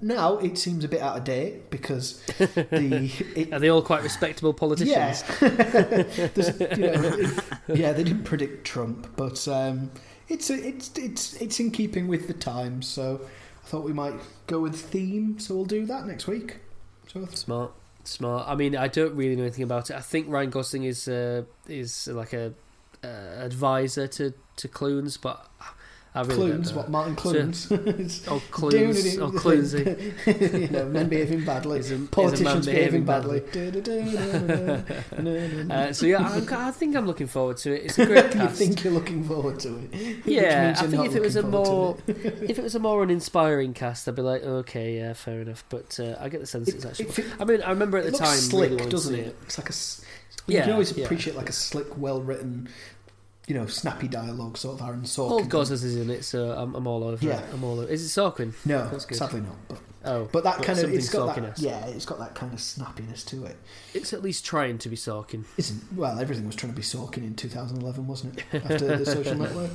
Now 0.00 0.38
it 0.38 0.56
seems 0.58 0.84
a 0.84 0.88
bit 0.88 1.00
out 1.00 1.16
of 1.18 1.24
date 1.24 1.70
because 1.70 2.22
the 2.38 3.10
it, 3.36 3.52
Are 3.52 3.58
they 3.58 3.68
all 3.68 3.82
quite 3.82 4.02
respectable 4.02 4.52
politicians? 4.54 5.24
yeah, 5.40 5.40
you 6.76 6.86
know, 6.86 7.02
it- 7.18 7.44
yeah, 7.78 7.92
they 7.92 8.04
didn't 8.04 8.24
predict 8.24 8.64
Trump, 8.64 9.08
but 9.16 9.46
um, 9.48 9.90
it's 10.28 10.50
a, 10.50 10.54
it's 10.66 10.90
it's 10.96 11.34
it's 11.42 11.60
in 11.60 11.70
keeping 11.70 12.06
with 12.08 12.26
the 12.28 12.34
times. 12.34 12.86
So 12.86 13.20
I 13.64 13.68
thought 13.68 13.84
we 13.84 13.92
might 13.92 14.14
go 14.46 14.60
with 14.60 14.76
theme. 14.80 15.38
So 15.38 15.54
we'll 15.56 15.64
do 15.64 15.84
that 15.86 16.06
next 16.06 16.26
week. 16.26 16.58
So 17.12 17.26
Smart, 17.26 17.72
smart. 18.04 18.46
I 18.48 18.54
mean, 18.54 18.76
I 18.76 18.88
don't 18.88 19.14
really 19.14 19.34
know 19.36 19.42
anything 19.42 19.64
about 19.64 19.90
it. 19.90 19.96
I 19.96 20.00
think 20.00 20.28
Ryan 20.28 20.50
Gosling 20.50 20.84
is 20.84 21.08
uh, 21.08 21.42
is 21.68 22.06
like 22.08 22.32
a 22.32 22.52
uh, 23.02 23.06
advisor 23.06 24.06
to 24.06 24.32
to 24.56 24.68
Clunes, 24.68 25.16
but 25.16 25.46
I 26.18 26.22
really 26.22 26.50
Clunes, 26.50 26.72
what 26.72 26.90
Martin 26.90 27.14
Clunes? 27.16 27.70
It's- 27.72 28.24
Oh, 28.28 28.42
Clunes, 28.50 29.18
oh, 29.18 29.30
Clunesy. 29.30 30.60
you 30.60 30.68
know, 30.68 30.86
men 30.86 31.08
behaving 31.08 31.44
badly, 31.44 31.76
a- 31.78 31.80
is 31.80 31.90
a 31.92 31.94
man 31.98 32.06
politicians 32.08 32.66
behaving 32.66 33.04
badly. 33.04 33.42
Uh, 35.70 35.92
so 35.92 36.06
yeah, 36.06 36.18
I'm, 36.18 36.46
I 36.52 36.70
think 36.70 36.96
I'm 36.96 37.06
looking 37.06 37.26
forward 37.26 37.56
to 37.58 37.72
it. 37.74 37.84
It's 37.84 37.98
a 37.98 38.06
great 38.06 38.34
you 38.34 38.48
think 38.48 38.84
you're 38.84 38.92
looking 38.92 39.22
forward 39.24 39.60
to 39.60 39.78
it? 39.92 40.26
Yeah, 40.26 40.74
I 40.78 40.86
think 40.86 41.04
if 41.06 41.14
it 41.14 41.22
was 41.22 41.36
a 41.36 41.42
more 41.42 41.96
it. 42.06 42.16
if 42.50 42.58
it 42.58 42.62
was 42.62 42.74
a 42.74 42.78
more 42.80 43.02
uninspiring 43.02 43.74
cast, 43.74 44.08
I'd 44.08 44.14
be 44.16 44.22
like, 44.22 44.42
okay, 44.42 44.96
yeah, 44.98 45.12
fair 45.12 45.40
enough. 45.40 45.64
But 45.68 45.98
uh, 46.00 46.16
I 46.20 46.28
get 46.28 46.40
the 46.40 46.46
sense 46.46 46.68
it's 46.68 46.84
actually. 46.84 47.06
it 47.06 47.26
I 47.40 47.44
mean, 47.44 47.62
I 47.62 47.70
remember 47.70 47.98
at 47.98 48.06
it 48.06 48.12
the 48.12 48.18
time 48.18 48.36
slick, 48.36 48.70
really 48.70 48.90
doesn't 48.90 49.14
it? 49.14 49.36
It's 49.42 49.58
like 49.58 49.68
a. 49.68 49.72
s- 49.72 50.04
You 50.46 50.56
Yeah, 50.56 50.62
can 50.64 50.72
always 50.72 50.96
yeah. 50.96 51.04
appreciate 51.04 51.36
like 51.36 51.48
a 51.48 51.52
slick, 51.52 51.96
well 51.98 52.20
written, 52.22 52.68
you 53.48 53.54
know, 53.54 53.66
snappy 53.66 54.06
dialogue, 54.08 54.56
sort 54.58 54.80
of 54.80 54.86
Aaron 54.86 55.02
Sorkin. 55.02 55.30
All 55.30 55.44
Gosses 55.44 55.82
is 55.82 55.96
in 55.96 56.10
it, 56.10 56.22
so 56.24 56.52
I'm, 56.52 56.74
I'm 56.74 56.86
all 56.86 57.02
over. 57.02 57.24
Yeah. 57.24 57.40
it. 57.40 57.44
I'm 57.52 57.64
all 57.64 57.80
over. 57.80 57.90
Is 57.90 58.04
it 58.04 58.20
Sorkin? 58.20 58.52
No, 58.64 58.86
That's 58.88 59.06
good. 59.06 59.18
sadly 59.18 59.40
not. 59.40 59.56
But, 59.68 59.78
Oh, 60.04 60.28
but 60.30 60.44
that 60.44 60.62
kind 60.62 60.78
of 60.78 60.92
it's 60.92 61.10
got 61.10 61.34
that. 61.34 61.58
Yeah, 61.58 61.84
it's 61.86 62.06
got 62.06 62.20
that 62.20 62.34
kind 62.34 62.52
of 62.52 62.60
snappiness 62.60 63.26
to 63.26 63.44
it. 63.44 63.56
It's 63.94 64.12
at 64.12 64.22
least 64.22 64.44
trying 64.46 64.78
to 64.78 64.88
be 64.88 64.96
Sorkin. 64.96 65.44
Isn't 65.56 65.82
well, 65.94 66.18
everything 66.20 66.46
was 66.46 66.54
trying 66.54 66.72
to 66.72 66.76
be 66.76 66.82
Sorkin 66.82 67.18
in 67.18 67.34
2011, 67.34 68.06
wasn't 68.06 68.38
it? 68.38 68.44
After 68.64 68.96
the 68.96 69.04
Social 69.04 69.34
Network. 69.34 69.70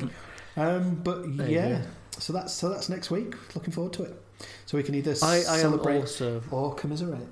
Um, 0.55 0.95
but 1.03 1.27
yeah, 1.49 1.81
so 2.19 2.31
that's 2.31 2.53
so 2.53 2.69
that's 2.69 2.87
next 2.89 3.11
week. 3.11 3.35
Looking 3.53 3.73
forward 3.73 3.93
to 3.93 4.03
it. 4.03 4.21
So 4.65 4.77
we 4.77 4.83
can 4.83 4.95
either 4.95 5.15
I, 5.21 5.37
I 5.37 5.57
celebrate 5.59 5.99
also 5.99 6.41
or 6.51 6.73
commiserate. 6.73 7.27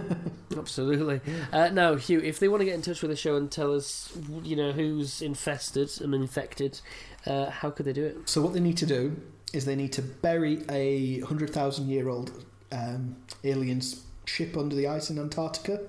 absolutely. 0.56 1.20
Uh, 1.52 1.68
now, 1.68 1.96
Hugh, 1.96 2.20
if 2.20 2.38
they 2.38 2.48
want 2.48 2.60
to 2.60 2.64
get 2.64 2.74
in 2.74 2.82
touch 2.82 3.02
with 3.02 3.10
the 3.10 3.16
show 3.16 3.36
and 3.36 3.50
tell 3.50 3.74
us, 3.74 4.12
you 4.42 4.56
know, 4.56 4.72
who's 4.72 5.22
infested 5.22 5.90
and 6.00 6.14
infected, 6.14 6.80
uh, 7.26 7.50
how 7.50 7.70
could 7.70 7.86
they 7.86 7.92
do 7.92 8.04
it? 8.04 8.28
So 8.28 8.42
what 8.42 8.52
they 8.52 8.60
need 8.60 8.76
to 8.78 8.86
do 8.86 9.16
is 9.52 9.64
they 9.64 9.76
need 9.76 9.92
to 9.94 10.02
bury 10.02 10.64
a 10.68 11.20
hundred 11.20 11.50
thousand 11.50 11.88
year 11.88 12.08
old 12.08 12.44
um, 12.72 13.16
alien 13.44 13.82
ship 14.24 14.56
under 14.56 14.74
the 14.74 14.86
ice 14.86 15.10
in 15.10 15.18
Antarctica. 15.18 15.80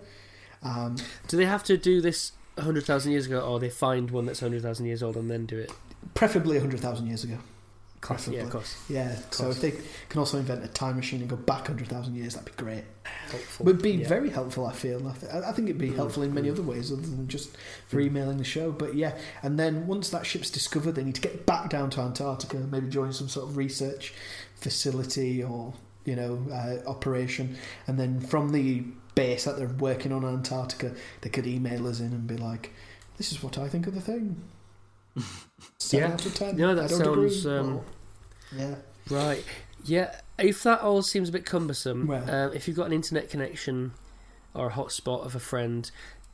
Um, 0.64 0.96
Do 1.28 1.38
they 1.38 1.46
have 1.46 1.64
to 1.66 1.78
do 1.78 2.02
this 2.02 2.34
hundred 2.58 2.86
thousand 2.86 3.12
years 3.12 3.26
ago, 3.26 3.40
or 3.42 3.60
they 3.60 3.70
find 3.70 4.12
one 4.12 4.26
that's 4.26 4.40
hundred 4.40 4.62
thousand 4.62 4.86
years 4.86 5.02
old 5.04 5.18
and 5.18 5.30
then 5.30 5.46
do 5.46 5.58
it? 5.58 5.72
preferably 6.14 6.58
a 6.58 6.60
hundred 6.60 6.80
thousand 6.80 7.08
years 7.08 7.24
ago. 7.24 7.38
Class, 8.04 8.28
yeah, 8.28 8.42
of 8.44 8.50
course. 8.50 8.76
Yeah. 8.90 9.16
So 9.32 9.46
course. 9.46 9.56
if 9.56 9.62
they 9.62 9.82
can 10.10 10.20
also 10.20 10.38
invent 10.38 10.64
a 10.64 10.68
time 10.68 10.98
machine 10.98 11.22
and 11.22 11.30
go 11.30 11.38
back 11.38 11.68
hundred 11.68 11.88
thousand 11.88 12.16
years, 12.16 12.34
that'd 12.36 12.46
be 12.56 12.62
great. 12.64 12.84
Helpful. 13.04 13.66
Would 13.66 13.82
be 13.82 13.92
Yeah. 13.92 14.08
very 14.10 14.30
helpful. 14.30 14.66
I 14.66 14.74
feel. 14.74 15.08
I, 15.08 15.14
th- 15.14 15.32
I 15.32 15.52
think 15.54 15.70
it'd 15.70 15.80
be 15.80 15.90
Mm, 15.92 15.96
helpful 15.96 16.24
in 16.24 16.34
many 16.34 16.50
other 16.50 16.62
ways 16.64 16.92
other 16.92 17.02
than 17.02 17.28
just 17.30 17.56
for 17.88 18.00
emailing 18.02 18.38
the 18.38 18.44
show. 18.44 18.72
But 18.74 18.96
yeah, 18.96 19.18
and 19.42 19.58
then 19.58 19.88
once 19.88 20.10
that 20.10 20.26
ship's 20.26 20.50
discovered, 20.52 20.92
they 20.96 21.04
need 21.06 21.16
to 21.16 21.22
get 21.22 21.46
back 21.46 21.70
down 21.70 21.90
to 21.92 22.02
Antarctica, 22.02 22.58
maybe 22.58 22.90
join 22.90 23.14
some 23.14 23.30
sort 23.30 23.48
of 23.50 23.56
research 23.58 24.14
facility 24.56 25.44
or 25.44 25.74
you 26.06 26.16
know 26.16 26.46
uh, 26.52 26.90
operation, 26.90 27.56
and 27.88 28.00
then 28.00 28.20
from 28.20 28.50
the 28.52 28.84
base 29.16 29.46
that 29.46 29.58
they're 29.58 29.68
working 29.68 30.12
on 30.12 30.26
Antarctica, 30.26 30.94
they 31.22 31.30
could 31.30 31.46
email 31.48 31.88
us 31.88 32.00
in 32.02 32.08
and 32.08 32.28
be 32.28 32.36
like, 32.38 32.72
"This 33.18 33.32
is 33.32 33.42
what 33.44 33.58
I 33.58 33.70
think 33.70 33.88
of 33.88 33.94
the 33.96 34.02
thing." 34.02 34.42
Seven 35.80 36.08
Yeah. 36.10 36.14
out 36.14 36.26
of 36.26 36.34
ten. 36.36 36.58
No, 36.58 36.76
that 36.76 36.86
I 36.86 36.88
don't 36.88 37.14
agree. 37.14 37.30
sounds, 37.30 37.46
um, 37.48 37.76
Or- 37.76 37.84
yeah. 38.58 38.76
Right. 39.10 39.44
Yeah. 39.86 40.16
If 40.38 40.64
that 40.64 40.82
all 40.82 41.02
seems 41.02 41.30
a 41.30 41.32
bit 41.32 41.46
cumbersome, 41.46 42.08
Well. 42.08 42.30
um, 42.30 42.54
if 42.54 42.68
you've 42.68 42.78
got 42.78 42.88
an 42.88 42.94
internet 42.94 43.30
connection 43.30 43.92
or 44.54 44.68
a 44.68 44.72
hotspot 44.72 45.26
of 45.26 45.36
a 45.36 45.40
friend, 45.40 45.90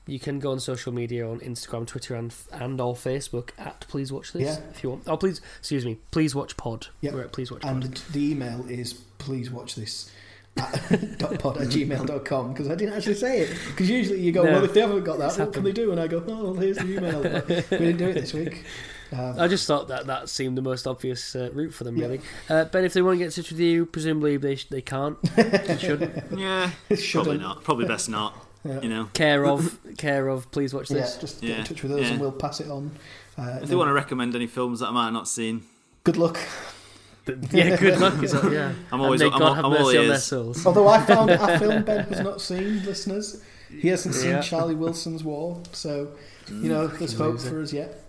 you 0.07 0.19
can 0.19 0.39
go 0.39 0.51
on 0.51 0.59
social 0.59 0.91
media 0.93 1.27
on 1.29 1.39
Instagram, 1.41 1.85
Twitter, 1.85 2.15
and 2.15 2.33
and 2.51 2.79
all 2.81 2.95
Facebook 2.95 3.49
at 3.57 3.81
Please 3.89 4.11
Watch 4.11 4.31
This 4.33 4.43
Yeah. 4.43 4.59
if 4.71 4.83
you 4.83 4.89
want. 4.91 5.03
Oh, 5.07 5.17
please, 5.17 5.41
excuse 5.59 5.85
me, 5.85 5.99
Please 6.11 6.33
Watch 6.33 6.55
Pod. 6.57 6.87
Yeah. 7.01 7.11
Please 7.31 7.51
Watch 7.51 7.63
And 7.63 7.83
Pod. 7.83 8.01
the 8.13 8.31
email 8.31 8.65
is 8.69 8.93
please 9.17 9.51
watch 9.51 9.75
this 9.75 10.09
dot 10.55 11.39
pod 11.39 11.57
at 11.57 11.67
gmail.com 11.69 12.53
because 12.53 12.69
I 12.69 12.75
didn't 12.75 12.93
actually 12.95 13.13
say 13.15 13.41
it. 13.41 13.57
Because 13.69 13.89
usually 13.89 14.19
you 14.21 14.31
go, 14.31 14.43
No, 14.43 14.51
well, 14.53 14.63
if 14.65 14.73
they 14.73 14.81
haven't 14.81 15.03
got 15.03 15.17
that, 15.19 15.29
it's 15.29 15.37
what 15.37 15.53
can 15.53 15.63
they 15.63 15.71
do? 15.71 15.91
And 15.91 15.99
I 15.99 16.07
go, 16.07 16.23
oh, 16.27 16.43
well, 16.45 16.53
here's 16.55 16.77
the 16.77 16.97
email. 16.97 17.21
But 17.23 17.47
we 17.71 17.77
didn't 17.77 17.97
do 17.97 18.09
it 18.09 18.13
this 18.15 18.33
week. 18.33 18.65
Um, 19.11 19.39
I 19.39 19.47
just 19.47 19.65
thought 19.65 19.87
that 19.87 20.05
that 20.07 20.29
seemed 20.29 20.55
the 20.57 20.61
most 20.61 20.85
obvious 20.85 21.35
uh, 21.35 21.49
route 21.53 21.73
for 21.73 21.83
them, 21.83 21.97
Yeah. 21.97 22.05
really. 22.05 22.21
Uh, 22.49 22.65
ben, 22.65 22.83
if 22.85 22.93
they 22.93 23.01
want 23.01 23.15
to 23.15 23.17
get 23.19 23.25
in 23.25 23.31
touch 23.43 23.51
with 23.51 23.59
you, 23.59 23.85
presumably 23.87 24.37
they 24.37 24.55
sh- 24.55 24.67
they 24.69 24.81
can't. 24.81 25.19
they 25.35 25.77
shouldn't. 25.79 26.37
Yeah, 26.39 26.69
shouldn't. 26.89 27.11
probably 27.11 27.37
not. 27.37 27.63
Probably 27.63 27.85
best 27.87 28.07
not. 28.09 28.35
Yeah. 28.63 28.81
You 28.81 28.89
know, 28.89 29.05
Care 29.13 29.45
of, 29.47 29.79
care 29.97 30.27
of. 30.27 30.51
Please 30.51 30.73
watch 30.73 30.91
Yeah, 30.91 30.97
this. 30.97 31.17
just 31.17 31.41
get 31.41 31.49
Yeah. 31.49 31.57
in 31.59 31.63
touch 31.63 31.81
with 31.81 31.93
us 31.93 32.01
Yeah. 32.01 32.07
and 32.11 32.19
we'll 32.19 32.31
pass 32.33 32.59
it 32.59 32.69
on. 32.69 32.91
Uh, 33.37 33.59
if 33.63 33.69
they 33.69 33.75
want 33.75 33.87
to 33.87 33.93
recommend 33.93 34.35
any 34.35 34.47
films 34.47 34.81
that 34.81 34.89
I 34.89 34.91
might 34.91 35.05
have 35.05 35.13
not 35.13 35.27
seen, 35.27 35.63
Good 36.03 36.17
luck. 36.17 36.37
yeah, 37.51 37.75
good 37.77 37.99
luck. 37.99 38.21
Is 38.23 38.31
that, 38.33 38.51
yeah. 38.51 38.67
I'm 38.91 38.99
And 38.99 39.01
always- 39.01 39.19
may 39.21 39.27
I'm 39.27 39.31
God 39.39 39.41
all- 39.41 39.53
have 39.55 39.65
I'm 39.65 39.71
mercy 39.71 39.97
on 39.97 40.07
their 40.07 40.17
souls. 40.17 40.65
Although 40.65 40.87
I 40.87 41.01
found 41.05 41.29
a 41.31 41.59
film 41.59 41.83
Ben 41.83 42.05
has 42.05 42.19
not 42.21 42.41
seen, 42.41 42.83
listeners. 42.85 43.43
He 43.69 43.87
hasn't 43.89 44.15
seen 44.15 44.31
Yeah. 44.31 44.41
Charlie 44.41 44.75
Wilson's 44.75 45.23
War, 45.23 45.61
so 45.73 46.09
you 46.49 46.69
know 46.69 46.87
there's 46.87 47.13
hope 47.13 47.33
loser. 47.33 47.49
for 47.49 47.61
us 47.61 47.71
yet. 47.71 48.03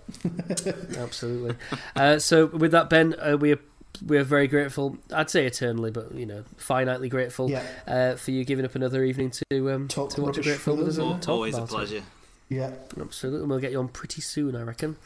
Absolutely. 0.97 1.57
Uh, 1.95 2.19
so 2.19 2.47
with 2.47 2.73
that, 2.73 2.89
Ben, 2.91 3.15
uh, 3.21 3.37
we 3.39 3.53
are 3.53 3.59
we 4.07 4.17
are 4.19 4.25
very 4.25 4.47
grateful. 4.49 4.97
I'd 5.13 5.29
say 5.31 5.47
eternally, 5.47 5.91
but 5.91 6.15
you 6.15 6.25
know, 6.27 6.45
finitely 6.59 7.11
grateful 7.11 7.51
Yeah, 7.51 7.63
uh, 7.87 8.17
for 8.17 8.31
you 8.31 8.45
giving 8.45 8.65
up 8.65 8.75
another 8.75 9.05
evening 9.05 9.33
to 9.51 9.71
um, 9.71 9.89
Talk 9.89 10.11
to 10.15 10.23
watch 10.23 10.39
a 10.39 10.43
great 10.43 10.59
film 10.59 10.79
with 10.79 10.87
with 10.87 10.99
us 10.99 11.05
us, 11.05 11.27
yeah. 11.27 11.33
always 11.33 11.55
a 11.55 11.59
about 11.59 11.69
it. 11.69 11.75
pleasure. 11.75 12.03
yeah, 12.49 12.71
Absolutely, 12.99 13.41
and 13.43 13.51
we'll 13.51 13.59
get 13.59 13.73
you 13.73 13.79
on 13.79 13.89
pretty 13.89 14.21
soon, 14.23 14.57
I 14.57 14.63
reckon. 14.63 14.97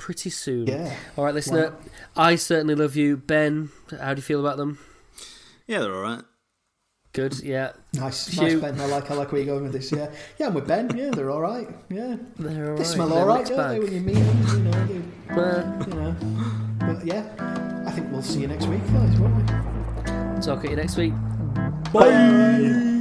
Pretty 0.00 0.30
soon. 0.30 0.66
yeah. 0.66 0.94
All 1.16 1.24
right, 1.26 1.34
listener. 1.34 1.70
Wow. 1.70 1.76
I 2.16 2.34
certainly 2.36 2.74
love 2.74 2.96
you, 2.96 3.18
Ben. 3.18 3.68
How 4.00 4.14
do 4.14 4.18
you 4.18 4.22
feel 4.22 4.40
about 4.40 4.56
them? 4.56 4.78
Yeah, 5.66 5.80
they're 5.80 5.94
all 5.94 6.00
right. 6.00 6.22
Good. 7.12 7.40
Yeah, 7.40 7.72
Nice, 7.92 8.28
Phew. 8.28 8.42
nice 8.60 8.60
Ben. 8.60 8.80
I 8.80 8.86
like, 8.86 9.10
I 9.10 9.14
like 9.14 9.30
where 9.30 9.42
you're 9.42 9.52
going 9.52 9.64
with 9.64 9.72
this. 9.72 9.92
Yeah, 9.92 10.10
yeah. 10.38 10.46
I'm 10.46 10.54
with 10.54 10.66
Ben. 10.66 10.96
Yeah, 10.96 11.10
they're 11.10 11.30
all 11.30 11.40
right. 11.42 11.68
Yeah, 11.90 12.16
they're 12.38 12.70
all 12.70 12.76
they 12.76 12.82
right. 12.82 12.86
smell 12.86 13.08
They're 13.08 13.18
all 13.18 13.26
right, 13.26 13.38
mixed 13.38 13.52
don't 13.52 13.68
they? 13.68 13.78
bag. 13.78 13.82
When 13.82 13.92
you 13.92 14.00
meet 14.00 14.14
them, 14.14 14.46
you 14.48 14.70
know, 14.70 14.86
they, 14.86 15.00
Well, 15.36 15.86
you 15.88 15.94
know, 15.94 16.16
um, 16.88 17.00
yeah, 17.04 17.84
I 17.86 17.90
think 17.90 18.10
we'll 18.10 18.22
see 18.22 18.40
you 18.40 18.46
next 18.48 18.66
week, 18.66 18.82
guys, 18.92 19.18
won't 19.20 19.36
we? 19.36 20.40
Talk 20.40 20.64
at 20.64 20.70
you 20.70 20.76
next 20.76 20.96
week. 20.96 21.12
Bye. 21.92 22.96